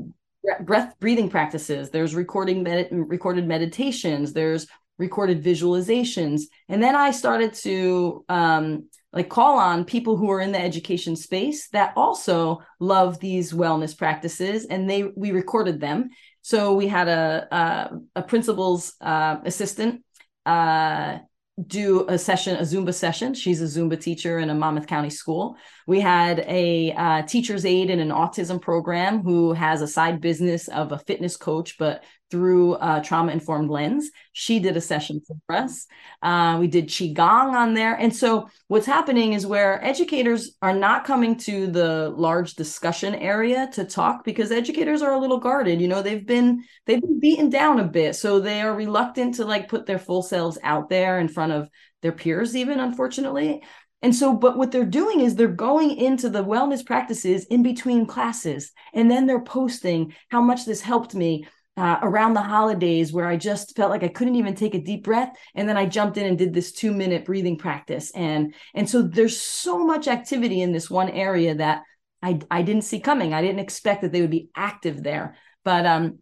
breath 0.61 0.95
breathing 0.99 1.29
practices. 1.29 1.89
There's 1.89 2.15
recording 2.15 2.63
med- 2.63 2.89
recorded 2.91 3.47
meditations. 3.47 4.33
There's 4.33 4.67
recorded 4.97 5.43
visualizations 5.43 6.43
and 6.69 6.81
then 6.81 6.95
i 6.95 7.11
started 7.11 7.53
to 7.53 8.23
um, 8.29 8.87
like 9.13 9.29
call 9.29 9.57
on 9.57 9.85
people 9.85 10.17
who 10.17 10.29
are 10.29 10.41
in 10.41 10.51
the 10.51 10.61
education 10.61 11.15
space 11.15 11.69
that 11.69 11.93
also 11.95 12.61
love 12.79 13.19
these 13.19 13.53
wellness 13.53 13.97
practices 13.97 14.65
and 14.65 14.89
they 14.89 15.03
we 15.03 15.31
recorded 15.31 15.79
them 15.79 16.09
so 16.41 16.73
we 16.73 16.87
had 16.87 17.07
a 17.07 17.47
a, 17.51 18.19
a 18.19 18.23
principal's 18.23 18.93
uh, 19.01 19.37
assistant 19.45 20.03
uh, 20.45 21.19
do 21.65 22.05
a 22.07 22.17
session, 22.17 22.55
a 22.57 22.61
Zumba 22.61 22.93
session. 22.93 23.33
She's 23.33 23.61
a 23.61 23.65
Zumba 23.65 23.99
teacher 23.99 24.39
in 24.39 24.49
a 24.49 24.55
Monmouth 24.55 24.87
County 24.87 25.09
school. 25.09 25.57
We 25.87 26.01
had 26.01 26.39
a 26.41 26.91
uh, 26.91 27.21
teacher's 27.23 27.65
aide 27.65 27.89
in 27.89 27.99
an 27.99 28.09
autism 28.09 28.61
program 28.61 29.21
who 29.23 29.53
has 29.53 29.81
a 29.81 29.87
side 29.87 30.21
business 30.21 30.67
of 30.67 30.91
a 30.91 30.99
fitness 30.99 31.37
coach, 31.37 31.77
but 31.79 32.03
through 32.29 32.75
a 32.75 33.01
trauma 33.03 33.31
informed 33.31 33.69
lens. 33.69 34.09
She 34.33 34.59
did 34.59 34.75
a 34.75 34.81
session 34.81 35.21
for 35.25 35.55
us. 35.55 35.87
Uh, 36.21 36.57
we 36.59 36.67
did 36.67 36.89
Qigong 36.89 37.53
on 37.53 37.73
there. 37.73 37.93
And 37.93 38.13
so 38.13 38.49
what's 38.67 38.85
happening 38.85 39.31
is 39.31 39.47
where 39.47 39.83
educators 39.83 40.57
are 40.61 40.73
not 40.73 41.05
coming 41.05 41.37
to 41.37 41.67
the 41.67 42.13
large 42.15 42.55
discussion 42.55 43.15
area 43.15 43.69
to 43.73 43.85
talk 43.85 44.25
because 44.25 44.51
educators 44.51 45.01
are 45.01 45.13
a 45.13 45.19
little 45.19 45.39
guarded. 45.39 45.79
You 45.79 45.87
know, 45.87 46.01
they've 46.01 46.25
been 46.25 46.63
they've 46.85 47.01
been 47.01 47.19
beaten 47.19 47.49
down 47.49 47.79
a 47.79 47.85
bit. 47.85 48.15
So 48.15 48.39
they 48.39 48.61
are 48.61 48.75
reluctant 48.75 49.35
to 49.35 49.45
like 49.45 49.69
put 49.69 49.85
their 49.85 49.99
full 49.99 50.21
selves 50.21 50.57
out 50.63 50.89
there 50.89 51.19
in 51.19 51.29
front 51.29 51.53
of 51.53 51.69
their 52.01 52.11
peers, 52.11 52.55
even 52.55 52.79
unfortunately. 52.79 53.63
And 54.01 54.15
so, 54.15 54.33
but 54.33 54.57
what 54.57 54.71
they're 54.71 54.85
doing 54.85 55.21
is 55.21 55.35
they're 55.35 55.47
going 55.47 55.97
into 55.97 56.29
the 56.29 56.43
wellness 56.43 56.85
practices 56.85 57.45
in 57.45 57.63
between 57.63 58.05
classes, 58.05 58.71
and 58.93 59.09
then 59.09 59.25
they're 59.25 59.43
posting 59.43 60.13
how 60.29 60.41
much 60.41 60.65
this 60.65 60.81
helped 60.81 61.15
me 61.15 61.47
uh, 61.77 61.99
around 62.01 62.33
the 62.33 62.41
holidays 62.41 63.13
where 63.13 63.27
I 63.27 63.37
just 63.37 63.75
felt 63.75 63.91
like 63.91 64.03
I 64.03 64.07
couldn't 64.07 64.35
even 64.35 64.55
take 64.55 64.73
a 64.73 64.81
deep 64.81 65.03
breath. 65.03 65.37
And 65.53 65.69
then 65.69 65.77
I 65.77 65.85
jumped 65.85 66.17
in 66.17 66.25
and 66.25 66.37
did 66.37 66.53
this 66.53 66.71
two 66.71 66.91
minute 66.91 67.23
breathing 67.23 67.57
practice. 67.57 68.11
And, 68.11 68.55
and 68.73 68.89
so 68.89 69.03
there's 69.03 69.39
so 69.39 69.85
much 69.85 70.07
activity 70.07 70.61
in 70.61 70.71
this 70.71 70.89
one 70.89 71.09
area 71.09 71.53
that 71.55 71.83
I, 72.23 72.39
I 72.49 72.63
didn't 72.63 72.83
see 72.83 72.99
coming. 72.99 73.33
I 73.33 73.41
didn't 73.41 73.59
expect 73.59 74.01
that 74.01 74.11
they 74.11 74.21
would 74.21 74.31
be 74.31 74.49
active 74.55 75.03
there. 75.03 75.35
But, 75.63 75.85
um, 75.85 76.19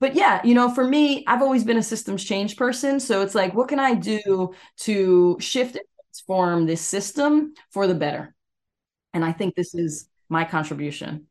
but 0.00 0.16
yeah, 0.16 0.40
you 0.44 0.54
know, 0.54 0.68
for 0.68 0.84
me, 0.84 1.24
I've 1.28 1.42
always 1.42 1.62
been 1.62 1.78
a 1.78 1.82
systems 1.82 2.24
change 2.24 2.56
person. 2.56 2.98
So 2.98 3.22
it's 3.22 3.36
like, 3.36 3.54
what 3.54 3.68
can 3.68 3.78
I 3.78 3.94
do 3.94 4.52
to 4.78 5.36
shift 5.38 5.78
transform 6.18 6.66
this 6.66 6.80
system 6.80 7.54
for 7.70 7.86
the 7.86 7.94
better? 7.94 8.34
And 9.14 9.24
I 9.24 9.32
think 9.32 9.54
this 9.54 9.74
is 9.74 10.08
my 10.28 10.44
contribution 10.44 11.26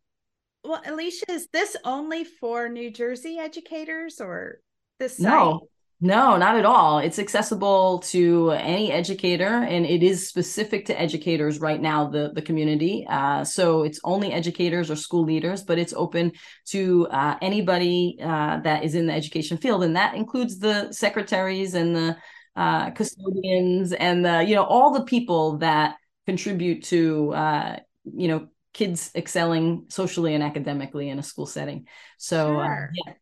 well, 0.68 0.82
Alisha, 0.84 1.30
is 1.30 1.48
this 1.54 1.78
only 1.86 2.24
for 2.24 2.70
New 2.70 2.92
Jersey 2.92 3.38
educators 3.40 4.20
or 4.20 4.60
this 5.00 5.18
site? 5.18 5.24
No, 5.24 5.70
no, 6.02 6.38
not 6.38 6.58
at 6.58 6.66
all. 6.66 7.00
It's 7.00 7.20
accessible 7.20 8.00
to 8.00 8.52
any 8.52 8.92
educator, 8.92 9.46
and 9.46 9.86
it 9.86 10.04
is 10.04 10.28
specific 10.28 10.86
to 10.88 11.00
educators 11.00 11.60
right 11.60 11.82
now. 11.82 12.10
The 12.10 12.32
the 12.34 12.42
community, 12.42 13.06
uh, 13.10 13.44
so 13.44 13.84
it's 13.84 14.00
only 14.04 14.34
educators 14.34 14.92
or 14.92 14.96
school 14.96 15.24
leaders, 15.24 15.64
but 15.64 15.80
it's 15.80 15.94
open 15.94 16.34
to 16.68 17.08
uh, 17.08 17.38
anybody 17.42 18.18
uh, 18.22 18.60
that 18.60 18.84
is 18.84 18.94
in 18.94 19.08
the 19.08 19.14
education 19.14 19.58
field, 19.58 19.84
and 19.84 19.96
that 19.96 20.16
includes 20.16 20.60
the 20.60 20.92
secretaries 20.92 21.74
and 21.74 21.96
the 21.96 22.18
uh, 22.58 22.92
custodians 22.92 23.94
and 23.94 24.26
the 24.26 24.44
you 24.44 24.56
know 24.56 24.66
all 24.66 24.92
the 24.92 25.04
people 25.04 25.60
that 25.60 25.96
contribute 26.26 26.84
to 26.84 27.34
uh, 27.34 27.78
you 28.04 28.28
know 28.28 28.48
kids 28.74 29.12
excelling 29.16 29.86
socially 29.88 30.34
and 30.34 30.44
academically 30.44 31.08
in 31.10 31.20
a 31.20 31.24
school 31.24 31.46
setting. 31.46 31.88
So 32.18 32.60
uh, 32.60 32.88
yeah 32.92 33.14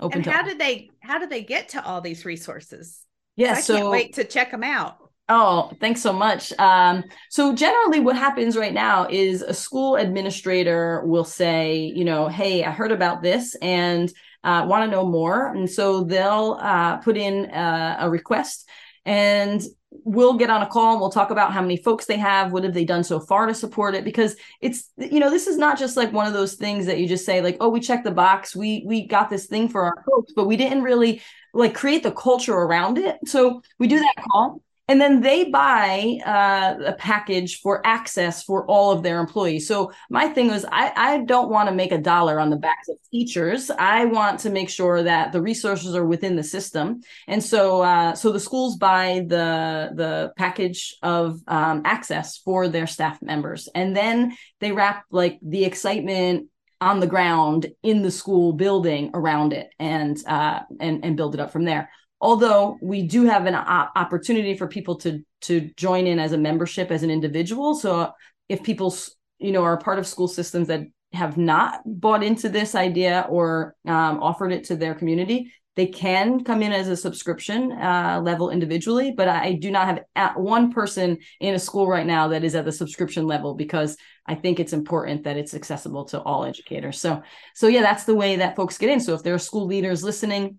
open 0.00 0.18
and 0.18 0.26
how 0.26 0.42
all. 0.42 0.48
did 0.48 0.58
they 0.58 0.90
how 1.00 1.18
did 1.18 1.30
they 1.30 1.42
get 1.42 1.70
to 1.70 1.84
all 1.84 2.00
these 2.00 2.24
resources 2.24 3.00
yeah 3.36 3.54
I 3.54 3.60
so 3.60 3.76
can't 3.76 3.90
wait 3.90 4.14
to 4.14 4.24
check 4.24 4.50
them 4.50 4.64
out 4.64 4.98
Oh, 5.26 5.72
thanks 5.80 6.02
so 6.02 6.12
much. 6.12 6.52
Um, 6.58 7.02
so 7.30 7.54
generally 7.54 7.98
what 7.98 8.14
happens 8.14 8.58
right 8.58 8.74
now 8.74 9.08
is 9.08 9.40
a 9.40 9.54
school 9.54 9.96
administrator 9.96 11.02
will 11.06 11.24
say, 11.24 11.90
you 11.96 12.04
know, 12.04 12.28
hey, 12.28 12.62
I 12.62 12.70
heard 12.70 12.92
about 12.92 13.22
this 13.22 13.54
and 13.62 14.12
uh, 14.44 14.64
want 14.66 14.84
to 14.84 14.90
know 14.90 15.06
more. 15.06 15.48
And 15.48 15.68
so 15.68 16.04
they'll 16.04 16.58
uh, 16.60 16.98
put 16.98 17.16
in 17.16 17.46
uh, 17.46 17.96
a 18.00 18.10
request 18.10 18.68
and 19.04 19.62
we'll 19.90 20.34
get 20.34 20.50
on 20.50 20.62
a 20.62 20.66
call 20.66 20.92
and 20.92 21.00
we'll 21.00 21.10
talk 21.10 21.30
about 21.30 21.52
how 21.52 21.62
many 21.62 21.76
folks 21.76 22.06
they 22.06 22.16
have 22.16 22.52
what 22.52 22.64
have 22.64 22.74
they 22.74 22.84
done 22.84 23.04
so 23.04 23.20
far 23.20 23.46
to 23.46 23.54
support 23.54 23.94
it. 23.94 24.04
Because 24.04 24.36
it's 24.60 24.90
you 24.96 25.18
know 25.18 25.30
this 25.30 25.46
is 25.46 25.56
not 25.56 25.78
just 25.78 25.96
like 25.96 26.12
one 26.12 26.26
of 26.26 26.32
those 26.32 26.54
things 26.54 26.86
that 26.86 26.98
you 26.98 27.08
just 27.08 27.24
say 27.24 27.40
like 27.40 27.56
oh 27.60 27.68
we 27.68 27.80
checked 27.80 28.04
the 28.04 28.10
box. 28.10 28.54
We 28.54 28.84
we 28.86 29.06
got 29.06 29.30
this 29.30 29.46
thing 29.46 29.68
for 29.68 29.82
our 29.82 30.04
folks 30.06 30.32
but 30.36 30.46
we 30.46 30.56
didn't 30.56 30.82
really 30.82 31.22
like 31.52 31.74
create 31.74 32.02
the 32.02 32.12
culture 32.12 32.54
around 32.54 32.98
it. 32.98 33.18
So 33.26 33.62
we 33.78 33.86
do 33.86 33.98
that 33.98 34.14
call 34.30 34.60
and 34.86 35.00
then 35.00 35.20
they 35.20 35.44
buy 35.44 36.18
uh, 36.26 36.74
a 36.84 36.92
package 36.92 37.60
for 37.60 37.84
access 37.86 38.42
for 38.42 38.66
all 38.66 38.92
of 38.92 39.02
their 39.02 39.18
employees. 39.18 39.66
So 39.66 39.92
my 40.10 40.28
thing 40.28 40.48
was 40.48 40.66
i, 40.70 40.92
I 40.94 41.18
don't 41.24 41.50
want 41.50 41.68
to 41.68 41.74
make 41.74 41.92
a 41.92 41.98
dollar 41.98 42.38
on 42.38 42.50
the 42.50 42.56
backs 42.56 42.88
of 42.88 42.96
teachers. 43.10 43.70
I 43.70 44.04
want 44.04 44.40
to 44.40 44.50
make 44.50 44.68
sure 44.68 45.02
that 45.02 45.32
the 45.32 45.40
resources 45.40 45.94
are 45.94 46.04
within 46.04 46.36
the 46.36 46.42
system. 46.42 47.00
And 47.26 47.42
so 47.42 47.80
uh, 47.82 48.14
so 48.14 48.30
the 48.30 48.40
schools 48.40 48.76
buy 48.76 49.24
the 49.26 49.90
the 49.94 50.32
package 50.36 50.96
of 51.02 51.40
um, 51.46 51.82
access 51.84 52.38
for 52.38 52.68
their 52.68 52.86
staff 52.86 53.22
members. 53.22 53.68
And 53.74 53.96
then 53.96 54.36
they 54.60 54.72
wrap 54.72 55.04
like 55.10 55.38
the 55.40 55.64
excitement 55.64 56.48
on 56.80 57.00
the 57.00 57.06
ground 57.06 57.66
in 57.82 58.02
the 58.02 58.10
school 58.10 58.52
building 58.52 59.10
around 59.14 59.54
it 59.54 59.70
and 59.78 60.18
uh, 60.26 60.60
and 60.78 61.04
and 61.04 61.16
build 61.16 61.34
it 61.34 61.40
up 61.40 61.50
from 61.50 61.64
there 61.64 61.88
although 62.24 62.78
we 62.80 63.02
do 63.02 63.24
have 63.26 63.44
an 63.44 63.54
opportunity 63.54 64.56
for 64.56 64.66
people 64.66 64.96
to 64.96 65.22
to 65.42 65.70
join 65.76 66.06
in 66.06 66.18
as 66.18 66.32
a 66.32 66.38
membership 66.38 66.90
as 66.90 67.02
an 67.02 67.10
individual. 67.10 67.74
So 67.74 68.12
if 68.48 68.62
people 68.62 68.96
you 69.38 69.52
know 69.52 69.62
are 69.62 69.76
part 69.76 69.98
of 69.98 70.06
school 70.06 70.26
systems 70.26 70.68
that 70.68 70.84
have 71.12 71.36
not 71.36 71.82
bought 71.84 72.24
into 72.24 72.48
this 72.48 72.74
idea 72.74 73.26
or 73.28 73.76
um, 73.86 74.22
offered 74.22 74.52
it 74.52 74.64
to 74.64 74.74
their 74.74 74.94
community 74.94 75.52
they 75.76 75.86
can 75.86 76.44
come 76.44 76.62
in 76.62 76.72
as 76.72 76.86
a 76.86 76.96
subscription 76.96 77.72
uh, 77.72 78.20
level 78.22 78.50
individually. 78.50 79.12
But 79.16 79.28
i 79.28 79.52
do 79.54 79.70
not 79.70 80.00
have 80.14 80.36
one 80.36 80.72
person 80.72 81.18
in 81.40 81.54
a 81.54 81.58
school 81.58 81.88
right 81.88 82.06
now 82.06 82.28
that 82.28 82.44
is 82.44 82.54
at 82.54 82.64
the 82.64 82.72
subscription 82.72 83.26
level 83.26 83.54
because 83.54 83.96
i 84.26 84.34
think 84.34 84.60
it's 84.60 84.72
important 84.72 85.24
that 85.24 85.36
it's 85.36 85.54
accessible 85.54 86.04
to 86.06 86.20
all 86.22 86.44
educators. 86.44 87.00
So 87.00 87.22
so 87.54 87.66
yeah 87.66 87.82
that's 87.82 88.04
the 88.04 88.14
way 88.14 88.36
that 88.36 88.56
folks 88.56 88.78
get 88.78 88.90
in. 88.90 89.00
So 89.00 89.14
if 89.14 89.22
there 89.22 89.34
are 89.34 89.38
school 89.50 89.66
leaders 89.66 90.02
listening 90.04 90.58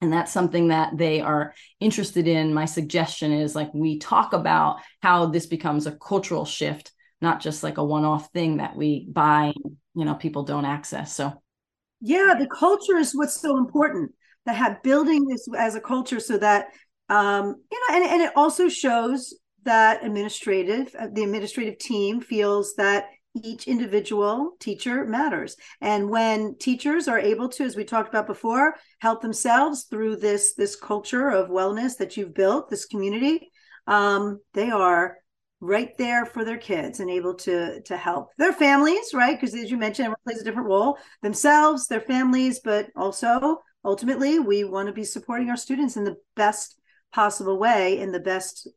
and 0.00 0.12
that's 0.12 0.32
something 0.32 0.68
that 0.68 0.96
they 0.96 1.20
are 1.20 1.54
interested 1.78 2.26
in. 2.26 2.54
My 2.54 2.64
suggestion 2.64 3.32
is 3.32 3.54
like 3.54 3.72
we 3.74 3.98
talk 3.98 4.32
about 4.32 4.80
how 5.02 5.26
this 5.26 5.46
becomes 5.46 5.86
a 5.86 5.92
cultural 5.92 6.44
shift 6.44 6.92
not 7.22 7.40
just 7.40 7.62
like 7.62 7.76
a 7.76 7.84
one-off 7.84 8.30
thing 8.32 8.56
that 8.56 8.74
we 8.74 9.06
buy 9.10 9.52
you 9.94 10.04
know 10.04 10.14
people 10.14 10.42
don't 10.42 10.64
access. 10.64 11.14
So 11.14 11.32
yeah 12.00 12.34
the 12.38 12.46
culture 12.46 12.96
is 12.96 13.12
what's 13.14 13.40
so 13.40 13.58
important. 13.58 14.12
That 14.46 14.56
have 14.56 14.82
building 14.82 15.26
this 15.26 15.46
as 15.56 15.74
a 15.74 15.80
culture 15.80 16.18
so 16.18 16.38
that 16.38 16.68
um 17.10 17.56
you 17.70 17.80
know 17.80 17.96
and, 17.96 18.04
and 18.04 18.22
it 18.22 18.32
also 18.34 18.68
shows 18.70 19.34
that 19.64 20.02
administrative 20.04 20.94
uh, 20.98 21.08
the 21.12 21.22
administrative 21.22 21.78
team 21.78 22.22
feels 22.22 22.74
that 22.76 23.04
each 23.34 23.68
individual 23.68 24.56
teacher 24.58 25.04
matters. 25.04 25.56
And 25.80 26.10
when 26.10 26.56
teachers 26.58 27.06
are 27.08 27.18
able 27.18 27.48
to 27.50 27.64
as 27.64 27.76
we 27.76 27.84
talked 27.84 28.08
about 28.08 28.26
before 28.26 28.76
help 28.98 29.22
themselves 29.22 29.84
through 29.84 30.16
this 30.16 30.54
this 30.54 30.74
culture 30.76 31.28
of 31.28 31.48
wellness 31.48 31.96
that 31.98 32.16
you've 32.16 32.34
built 32.34 32.68
this 32.68 32.86
community 32.86 33.50
um, 33.86 34.40
they 34.52 34.70
are 34.70 35.16
right 35.60 35.96
there 35.98 36.24
for 36.24 36.44
their 36.44 36.58
kids 36.58 37.00
and 37.00 37.10
able 37.10 37.34
to 37.34 37.80
to 37.82 37.96
help 37.96 38.30
their 38.36 38.52
families 38.52 39.14
right? 39.14 39.38
Because 39.40 39.54
as 39.54 39.70
you 39.70 39.76
mentioned 39.76 40.06
everyone 40.06 40.18
plays 40.26 40.40
a 40.40 40.44
different 40.44 40.68
role 40.68 40.98
themselves 41.22 41.86
their 41.86 42.00
families 42.00 42.60
but 42.60 42.88
also 42.96 43.58
ultimately 43.84 44.40
we 44.40 44.64
want 44.64 44.88
to 44.88 44.92
be 44.92 45.04
supporting 45.04 45.50
our 45.50 45.56
students 45.56 45.96
in 45.96 46.04
the 46.04 46.16
best 46.34 46.80
possible 47.12 47.58
way 47.58 47.98
in 47.98 48.10
the 48.10 48.20
best 48.20 48.68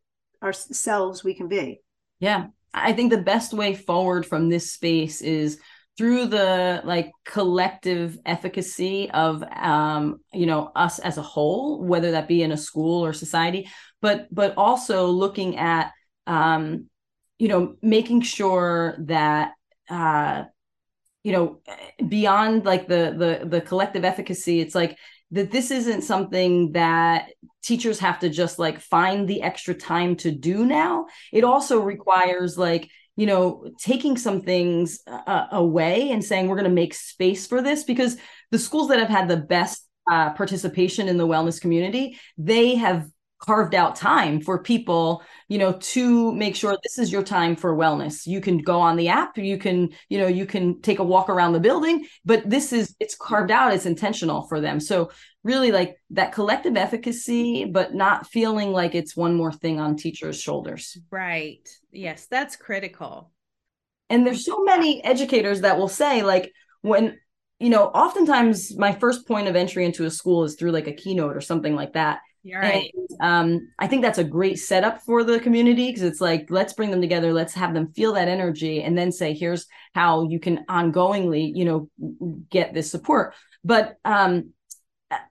ourselves 0.43 1.23
we 1.23 1.33
can 1.33 1.47
be. 1.47 1.81
Yeah 2.19 2.47
I 2.73 2.93
think 2.93 3.11
the 3.11 3.21
best 3.21 3.53
way 3.53 3.75
forward 3.75 4.25
from 4.25 4.49
this 4.49 4.71
space 4.71 5.21
is 5.21 5.59
through 5.97 6.25
the 6.25 6.81
like 6.83 7.11
collective 7.23 8.17
efficacy 8.25 9.11
of 9.11 9.43
um 9.43 10.19
you 10.33 10.45
know 10.45 10.71
us 10.75 10.97
as 10.99 11.17
a 11.17 11.21
whole 11.21 11.83
whether 11.83 12.11
that 12.11 12.27
be 12.27 12.41
in 12.41 12.51
a 12.51 12.57
school 12.57 13.05
or 13.05 13.13
society 13.13 13.69
but 14.01 14.27
but 14.33 14.55
also 14.57 15.05
looking 15.07 15.57
at 15.57 15.91
um 16.25 16.89
you 17.37 17.47
know 17.47 17.75
making 17.83 18.21
sure 18.21 18.95
that 19.01 19.51
uh 19.89 20.43
you 21.23 21.31
know 21.31 21.61
beyond 22.07 22.65
like 22.65 22.87
the 22.87 23.13
the 23.17 23.47
the 23.47 23.61
collective 23.61 24.03
efficacy 24.03 24.59
it's 24.59 24.75
like 24.75 24.97
that 25.33 25.51
this 25.51 25.71
isn't 25.71 26.03
something 26.03 26.71
that 26.73 27.29
teachers 27.63 27.99
have 27.99 28.19
to 28.19 28.29
just 28.29 28.59
like 28.59 28.79
find 28.79 29.27
the 29.27 29.41
extra 29.41 29.73
time 29.73 30.15
to 30.17 30.31
do 30.31 30.65
now. 30.65 31.07
It 31.31 31.43
also 31.43 31.79
requires 31.79 32.57
like 32.57 32.89
you 33.15 33.25
know 33.25 33.69
taking 33.79 34.17
some 34.17 34.41
things 34.41 35.01
uh, 35.07 35.47
away 35.51 36.11
and 36.11 36.23
saying 36.23 36.47
we're 36.47 36.55
going 36.55 36.69
to 36.69 36.75
make 36.75 36.93
space 36.93 37.45
for 37.45 37.61
this 37.61 37.83
because 37.83 38.17
the 38.51 38.59
schools 38.59 38.89
that 38.89 38.99
have 38.99 39.09
had 39.09 39.27
the 39.27 39.37
best 39.37 39.87
uh, 40.09 40.33
participation 40.33 41.07
in 41.07 41.17
the 41.17 41.27
wellness 41.27 41.61
community 41.61 42.19
they 42.37 42.75
have 42.75 43.07
carved 43.45 43.75
out 43.75 43.95
time 43.95 44.39
for 44.39 44.63
people 44.63 45.21
you 45.49 45.57
know 45.57 45.73
to 45.73 46.33
make 46.33 46.55
sure 46.55 46.77
this 46.81 46.97
is 46.97 47.11
your 47.11 47.23
time 47.23 47.55
for 47.55 47.75
wellness. 47.75 48.25
You 48.25 48.39
can 48.39 48.57
go 48.57 48.79
on 48.79 48.95
the 48.95 49.09
app 49.09 49.37
you 49.37 49.57
can 49.57 49.89
you 50.09 50.17
know 50.17 50.27
you 50.27 50.45
can 50.45 50.81
take 50.81 50.99
a 50.99 51.03
walk 51.03 51.29
around 51.29 51.53
the 51.53 51.59
building 51.59 52.05
but 52.23 52.49
this 52.49 52.71
is 52.71 52.95
it's 52.99 53.15
carved 53.15 53.51
out 53.51 53.73
it's 53.73 53.85
intentional 53.85 54.43
for 54.47 54.61
them. 54.61 54.79
So 54.79 55.11
really 55.43 55.71
like 55.71 55.97
that 56.11 56.31
collective 56.31 56.77
efficacy 56.77 57.65
but 57.65 57.93
not 57.93 58.27
feeling 58.27 58.71
like 58.71 58.95
it's 58.95 59.15
one 59.15 59.35
more 59.35 59.51
thing 59.51 59.79
on 59.79 59.97
teachers 59.97 60.39
shoulders. 60.39 60.97
Right. 61.11 61.67
Yes 61.91 62.27
that's 62.29 62.55
critical. 62.55 63.31
And 64.09 64.25
there's 64.25 64.45
so 64.45 64.63
many 64.63 65.03
educators 65.03 65.61
that 65.61 65.77
will 65.77 65.89
say 65.89 66.23
like 66.23 66.53
when 66.81 67.17
you 67.59 67.69
know 67.69 67.85
oftentimes 67.87 68.77
my 68.77 68.93
first 68.93 69.27
point 69.27 69.47
of 69.49 69.55
entry 69.55 69.85
into 69.85 70.05
a 70.05 70.11
school 70.11 70.45
is 70.45 70.55
through 70.55 70.71
like 70.71 70.87
a 70.87 70.93
keynote 70.93 71.35
or 71.35 71.41
something 71.41 71.75
like 71.75 71.93
that 71.93 72.19
you're 72.43 72.59
right. 72.59 72.93
And, 72.93 73.09
um, 73.21 73.71
I 73.79 73.87
think 73.87 74.01
that's 74.01 74.17
a 74.17 74.23
great 74.23 74.59
setup 74.59 75.01
for 75.01 75.23
the 75.23 75.39
community 75.39 75.87
because 75.87 76.03
it's 76.03 76.21
like, 76.21 76.47
let's 76.49 76.73
bring 76.73 76.91
them 76.91 77.01
together, 77.01 77.33
let's 77.33 77.53
have 77.53 77.73
them 77.73 77.93
feel 77.93 78.13
that 78.13 78.27
energy, 78.27 78.83
and 78.83 78.97
then 78.97 79.11
say, 79.11 79.33
here's 79.33 79.65
how 79.93 80.27
you 80.29 80.39
can 80.39 80.65
ongoingly, 80.69 81.51
you 81.55 81.65
know, 81.65 81.89
get 82.49 82.73
this 82.73 82.91
support. 82.91 83.33
But 83.63 83.95
um, 84.03 84.51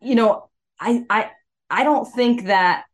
you 0.00 0.14
know, 0.14 0.48
I 0.80 1.04
I 1.10 1.30
I 1.68 1.84
don't 1.84 2.10
think 2.12 2.46
that 2.46 2.84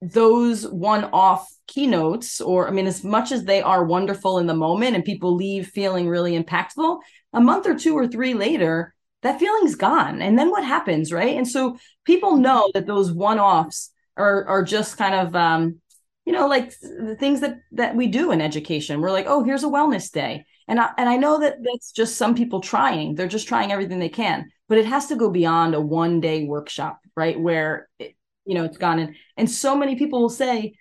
those 0.00 0.66
one-off 0.66 1.48
keynotes, 1.68 2.40
or 2.40 2.66
I 2.66 2.72
mean, 2.72 2.86
as 2.86 3.04
much 3.04 3.30
as 3.30 3.44
they 3.44 3.62
are 3.62 3.84
wonderful 3.84 4.38
in 4.38 4.46
the 4.46 4.54
moment 4.54 4.96
and 4.96 5.04
people 5.04 5.36
leave 5.36 5.68
feeling 5.68 6.08
really 6.08 6.36
impactful, 6.36 6.98
a 7.32 7.40
month 7.40 7.66
or 7.66 7.78
two 7.78 7.94
or 7.94 8.08
three 8.08 8.34
later, 8.34 8.94
that 9.22 9.38
feeling's 9.38 9.74
gone. 9.74 10.20
And 10.20 10.38
then 10.38 10.50
what 10.50 10.64
happens, 10.64 11.12
right? 11.12 11.36
And 11.36 11.46
so 11.46 11.78
people 12.04 12.36
know 12.36 12.70
that 12.74 12.86
those 12.86 13.10
one-offs 13.12 13.90
are 14.16 14.44
are 14.46 14.62
just 14.62 14.98
kind 14.98 15.14
of 15.14 15.34
um, 15.34 15.80
you 16.24 16.32
know, 16.32 16.46
like 16.46 16.72
the 16.80 17.16
things 17.18 17.40
that 17.40 17.60
that 17.72 17.96
we 17.96 18.06
do 18.06 18.30
in 18.32 18.40
education. 18.40 19.00
We're 19.00 19.10
like, 19.10 19.26
oh, 19.28 19.42
here's 19.42 19.64
a 19.64 19.68
wellness 19.68 20.10
day. 20.10 20.44
And 20.68 20.80
I 20.80 20.90
and 20.98 21.08
I 21.08 21.16
know 21.16 21.40
that 21.40 21.56
that's 21.62 21.92
just 21.92 22.16
some 22.16 22.34
people 22.34 22.60
trying. 22.60 23.14
They're 23.14 23.28
just 23.28 23.48
trying 23.48 23.72
everything 23.72 23.98
they 23.98 24.08
can, 24.08 24.50
but 24.68 24.78
it 24.78 24.86
has 24.86 25.06
to 25.06 25.16
go 25.16 25.30
beyond 25.30 25.74
a 25.74 25.80
one 25.80 26.20
day 26.20 26.44
workshop, 26.44 27.00
right? 27.16 27.38
Where 27.38 27.88
it, 27.98 28.16
you 28.44 28.54
know 28.54 28.64
it's 28.64 28.78
gone 28.78 28.98
and 28.98 29.14
and 29.36 29.50
so 29.50 29.76
many 29.76 29.96
people 29.96 30.20
will 30.20 30.28
say 30.28 30.74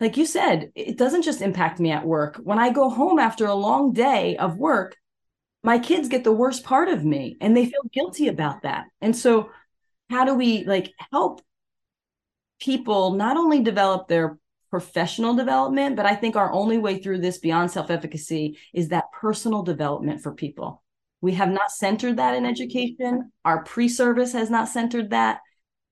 like 0.00 0.16
you 0.16 0.26
said 0.26 0.70
it 0.74 0.96
doesn't 0.96 1.22
just 1.22 1.42
impact 1.42 1.80
me 1.80 1.90
at 1.90 2.06
work 2.06 2.36
when 2.42 2.58
i 2.58 2.70
go 2.70 2.88
home 2.88 3.18
after 3.18 3.46
a 3.46 3.54
long 3.54 3.92
day 3.92 4.36
of 4.36 4.56
work 4.56 4.96
my 5.62 5.78
kids 5.78 6.08
get 6.08 6.24
the 6.24 6.32
worst 6.32 6.64
part 6.64 6.88
of 6.88 7.04
me 7.04 7.36
and 7.40 7.56
they 7.56 7.66
feel 7.66 7.82
guilty 7.92 8.28
about 8.28 8.62
that. 8.62 8.86
And 9.00 9.16
so 9.16 9.50
how 10.10 10.24
do 10.24 10.34
we 10.34 10.64
like 10.64 10.92
help 11.12 11.42
people 12.60 13.12
not 13.12 13.36
only 13.36 13.62
develop 13.62 14.08
their 14.08 14.38
professional 14.70 15.34
development, 15.34 15.96
but 15.96 16.06
I 16.06 16.14
think 16.14 16.36
our 16.36 16.52
only 16.52 16.78
way 16.78 16.98
through 16.98 17.18
this 17.18 17.38
beyond 17.38 17.70
self-efficacy 17.70 18.58
is 18.74 18.88
that 18.88 19.12
personal 19.12 19.62
development 19.62 20.22
for 20.22 20.32
people. 20.32 20.82
We 21.20 21.34
have 21.34 21.48
not 21.48 21.70
centered 21.70 22.18
that 22.18 22.36
in 22.36 22.44
education. 22.44 23.32
Our 23.44 23.64
pre-service 23.64 24.32
has 24.34 24.50
not 24.50 24.68
centered 24.68 25.10
that. 25.10 25.40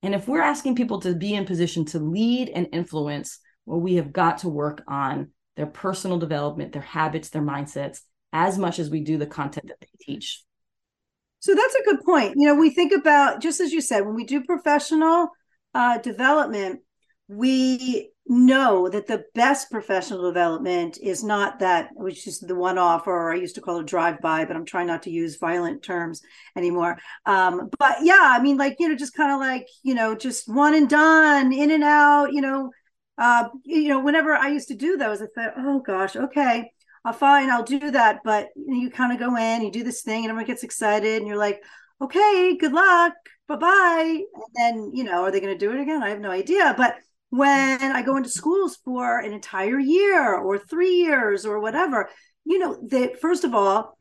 And 0.03 0.14
if 0.14 0.29
we're 0.29 0.43
asking 0.43 0.77
people 0.77 1.01
to 1.01 1.14
be 1.14 1.35
in 1.35 1.47
position 1.47 1.85
to 1.87 1.99
lead 1.99 2.51
and 2.51 2.69
influence, 2.73 3.41
well, 3.64 3.81
we 3.81 3.95
have 3.95 4.12
got 4.12 4.39
to 4.39 4.49
work 4.49 4.85
on 4.87 5.31
their 5.57 5.67
personal 5.67 6.19
development, 6.19 6.73
their 6.73 6.83
habits, 6.83 7.31
their 7.31 7.43
mindsets, 7.43 8.01
as 8.33 8.59
much 8.59 8.79
as 8.79 8.91
we 8.91 9.01
do 9.01 9.18
the 9.18 9.27
content 9.27 9.68
that 9.68 9.81
they 9.81 9.89
teach. 10.01 10.43
So 11.41 11.55
that's 11.55 11.74
a 11.74 11.85
good 11.85 12.03
point. 12.05 12.35
You 12.37 12.49
know, 12.49 12.55
we 12.55 12.70
think 12.70 12.93
about, 12.93 13.41
just 13.41 13.61
as 13.61 13.72
you 13.72 13.81
said, 13.81 14.05
when 14.05 14.14
we 14.14 14.24
do 14.24 14.43
professional 14.43 15.29
uh, 15.74 15.99
development, 15.99 16.81
we 17.29 18.11
know 18.29 18.89
that 18.89 19.07
the 19.07 19.24
best 19.35 19.70
professional 19.70 20.22
development 20.22 20.99
is 21.01 21.22
not 21.22 21.61
that 21.61 21.91
which 21.95 22.27
is 22.27 22.41
the 22.41 22.55
one 22.55 22.77
off 22.77 23.07
or 23.07 23.33
i 23.33 23.37
used 23.37 23.55
to 23.55 23.61
call 23.61 23.79
it 23.79 23.87
drive 23.87 24.20
by 24.20 24.45
but 24.45 24.57
i'm 24.57 24.64
trying 24.64 24.87
not 24.89 25.03
to 25.03 25.11
use 25.11 25.37
violent 25.37 25.83
terms 25.83 26.22
anymore 26.57 26.99
um, 27.27 27.68
but 27.79 27.99
yeah 28.03 28.18
i 28.20 28.43
mean 28.43 28.57
like 28.57 28.77
you 28.81 28.89
know 28.89 28.97
just 28.97 29.14
kind 29.14 29.33
of 29.33 29.39
like 29.39 29.68
you 29.85 29.95
know 29.95 30.14
just 30.16 30.53
one 30.53 30.74
and 30.74 30.89
done 30.89 31.53
in 31.53 31.70
and 31.70 31.85
out 31.85 32.33
you 32.33 32.41
know 32.41 32.70
uh, 33.18 33.49
you 33.64 33.89
know 33.89 34.01
whenever 34.01 34.35
i 34.35 34.49
used 34.49 34.68
to 34.68 34.74
do 34.74 34.97
those 34.97 35.22
i 35.22 35.27
thought 35.35 35.55
oh 35.59 35.79
gosh 35.79 36.16
okay 36.16 36.72
i'll 37.07 37.12
fine 37.12 37.50
i'll 37.50 37.62
do 37.62 37.90
that 37.90 38.20
but 38.24 38.48
you, 38.57 38.90
kind 38.90 39.12
of 39.12 39.18
go 39.18 39.36
in 39.36 39.62
you 39.62 39.70
do 39.70 39.84
this 39.84 40.02
thing 40.02 40.24
and 40.24 40.30
everyone 40.30 40.46
gets 40.46 40.62
excited 40.62 41.18
and 41.18 41.26
you're 41.26 41.36
like 41.36 41.62
okay 42.02 42.57
good 42.57 42.72
luck 42.72 43.14
bye-bye 43.48 44.22
and 44.34 44.44
then 44.54 44.90
you 44.92 45.04
know 45.04 45.22
are 45.22 45.30
they 45.30 45.40
going 45.40 45.57
to 45.57 45.59
do 45.59 45.72
it 45.72 45.80
again 45.80 46.02
i 46.02 46.11
have 46.11 46.20
no 46.20 46.30
idea 46.30 46.74
but 46.76 46.96
when 47.30 47.82
I 47.82 48.02
go 48.02 48.16
into 48.16 48.28
schools 48.28 48.76
for 48.84 49.18
an 49.18 49.32
entire 49.32 49.78
year 49.78 50.34
or 50.34 50.59
three 50.59 50.94
years 50.94 51.44
or 51.44 51.61
whatever, 51.61 52.09
you 52.44 52.59
know, 52.59 52.78
that 52.88 53.20
first 53.20 53.44
of 53.44 53.54
all, 53.54 53.98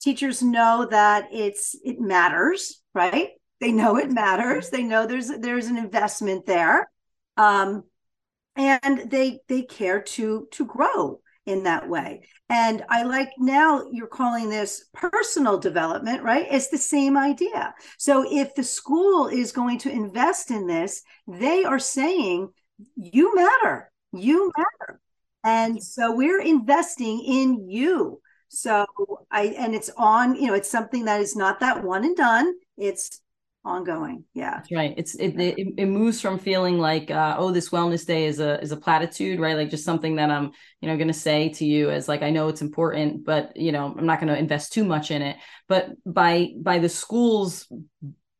teachers 0.00 0.42
know 0.42 0.86
that 0.90 1.28
it's 1.32 1.76
it 1.84 2.00
matters, 2.00 2.82
right? 2.94 3.30
They 3.60 3.72
know 3.72 3.96
it 3.96 4.10
matters. 4.10 4.70
They 4.70 4.82
know 4.82 5.06
there's 5.06 5.28
there's 5.28 5.66
an 5.66 5.76
investment 5.76 6.46
there, 6.46 6.90
um, 7.36 7.84
and 8.56 9.10
they 9.10 9.40
they 9.48 9.62
care 9.62 10.02
to 10.02 10.48
to 10.52 10.64
grow 10.66 11.20
in 11.48 11.62
that 11.64 11.88
way. 11.88 12.20
And 12.50 12.84
I 12.88 13.02
like 13.02 13.30
now 13.38 13.86
you're 13.90 14.06
calling 14.06 14.50
this 14.50 14.84
personal 14.92 15.58
development, 15.58 16.22
right? 16.22 16.46
It's 16.50 16.68
the 16.68 16.78
same 16.78 17.16
idea. 17.16 17.74
So 17.96 18.24
if 18.30 18.54
the 18.54 18.62
school 18.62 19.28
is 19.28 19.50
going 19.52 19.78
to 19.80 19.90
invest 19.90 20.50
in 20.50 20.66
this, 20.66 21.02
they 21.26 21.64
are 21.64 21.78
saying, 21.78 22.50
you 22.96 23.34
matter, 23.34 23.90
you 24.12 24.52
matter. 24.56 25.00
And 25.42 25.82
so 25.82 26.14
we're 26.14 26.42
investing 26.42 27.24
in 27.24 27.68
you. 27.68 28.20
So 28.48 28.86
I, 29.30 29.54
and 29.58 29.74
it's 29.74 29.90
on, 29.96 30.36
you 30.36 30.48
know, 30.48 30.54
it's 30.54 30.70
something 30.70 31.06
that 31.06 31.20
is 31.20 31.34
not 31.34 31.60
that 31.60 31.82
one 31.82 32.04
and 32.04 32.16
done. 32.16 32.54
It's 32.76 33.20
ongoing 33.64 34.24
yeah. 34.34 34.56
That's 34.56 34.72
right. 34.72 34.94
It's 34.96 35.14
it, 35.16 35.38
it, 35.38 35.74
it 35.76 35.86
moves 35.86 36.20
from 36.20 36.38
feeling 36.38 36.78
like 36.78 37.10
uh, 37.10 37.36
oh 37.38 37.50
this 37.50 37.70
wellness 37.70 38.06
day 38.06 38.26
is 38.26 38.40
a 38.40 38.60
is 38.60 38.72
a 38.72 38.76
platitude 38.76 39.40
right? 39.40 39.56
Like 39.56 39.70
just 39.70 39.84
something 39.84 40.16
that 40.16 40.30
i'm 40.30 40.52
you 40.80 40.88
know 40.88 40.96
going 40.96 41.08
to 41.08 41.14
say 41.14 41.48
to 41.50 41.64
you 41.64 41.90
as 41.90 42.08
like 42.08 42.22
i 42.22 42.30
know 42.30 42.48
it's 42.48 42.62
important 42.62 43.24
but 43.24 43.56
you 43.56 43.72
know 43.72 43.94
i'm 43.98 44.06
not 44.06 44.20
going 44.20 44.32
to 44.32 44.38
invest 44.38 44.72
too 44.72 44.84
much 44.84 45.10
in 45.10 45.22
it. 45.22 45.36
But 45.68 45.90
by 46.06 46.52
by 46.56 46.78
the 46.78 46.88
schools 46.88 47.70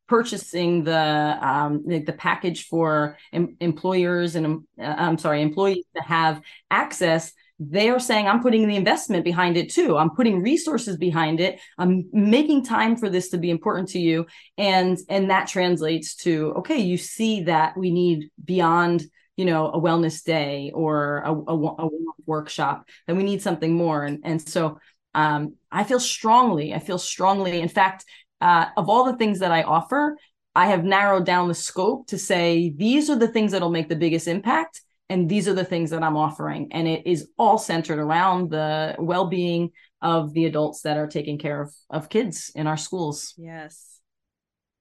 purchasing 0.09 0.85
the 0.85 1.39
um 1.41 1.85
the, 1.87 1.99
the 2.01 2.13
package 2.13 2.67
for 2.67 3.19
em- 3.33 3.57
employers 3.61 4.37
and 4.37 4.47
um, 4.47 4.67
i'm 4.79 5.19
sorry 5.19 5.43
employees 5.43 5.85
to 5.95 6.03
have 6.03 6.41
access 6.71 7.33
they're 7.59 7.99
saying 7.99 8.27
i'm 8.29 8.41
putting 8.41 8.69
the 8.69 8.77
investment 8.77 9.25
behind 9.25 9.57
it 9.57 9.71
too. 9.71 9.97
I'm 9.97 10.11
putting 10.11 10.43
resources 10.43 10.97
behind 10.97 11.41
it. 11.41 11.61
I'm 11.77 12.09
making 12.13 12.65
time 12.65 12.97
for 12.97 13.09
this 13.09 13.31
to 13.31 13.39
be 13.39 13.51
important 13.51 13.89
to 13.91 13.99
you. 13.99 14.27
And 14.57 14.99
and 15.09 15.31
that 15.31 15.49
translates 15.49 16.15
to 16.17 16.55
okay 16.59 16.79
you 16.79 16.97
see 16.97 17.43
that 17.45 17.77
we 17.77 17.91
need 17.91 18.31
beyond 18.45 19.05
you 19.37 19.45
know 19.45 19.71
a 19.71 19.81
wellness 19.81 20.23
day 20.23 20.71
or 20.75 21.19
a, 21.25 21.33
a, 21.33 21.87
a 21.87 21.89
workshop 22.27 22.89
that 23.07 23.17
we 23.17 23.23
need 23.23 23.43
something 23.43 23.75
more. 23.75 24.05
And 24.05 24.21
and 24.25 24.41
so 24.41 24.79
um, 25.15 25.55
i 25.71 25.85
feel 25.85 26.01
strongly 26.01 26.75
i 26.75 26.79
feel 26.79 26.99
strongly 26.99 27.61
in 27.61 27.69
fact 27.69 28.05
uh, 28.41 28.67
of 28.77 28.89
all 28.89 29.05
the 29.05 29.17
things 29.17 29.41
that 29.41 29.53
i 29.53 29.63
offer 29.63 30.17
i 30.55 30.67
have 30.67 30.85
narrowed 30.85 31.27
down 31.27 31.49
the 31.49 31.55
scope 31.55 32.07
to 32.07 32.19
say 32.19 32.73
these 32.77 33.11
are 33.11 33.17
the 33.17 33.29
things 33.29 33.53
that'll 33.53 33.71
make 33.71 33.89
the 33.89 33.97
biggest 33.97 34.29
impact 34.29 34.83
and 35.11 35.29
these 35.29 35.49
are 35.49 35.55
the 35.55 35.65
things 35.65 35.91
that 35.91 36.03
I'm 36.03 36.17
offering. 36.17 36.69
And 36.73 36.87
it 36.87 37.07
is 37.07 37.29
all 37.39 37.59
centered 37.59 37.99
around 37.99 38.51
the 38.51 38.95
well 38.99 39.27
being 39.27 39.71
of 40.03 40.33
the 40.33 40.45
adults 40.45 40.83
that 40.83 40.97
are 40.97 41.07
taking 41.07 41.39
care 41.39 41.63
of, 41.63 41.75
of 41.91 42.09
kids 42.09 42.53
in 42.55 42.67
our 42.67 42.77
schools. 42.77 43.35
Yes. 43.37 44.01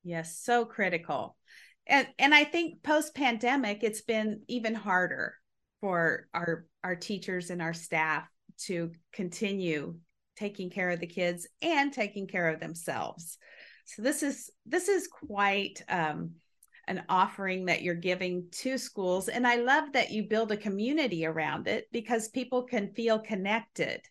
Yes. 0.04 0.38
So 0.38 0.66
critical. 0.66 1.36
And, 1.88 2.08
and 2.20 2.36
I 2.36 2.44
think 2.44 2.84
post 2.84 3.16
pandemic, 3.16 3.84
it's 3.84 4.02
been 4.02 4.42
even 4.48 4.76
harder 4.76 5.36
for 5.80 6.28
our, 6.34 6.66
our 6.84 6.96
teachers 6.96 7.50
and 7.50 7.62
our 7.62 7.74
staff 7.74 8.28
to 8.66 8.92
continue 9.14 9.96
taking 10.36 10.70
care 10.70 10.90
of 10.90 11.00
the 11.00 11.08
kids 11.08 11.48
and 11.62 11.94
taking 11.94 12.28
care 12.28 12.50
of 12.50 12.60
themselves. 12.60 13.38
So 13.86 14.02
this 14.02 14.22
is, 14.22 14.50
this 14.66 14.90
is 14.90 15.08
quite, 15.08 15.82
um, 15.88 16.32
an 16.88 17.04
offering 17.10 17.66
that 17.66 17.82
you're 17.82 17.96
giving 17.96 18.48
to 18.52 18.78
schools. 18.78 19.28
And 19.28 19.46
I 19.46 19.58
love 19.58 19.94
that 19.94 20.12
you 20.12 20.24
build 20.24 20.52
a 20.52 20.58
community 20.58 21.26
around 21.26 21.68
it 21.68 21.88
because 21.92 22.30
people 22.30 22.64
can 22.64 22.94
feel 22.94 23.20
connected. 23.20 24.02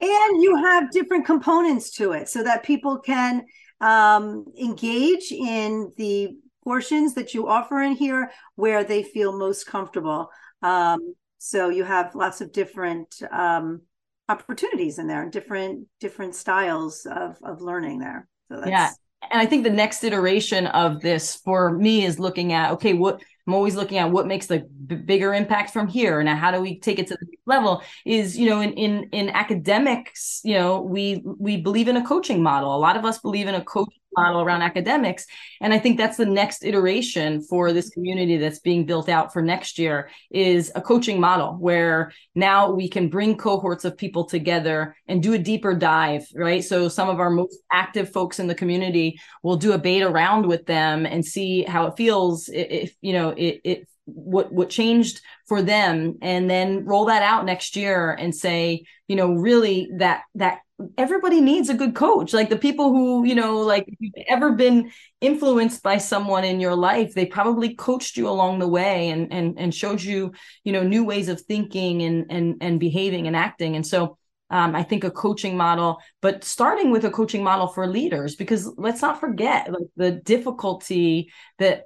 And 0.00 0.42
you 0.42 0.56
have 0.56 0.90
different 0.90 1.26
components 1.26 1.92
to 1.92 2.12
it 2.12 2.28
so 2.28 2.42
that 2.42 2.64
people 2.64 2.98
can 2.98 3.44
um, 3.80 4.46
engage 4.60 5.30
in 5.30 5.92
the 5.96 6.30
portions 6.64 7.14
that 7.14 7.34
you 7.34 7.48
offer 7.48 7.80
in 7.82 7.92
here 7.92 8.30
where 8.54 8.84
they 8.84 9.02
feel 9.02 9.36
most 9.36 9.66
comfortable. 9.66 10.28
Um, 10.62 11.14
so 11.38 11.68
you 11.68 11.84
have 11.84 12.14
lots 12.14 12.40
of 12.40 12.52
different 12.52 13.14
um, 13.30 13.82
opportunities 14.28 14.98
in 14.98 15.06
there, 15.08 15.28
different 15.28 15.86
different 16.00 16.34
styles 16.34 17.04
of 17.04 17.36
of 17.42 17.60
learning 17.60 17.98
there. 17.98 18.28
So 18.48 18.56
that's, 18.56 18.70
yeah, 18.70 18.90
and 19.30 19.40
I 19.40 19.46
think 19.46 19.64
the 19.64 19.70
next 19.70 20.02
iteration 20.04 20.66
of 20.68 21.00
this 21.00 21.36
for 21.36 21.72
me 21.72 22.04
is 22.04 22.18
looking 22.18 22.52
at 22.52 22.72
okay, 22.72 22.92
what 22.92 23.22
I'm 23.46 23.54
always 23.54 23.74
looking 23.74 23.98
at 23.98 24.10
what 24.10 24.26
makes 24.26 24.46
the 24.46 24.60
b- 24.86 24.94
bigger 24.96 25.34
impact 25.34 25.70
from 25.70 25.88
here, 25.88 26.20
and 26.20 26.28
how 26.28 26.50
do 26.50 26.60
we 26.60 26.78
take 26.78 26.98
it 26.98 27.08
to 27.08 27.16
the 27.20 27.26
level? 27.46 27.82
Is 28.04 28.38
you 28.38 28.48
know 28.48 28.60
in 28.60 28.72
in 28.74 29.08
in 29.12 29.30
academics, 29.30 30.40
you 30.44 30.54
know 30.54 30.80
we 30.80 31.22
we 31.24 31.56
believe 31.56 31.88
in 31.88 31.96
a 31.96 32.06
coaching 32.06 32.42
model. 32.42 32.74
A 32.74 32.78
lot 32.78 32.96
of 32.96 33.04
us 33.04 33.18
believe 33.18 33.48
in 33.48 33.54
a 33.54 33.64
coach 33.64 33.92
model 34.16 34.42
around 34.42 34.62
academics. 34.62 35.26
And 35.60 35.72
I 35.72 35.78
think 35.78 35.96
that's 35.96 36.16
the 36.16 36.26
next 36.26 36.64
iteration 36.64 37.42
for 37.42 37.72
this 37.72 37.90
community 37.90 38.36
that's 38.36 38.58
being 38.58 38.86
built 38.86 39.08
out 39.08 39.32
for 39.32 39.42
next 39.42 39.78
year 39.78 40.10
is 40.30 40.72
a 40.74 40.80
coaching 40.80 41.20
model 41.20 41.54
where 41.54 42.12
now 42.34 42.70
we 42.70 42.88
can 42.88 43.08
bring 43.08 43.36
cohorts 43.36 43.84
of 43.84 43.96
people 43.96 44.24
together 44.24 44.96
and 45.08 45.22
do 45.22 45.32
a 45.32 45.38
deeper 45.38 45.74
dive, 45.74 46.26
right? 46.34 46.64
So 46.64 46.88
some 46.88 47.08
of 47.08 47.20
our 47.20 47.30
most 47.30 47.58
active 47.72 48.12
folks 48.12 48.38
in 48.38 48.46
the 48.46 48.54
community 48.54 49.18
will 49.42 49.56
do 49.56 49.72
a 49.72 49.78
beta 49.78 50.08
round 50.08 50.46
with 50.46 50.66
them 50.66 51.06
and 51.06 51.24
see 51.24 51.62
how 51.62 51.86
it 51.86 51.96
feels 51.96 52.48
if, 52.48 52.94
you 53.00 53.12
know, 53.12 53.30
it, 53.30 53.60
it 53.64 53.88
what 54.06 54.52
what 54.52 54.68
changed 54.68 55.20
for 55.46 55.62
them 55.62 56.18
and 56.22 56.50
then 56.50 56.84
roll 56.84 57.04
that 57.06 57.22
out 57.22 57.44
next 57.44 57.76
year 57.76 58.12
and 58.12 58.34
say 58.34 58.84
you 59.06 59.16
know 59.16 59.34
really 59.34 59.88
that 59.98 60.22
that 60.34 60.60
everybody 60.98 61.40
needs 61.40 61.68
a 61.68 61.74
good 61.74 61.94
coach 61.94 62.32
like 62.32 62.48
the 62.48 62.56
people 62.56 62.90
who 62.90 63.24
you 63.24 63.34
know 63.34 63.60
like 63.60 63.84
if 63.86 63.94
you've 63.98 64.24
ever 64.28 64.52
been 64.52 64.90
influenced 65.20 65.82
by 65.82 65.96
someone 65.96 66.44
in 66.44 66.60
your 66.60 66.74
life 66.74 67.14
they 67.14 67.26
probably 67.26 67.74
coached 67.74 68.16
you 68.16 68.28
along 68.28 68.58
the 68.58 68.68
way 68.68 69.10
and 69.10 69.32
and 69.32 69.58
and 69.58 69.74
showed 69.74 70.02
you 70.02 70.32
you 70.64 70.72
know 70.72 70.82
new 70.82 71.04
ways 71.04 71.28
of 71.28 71.40
thinking 71.40 72.02
and 72.02 72.26
and 72.30 72.56
and 72.60 72.80
behaving 72.80 73.26
and 73.26 73.36
acting 73.36 73.76
and 73.76 73.86
so 73.86 74.16
um, 74.50 74.76
I 74.76 74.82
think 74.82 75.02
a 75.02 75.10
coaching 75.10 75.56
model, 75.56 76.02
but 76.20 76.44
starting 76.44 76.90
with 76.90 77.06
a 77.06 77.10
coaching 77.10 77.42
model 77.42 77.68
for 77.68 77.86
leaders, 77.86 78.36
because 78.36 78.70
let's 78.76 79.00
not 79.00 79.18
forget 79.18 79.72
like 79.72 79.88
the 79.96 80.10
difficulty 80.10 81.32
that 81.58 81.84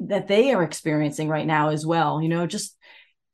that 0.00 0.26
they 0.26 0.52
are 0.52 0.62
experiencing 0.62 1.28
right 1.28 1.46
now 1.46 1.68
as 1.68 1.84
well. 1.84 2.22
You 2.22 2.30
know, 2.30 2.46
just 2.46 2.74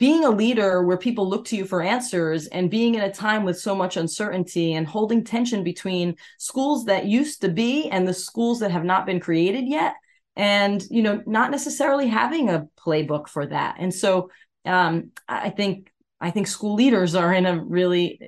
being 0.03 0.25
a 0.25 0.31
leader 0.31 0.83
where 0.83 0.97
people 0.97 1.29
look 1.31 1.45
to 1.45 1.55
you 1.55 1.65
for 1.65 1.81
answers 1.81 2.49
and 2.49 2.69
being 2.69 2.97
in 2.97 3.03
a 3.03 3.13
time 3.13 3.45
with 3.45 3.57
so 3.57 3.73
much 3.73 3.97
uncertainty 3.97 4.73
and 4.73 4.85
holding 4.85 5.23
tension 5.23 5.63
between 5.63 6.17
schools 6.41 6.87
that 6.87 7.07
used 7.07 7.41
to 7.41 7.49
be 7.49 7.89
and 7.89 8.09
the 8.09 8.13
schools 8.13 8.59
that 8.59 8.73
have 8.73 8.83
not 8.85 9.07
been 9.07 9.21
created 9.21 9.65
yet 9.69 9.95
and 10.35 10.83
you 10.91 11.03
know 11.03 11.23
not 11.25 11.53
necessarily 11.53 12.09
having 12.09 12.49
a 12.49 12.67
playbook 12.85 13.29
for 13.29 13.47
that 13.47 13.77
and 13.79 13.95
so 13.95 14.29
um, 14.65 15.13
i 15.29 15.51
think 15.51 15.93
i 16.21 16.33
think 16.33 16.49
school 16.49 16.75
leaders 16.75 17.15
are 17.15 17.33
in 17.33 17.47
a 17.47 17.63
really 17.65 18.19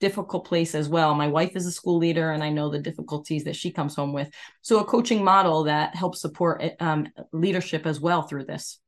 difficult 0.00 0.44
place 0.44 0.74
as 0.74 0.88
well. 0.88 1.14
My 1.14 1.28
wife 1.28 1.54
is 1.54 1.64
a 1.64 1.70
school 1.70 1.96
leader, 1.96 2.32
and 2.32 2.42
I 2.42 2.50
know 2.50 2.68
the 2.68 2.80
difficulties 2.80 3.44
that 3.44 3.54
she 3.54 3.70
comes 3.70 3.94
home 3.94 4.12
with. 4.12 4.28
So, 4.60 4.80
a 4.80 4.84
coaching 4.84 5.22
model 5.22 5.62
that 5.64 5.94
helps 5.94 6.20
support 6.20 6.60
um, 6.80 7.06
leadership 7.32 7.86
as 7.86 8.00
well 8.00 8.22
through 8.22 8.46
this. 8.46 8.80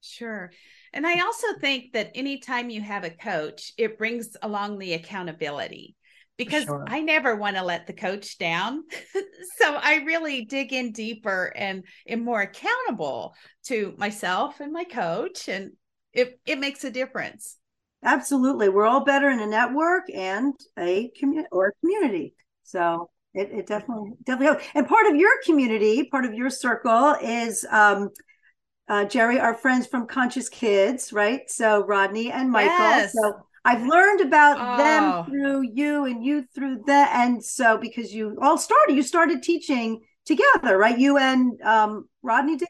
Sure. 0.00 0.50
And 0.98 1.06
I 1.06 1.20
also 1.20 1.46
think 1.60 1.92
that 1.92 2.10
anytime 2.16 2.70
you 2.70 2.80
have 2.80 3.04
a 3.04 3.10
coach, 3.10 3.72
it 3.78 3.98
brings 3.98 4.36
along 4.42 4.80
the 4.80 4.94
accountability 4.94 5.94
because 6.36 6.64
sure. 6.64 6.84
I 6.88 6.98
never 6.98 7.36
want 7.36 7.54
to 7.54 7.62
let 7.62 7.86
the 7.86 7.92
coach 7.92 8.36
down. 8.36 8.82
so 9.58 9.76
I 9.76 10.02
really 10.04 10.44
dig 10.44 10.72
in 10.72 10.90
deeper 10.90 11.52
and 11.54 11.84
am 12.08 12.24
more 12.24 12.40
accountable 12.40 13.36
to 13.66 13.94
myself 13.96 14.58
and 14.58 14.72
my 14.72 14.82
coach. 14.82 15.48
And 15.48 15.70
it, 16.12 16.40
it 16.44 16.58
makes 16.58 16.82
a 16.82 16.90
difference. 16.90 17.58
Absolutely. 18.02 18.68
We're 18.68 18.88
all 18.88 19.04
better 19.04 19.30
in 19.30 19.38
a 19.38 19.46
network 19.46 20.10
and 20.12 20.52
a 20.76 21.12
community 21.16 21.48
or 21.52 21.68
a 21.68 21.72
community. 21.80 22.34
So 22.64 23.08
it, 23.34 23.50
it 23.52 23.66
definitely 23.68 24.14
definitely 24.24 24.46
helps. 24.46 24.64
And 24.74 24.88
part 24.88 25.06
of 25.06 25.14
your 25.14 25.30
community, 25.44 26.08
part 26.10 26.24
of 26.24 26.34
your 26.34 26.50
circle 26.50 27.14
is 27.22 27.64
um 27.70 28.08
uh, 28.88 29.04
Jerri, 29.04 29.40
our 29.40 29.54
friends 29.54 29.86
from 29.86 30.06
Conscious 30.06 30.48
Kids, 30.48 31.12
right? 31.12 31.48
So 31.50 31.84
Rodney 31.84 32.30
and 32.30 32.50
Michael. 32.50 32.72
Yes. 32.72 33.12
So 33.12 33.34
I've 33.64 33.86
learned 33.86 34.20
about 34.22 34.56
oh. 34.58 34.82
them 34.82 35.24
through 35.26 35.70
you 35.74 36.06
and 36.06 36.24
you 36.24 36.44
through 36.54 36.82
that. 36.86 37.10
And 37.14 37.44
so 37.44 37.76
because 37.76 38.14
you 38.14 38.38
all 38.40 38.56
started, 38.56 38.96
you 38.96 39.02
started 39.02 39.42
teaching 39.42 40.00
together, 40.24 40.78
right? 40.78 40.98
You 40.98 41.18
and 41.18 41.60
um, 41.62 42.08
Rodney 42.22 42.56
did? 42.56 42.68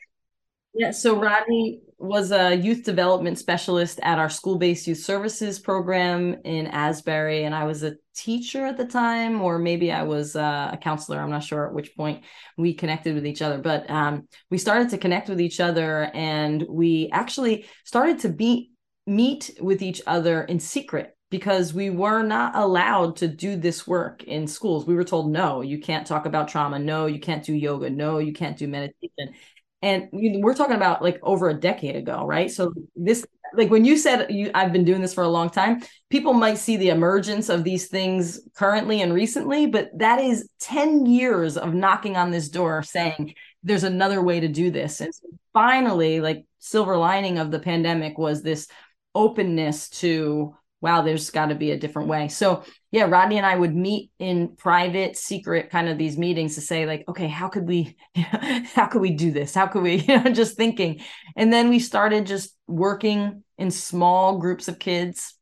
Yeah. 0.74 0.90
So 0.90 1.18
Rodney 1.18 1.80
was 1.98 2.30
a 2.30 2.54
youth 2.54 2.84
development 2.84 3.38
specialist 3.38 3.98
at 4.02 4.18
our 4.18 4.28
school-based 4.28 4.86
youth 4.86 4.98
services 4.98 5.58
program 5.58 6.36
in 6.44 6.66
Asbury, 6.68 7.44
and 7.44 7.54
I 7.54 7.64
was 7.64 7.82
a 7.82 7.94
teacher 8.18 8.66
at 8.66 8.76
the 8.76 8.84
time, 8.84 9.40
or 9.40 9.58
maybe 9.58 9.92
I 9.92 10.02
was 10.02 10.34
uh, 10.34 10.70
a 10.72 10.76
counselor. 10.76 11.20
I'm 11.20 11.30
not 11.30 11.44
sure 11.44 11.66
at 11.66 11.72
which 11.72 11.96
point 11.96 12.24
we 12.56 12.74
connected 12.74 13.14
with 13.14 13.26
each 13.26 13.42
other, 13.42 13.58
but 13.58 13.88
um, 13.88 14.26
we 14.50 14.58
started 14.58 14.90
to 14.90 14.98
connect 14.98 15.28
with 15.28 15.40
each 15.40 15.60
other, 15.60 16.10
and 16.14 16.64
we 16.68 17.08
actually 17.12 17.66
started 17.84 18.18
to 18.20 18.28
be 18.28 18.72
meet 19.06 19.50
with 19.60 19.82
each 19.82 20.02
other 20.06 20.42
in 20.42 20.58
secret 20.58 21.16
because 21.30 21.72
we 21.72 21.90
were 21.90 22.22
not 22.22 22.56
allowed 22.56 23.16
to 23.16 23.28
do 23.28 23.54
this 23.54 23.86
work 23.86 24.24
in 24.24 24.46
schools. 24.46 24.86
We 24.86 24.94
were 24.94 25.04
told, 25.04 25.30
no, 25.30 25.60
you 25.60 25.78
can't 25.78 26.06
talk 26.06 26.26
about 26.26 26.48
trauma. 26.48 26.78
No, 26.78 27.06
you 27.06 27.20
can't 27.20 27.44
do 27.44 27.54
yoga. 27.54 27.90
No, 27.90 28.18
you 28.18 28.32
can't 28.32 28.56
do 28.56 28.66
meditation 28.66 29.34
and 29.82 30.08
we're 30.12 30.54
talking 30.54 30.76
about 30.76 31.02
like 31.02 31.18
over 31.22 31.48
a 31.48 31.54
decade 31.54 31.96
ago 31.96 32.26
right 32.26 32.50
so 32.50 32.72
this 32.96 33.24
like 33.58 33.70
when 33.70 33.84
you 33.84 33.98
said 33.98 34.30
you 34.30 34.50
i've 34.54 34.72
been 34.72 34.84
doing 34.84 35.02
this 35.02 35.12
for 35.12 35.24
a 35.24 35.28
long 35.28 35.50
time 35.50 35.82
people 36.08 36.32
might 36.32 36.56
see 36.56 36.76
the 36.76 36.88
emergence 36.88 37.50
of 37.50 37.64
these 37.64 37.88
things 37.88 38.40
currently 38.54 39.02
and 39.02 39.12
recently 39.12 39.66
but 39.66 39.90
that 39.98 40.20
is 40.20 40.48
10 40.60 41.04
years 41.04 41.58
of 41.58 41.74
knocking 41.74 42.16
on 42.16 42.30
this 42.30 42.48
door 42.48 42.82
saying 42.82 43.34
there's 43.62 43.84
another 43.84 44.22
way 44.22 44.40
to 44.40 44.48
do 44.48 44.70
this 44.70 45.00
and 45.00 45.12
finally 45.52 46.20
like 46.20 46.44
silver 46.58 46.96
lining 46.96 47.38
of 47.38 47.50
the 47.50 47.58
pandemic 47.58 48.16
was 48.16 48.42
this 48.42 48.68
openness 49.14 49.90
to 49.90 50.54
wow, 50.80 51.02
there's 51.02 51.30
got 51.30 51.46
to 51.46 51.54
be 51.54 51.72
a 51.72 51.78
different 51.78 52.08
way. 52.08 52.28
So 52.28 52.62
yeah, 52.92 53.04
Rodney 53.04 53.36
and 53.36 53.46
I 53.46 53.56
would 53.56 53.74
meet 53.74 54.10
in 54.18 54.54
private, 54.56 55.16
secret 55.16 55.70
kind 55.70 55.88
of 55.88 55.98
these 55.98 56.16
meetings 56.16 56.54
to 56.54 56.60
say 56.60 56.86
like, 56.86 57.04
okay, 57.08 57.26
how 57.26 57.48
could 57.48 57.66
we, 57.66 57.96
how 58.14 58.86
could 58.86 59.02
we 59.02 59.10
do 59.10 59.30
this? 59.30 59.54
How 59.54 59.66
could 59.66 59.82
we, 59.82 59.94
you 60.08 60.22
know, 60.22 60.30
just 60.30 60.56
thinking. 60.56 61.00
And 61.36 61.52
then 61.52 61.68
we 61.68 61.80
started 61.80 62.26
just 62.26 62.54
working 62.66 63.42
in 63.58 63.70
small 63.70 64.38
groups 64.38 64.68
of 64.68 64.78
kids. 64.78 65.34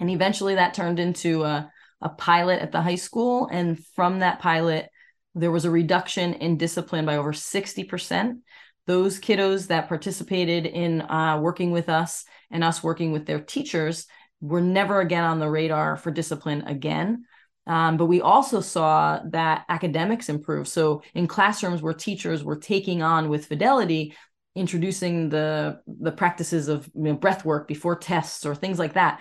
And 0.00 0.10
eventually 0.10 0.56
that 0.56 0.74
turned 0.74 0.98
into 0.98 1.44
a, 1.44 1.70
a 2.00 2.08
pilot 2.08 2.60
at 2.60 2.72
the 2.72 2.82
high 2.82 2.96
school. 2.96 3.48
And 3.50 3.82
from 3.94 4.20
that 4.20 4.40
pilot, 4.40 4.88
there 5.34 5.50
was 5.50 5.64
a 5.64 5.70
reduction 5.70 6.34
in 6.34 6.56
discipline 6.56 7.06
by 7.06 7.16
over 7.16 7.32
60%. 7.32 8.38
Those 8.86 9.20
kiddos 9.20 9.68
that 9.68 9.88
participated 9.88 10.66
in 10.66 11.02
uh, 11.02 11.38
working 11.40 11.70
with 11.70 11.88
us 11.88 12.24
and 12.50 12.64
us 12.64 12.82
working 12.82 13.12
with 13.12 13.26
their 13.26 13.40
teachers 13.40 14.06
were 14.40 14.60
never 14.60 15.00
again 15.00 15.24
on 15.24 15.38
the 15.38 15.50
radar 15.50 15.96
for 15.96 16.10
discipline 16.10 16.62
again. 16.62 17.24
Um, 17.66 17.98
but 17.98 18.06
we 18.06 18.22
also 18.22 18.60
saw 18.62 19.20
that 19.26 19.66
academics 19.68 20.30
improved. 20.30 20.68
So 20.68 21.02
in 21.14 21.26
classrooms 21.26 21.82
where 21.82 21.92
teachers 21.92 22.42
were 22.42 22.56
taking 22.56 23.02
on 23.02 23.28
with 23.28 23.46
fidelity, 23.46 24.16
introducing 24.58 25.28
the 25.28 25.80
the 25.86 26.12
practices 26.12 26.68
of 26.68 26.88
you 26.94 27.02
know, 27.04 27.14
breath 27.14 27.44
work 27.44 27.68
before 27.68 27.96
tests 27.96 28.44
or 28.44 28.54
things 28.54 28.78
like 28.78 28.94
that, 28.94 29.20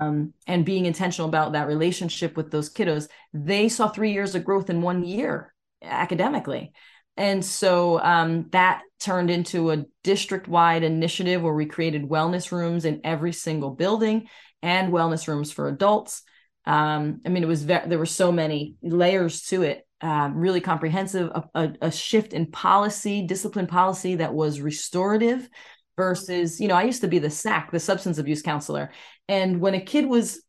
um, 0.00 0.32
and 0.46 0.64
being 0.64 0.86
intentional 0.86 1.28
about 1.28 1.52
that 1.52 1.68
relationship 1.68 2.36
with 2.36 2.50
those 2.50 2.72
kiddos, 2.72 3.08
they 3.32 3.68
saw 3.68 3.88
three 3.88 4.12
years 4.12 4.34
of 4.34 4.44
growth 4.44 4.70
in 4.70 4.82
one 4.82 5.04
year 5.04 5.54
academically. 5.82 6.72
And 7.16 7.44
so 7.44 8.00
um, 8.00 8.48
that 8.52 8.82
turned 8.98 9.30
into 9.30 9.70
a 9.70 9.84
district 10.02 10.48
wide 10.48 10.82
initiative 10.82 11.42
where 11.42 11.52
we 11.52 11.66
created 11.66 12.08
wellness 12.08 12.50
rooms 12.50 12.84
in 12.84 13.00
every 13.04 13.32
single 13.32 13.70
building 13.70 14.28
and 14.62 14.92
wellness 14.92 15.28
rooms 15.28 15.52
for 15.52 15.68
adults. 15.68 16.22
Um, 16.64 17.20
I 17.26 17.28
mean, 17.28 17.42
it 17.42 17.48
was 17.48 17.64
ve- 17.64 17.86
there 17.86 17.98
were 17.98 18.06
so 18.06 18.32
many 18.32 18.76
layers 18.82 19.42
to 19.48 19.62
it, 19.62 19.86
uh, 20.02 20.30
really 20.34 20.60
comprehensive, 20.60 21.30
a, 21.34 21.44
a, 21.54 21.72
a 21.82 21.92
shift 21.92 22.32
in 22.32 22.50
policy, 22.50 23.22
discipline 23.26 23.66
policy 23.66 24.16
that 24.16 24.34
was 24.34 24.60
restorative 24.60 25.48
versus, 25.96 26.60
you 26.60 26.68
know, 26.68 26.74
I 26.74 26.82
used 26.82 27.02
to 27.02 27.08
be 27.08 27.18
the 27.18 27.30
SAC, 27.30 27.70
the 27.70 27.80
substance 27.80 28.18
abuse 28.18 28.42
counselor. 28.42 28.90
And 29.28 29.60
when 29.60 29.74
a 29.74 29.80
kid 29.80 30.06
was 30.06 30.42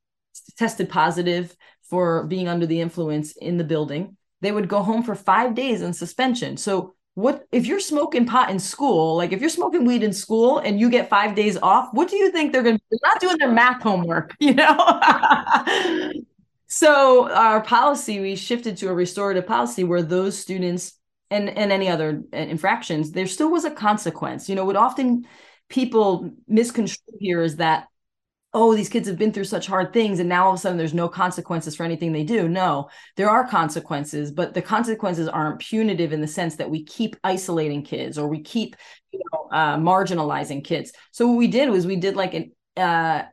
tested 0.58 0.90
positive 0.90 1.56
for 1.90 2.26
being 2.26 2.48
under 2.48 2.66
the 2.66 2.82
influence 2.82 3.36
in 3.36 3.58
the 3.58 3.64
building, 3.64 4.18
they 4.42 4.52
would 4.52 4.68
go 4.68 4.82
home 4.82 5.04
for 5.04 5.16
five 5.16 5.54
days 5.54 5.82
in 5.82 5.94
suspension. 5.94 6.58
So 6.58 6.96
what 7.16 7.46
if 7.52 7.68
you're 7.68 7.80
smoking 7.80 8.26
pot 8.26 8.50
in 8.50 8.58
school 8.58 9.16
like 9.16 9.32
if 9.32 9.40
you're 9.40 9.50
smoking 9.50 9.86
weed 9.86 10.02
in 10.02 10.12
school 10.12 10.58
and 10.58 10.80
you 10.80 10.90
get 10.90 11.10
five 11.10 11.36
days 11.36 11.58
off 11.62 11.90
what 11.92 12.10
do 12.10 12.16
you 12.16 12.32
think 12.32 12.52
they're 12.52 12.64
going 12.64 12.78
to 12.78 13.00
not 13.04 13.20
doing 13.20 13.38
their 13.38 13.52
math 13.52 13.84
homework 13.84 14.34
you 14.40 14.54
know 14.56 14.76
so 16.74 17.32
our 17.32 17.62
policy 17.62 18.20
we 18.20 18.36
shifted 18.36 18.78
to 18.78 18.90
a 18.90 18.94
restorative 18.94 19.46
policy 19.46 19.84
where 19.84 20.02
those 20.04 20.38
students 20.38 20.94
and 21.30 21.50
and 21.50 21.72
any 21.72 21.88
other 21.88 22.24
uh, 22.34 22.38
infractions 22.38 23.12
there 23.12 23.28
still 23.28 23.52
was 23.52 23.66
a 23.66 23.72
consequence 23.72 24.50
you 24.50 24.56
know 24.56 24.66
what 24.66 24.76
often 24.76 25.26
people 25.70 26.32
misconstrue 26.48 27.18
here 27.20 27.42
is 27.42 27.58
that 27.58 27.88
oh, 28.54 28.76
these 28.76 28.90
kids 28.90 29.08
have 29.08 29.18
been 29.18 29.34
through 29.34 29.44
such 29.44 29.66
hard 29.66 29.92
things 29.92 30.20
and 30.20 30.30
now 30.30 30.46
all 30.46 30.52
of 30.52 30.60
a 30.60 30.62
sudden 30.62 30.78
there's 30.78 30.94
no 30.94 31.10
consequences 31.10 31.76
for 31.76 31.84
anything 31.84 32.12
they 32.12 32.24
do. 32.24 32.48
No, 32.48 32.90
there 33.16 33.30
are 33.30 33.48
consequences, 33.48 34.32
but 34.32 34.54
the 34.54 34.62
consequences 34.62 35.28
aren't 35.28 35.60
punitive 35.60 36.14
in 36.14 36.22
the 36.22 36.28
sense 36.28 36.56
that 36.58 36.70
we 36.70 36.84
keep 36.84 37.16
isolating 37.24 37.82
kids 37.82 38.18
or 38.18 38.28
we 38.28 38.42
keep 38.42 38.76
you 39.12 39.22
know, 39.32 39.50
uh, 39.52 39.78
marginalizing 39.78 40.64
kids. 40.64 40.92
So 41.12 41.28
what 41.28 41.38
we 41.38 41.48
did 41.48 41.70
was 41.70 41.88
we 41.88 41.96
did 41.96 42.16
like 42.16 42.36
an 42.36 42.52
uh, 42.78 43.24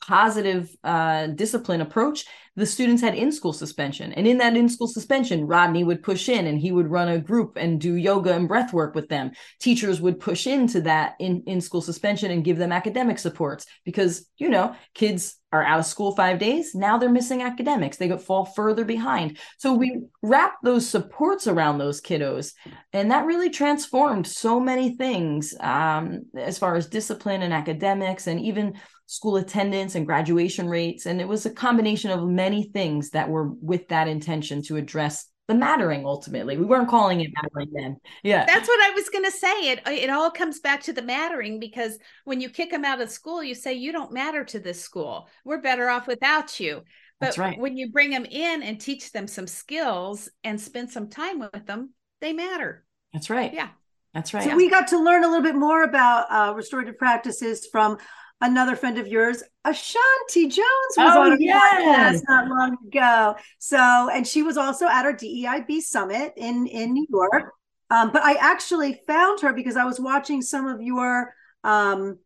positive 0.00 0.74
uh, 0.82 1.28
discipline 1.28 1.80
approach 1.80 2.24
the 2.56 2.66
students 2.66 3.00
had 3.00 3.14
in 3.14 3.30
school 3.32 3.52
suspension. 3.52 4.12
And 4.12 4.26
in 4.26 4.38
that 4.38 4.56
in 4.56 4.68
school 4.68 4.88
suspension, 4.88 5.46
Rodney 5.46 5.84
would 5.84 6.02
push 6.02 6.28
in 6.28 6.46
and 6.46 6.58
he 6.58 6.72
would 6.72 6.88
run 6.88 7.08
a 7.08 7.18
group 7.18 7.56
and 7.56 7.80
do 7.80 7.94
yoga 7.94 8.34
and 8.34 8.48
breath 8.48 8.72
work 8.72 8.94
with 8.94 9.08
them. 9.08 9.30
Teachers 9.60 10.00
would 10.00 10.20
push 10.20 10.46
into 10.46 10.80
that 10.82 11.14
in, 11.20 11.42
in 11.46 11.60
school 11.60 11.80
suspension 11.80 12.30
and 12.30 12.44
give 12.44 12.58
them 12.58 12.72
academic 12.72 13.18
supports 13.18 13.66
because, 13.84 14.28
you 14.36 14.50
know, 14.50 14.74
kids 14.94 15.36
are 15.52 15.64
out 15.64 15.80
of 15.80 15.86
school 15.86 16.14
five 16.14 16.38
days. 16.38 16.74
Now 16.74 16.98
they're 16.98 17.08
missing 17.08 17.42
academics. 17.42 17.96
They 17.96 18.08
could 18.08 18.20
fall 18.20 18.44
further 18.44 18.84
behind. 18.84 19.38
So 19.58 19.72
we 19.72 20.02
wrapped 20.22 20.62
those 20.62 20.88
supports 20.88 21.46
around 21.46 21.78
those 21.78 22.00
kiddos. 22.00 22.52
And 22.92 23.10
that 23.10 23.26
really 23.26 23.50
transformed 23.50 24.26
so 24.26 24.60
many 24.60 24.96
things 24.96 25.54
um, 25.60 26.26
as 26.36 26.58
far 26.58 26.76
as 26.76 26.86
discipline 26.88 27.42
and 27.42 27.52
academics 27.52 28.26
and 28.26 28.40
even 28.40 28.74
school 29.10 29.38
attendance 29.38 29.96
and 29.96 30.06
graduation 30.06 30.68
rates. 30.68 31.04
And 31.04 31.20
it 31.20 31.26
was 31.26 31.44
a 31.44 31.50
combination 31.50 32.12
of 32.12 32.28
many 32.28 32.62
things 32.62 33.10
that 33.10 33.28
were 33.28 33.48
with 33.48 33.88
that 33.88 34.06
intention 34.06 34.62
to 34.62 34.76
address 34.76 35.26
the 35.48 35.54
mattering 35.56 36.06
ultimately. 36.06 36.56
We 36.56 36.64
weren't 36.64 36.88
calling 36.88 37.20
it 37.20 37.32
mattering 37.34 37.72
then. 37.72 37.96
Yeah. 38.22 38.46
That's 38.46 38.68
what 38.68 38.80
I 38.80 38.94
was 38.94 39.08
going 39.08 39.24
to 39.24 39.32
say. 39.32 39.70
It 39.72 39.80
it 39.88 40.10
all 40.10 40.30
comes 40.30 40.60
back 40.60 40.84
to 40.84 40.92
the 40.92 41.02
mattering 41.02 41.58
because 41.58 41.98
when 42.24 42.40
you 42.40 42.48
kick 42.50 42.70
them 42.70 42.84
out 42.84 43.00
of 43.00 43.10
school, 43.10 43.42
you 43.42 43.56
say 43.56 43.74
you 43.74 43.90
don't 43.90 44.12
matter 44.12 44.44
to 44.44 44.60
this 44.60 44.80
school. 44.80 45.28
We're 45.44 45.60
better 45.60 45.88
off 45.88 46.06
without 46.06 46.60
you. 46.60 46.82
But 47.18 47.36
right. 47.36 47.58
when 47.58 47.76
you 47.76 47.90
bring 47.90 48.10
them 48.10 48.26
in 48.26 48.62
and 48.62 48.80
teach 48.80 49.10
them 49.10 49.26
some 49.26 49.48
skills 49.48 50.28
and 50.44 50.60
spend 50.60 50.92
some 50.92 51.08
time 51.08 51.40
with 51.40 51.66
them, 51.66 51.94
they 52.20 52.32
matter. 52.32 52.84
That's 53.12 53.28
right. 53.28 53.52
Yeah. 53.52 53.70
That's 54.14 54.32
right. 54.32 54.44
So 54.44 54.54
we 54.54 54.70
got 54.70 54.86
to 54.88 55.02
learn 55.02 55.24
a 55.24 55.26
little 55.26 55.42
bit 55.42 55.56
more 55.56 55.82
about 55.82 56.26
uh, 56.30 56.54
restorative 56.54 56.96
practices 56.96 57.66
from 57.70 57.98
another 58.40 58.76
friend 58.76 58.98
of 58.98 59.06
yours, 59.06 59.42
Ashanti 59.64 60.48
Jones, 60.48 60.94
was 60.96 61.16
oh, 61.16 61.22
on 61.22 61.32
a 61.32 61.36
yes. 61.38 62.20
podcast 62.20 62.22
not 62.28 62.48
long 62.48 62.76
ago. 62.86 63.36
So, 63.58 63.78
and 63.78 64.26
she 64.26 64.42
was 64.42 64.56
also 64.56 64.86
at 64.86 65.04
our 65.04 65.12
DEIB 65.12 65.80
summit 65.80 66.32
in 66.36 66.66
in 66.66 66.92
New 66.92 67.06
York. 67.10 67.52
Um, 67.90 68.12
but 68.12 68.22
I 68.22 68.34
actually 68.34 69.00
found 69.06 69.40
her 69.40 69.52
because 69.52 69.76
I 69.76 69.84
was 69.84 69.98
watching 69.98 70.42
some 70.42 70.66
of 70.66 70.80
your 70.80 71.34
um, 71.64 72.18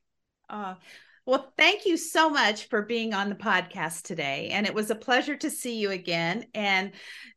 Uh, 0.50 0.76
well, 1.26 1.54
thank 1.58 1.86
you 1.86 1.96
so 1.98 2.30
much 2.30 2.70
for 2.70 2.82
being 2.82 3.14
on 3.14 3.30
the 3.30 3.36
podcast 3.36 4.02
today. 4.04 4.50
And 4.52 4.66
it 4.66 4.74
was 4.74 4.90
a 4.90 4.96
pleasure 4.96 5.36
to 5.38 5.50
see 5.52 5.78
you 5.78 5.92
again. 5.92 6.46
And 6.56 6.94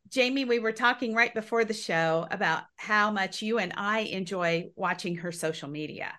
Jamie, 0.09 0.47
we 0.47 0.59
were 0.61 0.72
talking 0.72 1.14
right 1.14 1.34
before 1.34 1.64
the 1.64 1.74
show 1.74 2.26
about 2.30 2.62
how 2.76 3.11
much 3.11 3.43
you 3.43 3.59
and 3.59 3.74
I 3.76 4.01
enjoy 4.01 4.70
watching 4.76 5.16
her 5.16 5.32
social 5.32 5.68
media. 5.68 6.12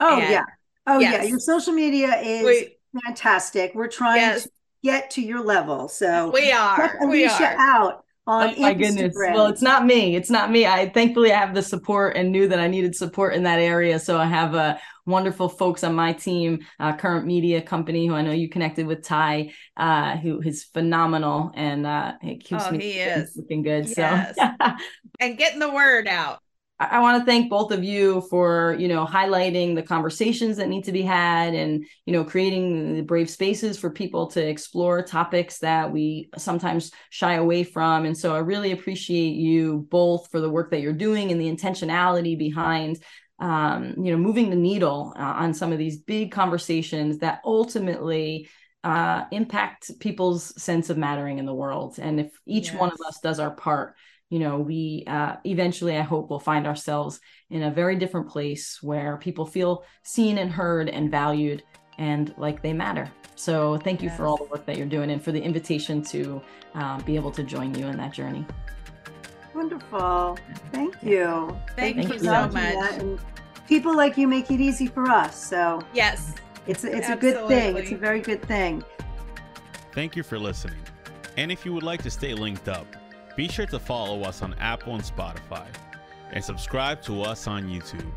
oh 0.00 0.18
and- 0.18 0.30
yeah. 0.30 0.44
Oh 0.86 0.98
yeah. 0.98 1.22
Your 1.22 1.38
social 1.38 1.72
media 1.72 2.16
is 2.20 2.44
We, 2.44 2.76
fantastic. 3.06 3.72
We're 3.74 3.88
trying 3.88 4.20
yes, 4.20 4.42
to 4.44 4.50
get 4.82 5.10
to 5.12 5.22
your 5.22 5.42
level. 5.42 5.88
So 5.88 6.30
we 6.30 6.52
are. 6.52 6.76
check 6.76 7.00
We 7.08 7.26
Alisha 7.26 7.56
are. 7.56 7.56
out 7.58 8.03
on 8.26 8.54
oh 8.56 8.60
my 8.60 8.74
Instagram. 8.74 8.78
goodness. 8.78 9.14
Well, 9.28 9.46
it's 9.48 9.62
not 9.62 9.84
me. 9.84 10.16
It's 10.16 10.30
not 10.30 10.50
me. 10.50 10.66
I 10.66 10.88
thankfully 10.88 11.32
I 11.32 11.38
have 11.38 11.54
the 11.54 11.62
support 11.62 12.16
and 12.16 12.32
knew 12.32 12.48
that 12.48 12.58
I 12.58 12.68
needed 12.68 12.94
support 12.96 13.34
in 13.34 13.42
that 13.44 13.58
area. 13.58 13.98
So 13.98 14.18
I 14.18 14.24
have 14.26 14.54
uh, 14.54 14.76
wonderful 15.06 15.48
folks 15.48 15.84
on 15.84 15.94
my 15.94 16.12
team, 16.14 16.60
uh, 16.80 16.96
current 16.96 17.26
media 17.26 17.60
company 17.60 18.06
who 18.06 18.14
I 18.14 18.22
know 18.22 18.32
you 18.32 18.48
connected 18.48 18.86
with 18.86 19.02
Ty, 19.04 19.52
uh, 19.76 20.16
who 20.16 20.40
is 20.40 20.64
phenomenal 20.64 21.52
and 21.54 21.86
uh, 21.86 22.14
it 22.22 22.42
keeps 22.44 22.64
Oh, 22.66 22.70
me 22.70 22.78
he 22.78 22.92
is. 22.98 23.36
looking 23.36 23.62
good. 23.62 23.86
Yes. 23.96 24.36
So 24.36 24.48
And 25.20 25.38
getting 25.38 25.60
the 25.60 25.70
word 25.72 26.08
out. 26.08 26.40
I, 26.78 26.86
I 26.92 27.00
want 27.00 27.20
to 27.20 27.26
thank 27.26 27.50
both 27.50 27.72
of 27.72 27.84
you 27.84 28.22
for 28.30 28.76
you 28.78 28.88
know 28.88 29.06
highlighting 29.06 29.74
the 29.74 29.82
conversations 29.82 30.56
that 30.56 30.68
need 30.68 30.84
to 30.84 30.92
be 30.92 31.02
had 31.02 31.54
and 31.54 31.84
you 32.06 32.12
know 32.12 32.24
creating 32.24 32.94
the 32.94 33.02
brave 33.02 33.30
spaces 33.30 33.78
for 33.78 33.90
people 33.90 34.28
to 34.28 34.46
explore 34.46 35.02
topics 35.02 35.58
that 35.58 35.92
we 35.92 36.30
sometimes 36.36 36.90
shy 37.10 37.34
away 37.34 37.64
from. 37.64 38.04
And 38.04 38.16
so 38.16 38.34
i 38.34 38.38
really 38.38 38.72
appreciate 38.72 39.34
you 39.36 39.86
both 39.90 40.30
for 40.30 40.40
the 40.40 40.50
work 40.50 40.70
that 40.70 40.80
you're 40.80 40.92
doing 40.92 41.30
and 41.30 41.40
the 41.40 41.50
intentionality 41.50 42.38
behind 42.38 42.98
um, 43.40 43.94
you 43.98 44.12
know 44.12 44.16
moving 44.16 44.50
the 44.50 44.56
needle 44.56 45.12
uh, 45.16 45.22
on 45.22 45.54
some 45.54 45.72
of 45.72 45.78
these 45.78 45.98
big 45.98 46.30
conversations 46.30 47.18
that 47.18 47.40
ultimately 47.44 48.48
uh, 48.84 49.24
impact 49.32 49.98
people's 49.98 50.60
sense 50.62 50.90
of 50.90 50.98
mattering 50.98 51.38
in 51.38 51.46
the 51.46 51.54
world. 51.54 51.98
And 51.98 52.20
if 52.20 52.38
each 52.46 52.70
one 52.70 52.92
of 52.92 52.98
us 53.08 53.18
does 53.20 53.40
our 53.40 53.50
part 53.50 53.94
you 54.34 54.40
know 54.40 54.58
we 54.58 55.04
uh, 55.06 55.36
eventually 55.44 55.96
i 55.96 56.00
hope 56.02 56.28
will 56.28 56.46
find 56.52 56.66
ourselves 56.66 57.20
in 57.50 57.62
a 57.62 57.70
very 57.70 57.94
different 58.02 58.28
place 58.28 58.82
where 58.82 59.16
people 59.18 59.46
feel 59.46 59.84
seen 60.02 60.38
and 60.38 60.50
heard 60.50 60.88
and 60.88 61.08
valued 61.08 61.62
and 61.98 62.34
like 62.36 62.60
they 62.60 62.72
matter 62.72 63.06
so 63.36 63.76
thank 63.86 64.02
you 64.02 64.10
for 64.10 64.26
all 64.26 64.36
the 64.36 64.48
work 64.54 64.66
that 64.66 64.76
you're 64.76 64.94
doing 64.96 65.10
and 65.12 65.22
for 65.22 65.30
the 65.30 65.40
invitation 65.40 66.02
to 66.02 66.42
uh, 66.74 67.00
be 67.02 67.14
able 67.14 67.30
to 67.30 67.44
join 67.44 67.72
you 67.78 67.86
in 67.86 67.96
that 67.96 68.12
journey 68.12 68.44
Wonderful. 69.54 70.36
Thank 70.72 71.00
you. 71.00 71.56
Thank 71.76 71.96
you 71.98 72.08
for 72.08 72.18
so 72.18 72.48
much. 72.48 72.98
And 72.98 73.20
people 73.68 73.96
like 73.96 74.18
you 74.18 74.26
make 74.26 74.50
it 74.50 74.60
easy 74.60 74.88
for 74.88 75.08
us. 75.08 75.40
So 75.50 75.80
Yes. 75.92 76.34
it's 76.66 76.82
a, 76.82 76.96
it's 76.96 77.08
a 77.08 77.14
good 77.14 77.46
thing. 77.46 77.76
It's 77.76 77.92
a 77.92 77.96
very 77.96 78.20
good 78.20 78.42
thing. 78.42 78.82
Thank 79.92 80.16
you 80.16 80.24
for 80.24 80.40
listening. 80.40 80.80
And 81.36 81.52
if 81.52 81.64
you 81.64 81.72
would 81.72 81.84
like 81.84 82.02
to 82.02 82.10
stay 82.10 82.34
linked 82.34 82.68
up, 82.68 82.88
be 83.36 83.48
sure 83.48 83.66
to 83.66 83.78
follow 83.78 84.22
us 84.22 84.42
on 84.42 84.54
Apple 84.54 84.94
and 84.94 85.02
Spotify 85.02 85.66
and 86.32 86.44
subscribe 86.44 87.02
to 87.02 87.22
us 87.22 87.46
on 87.46 87.64
YouTube. 87.64 88.12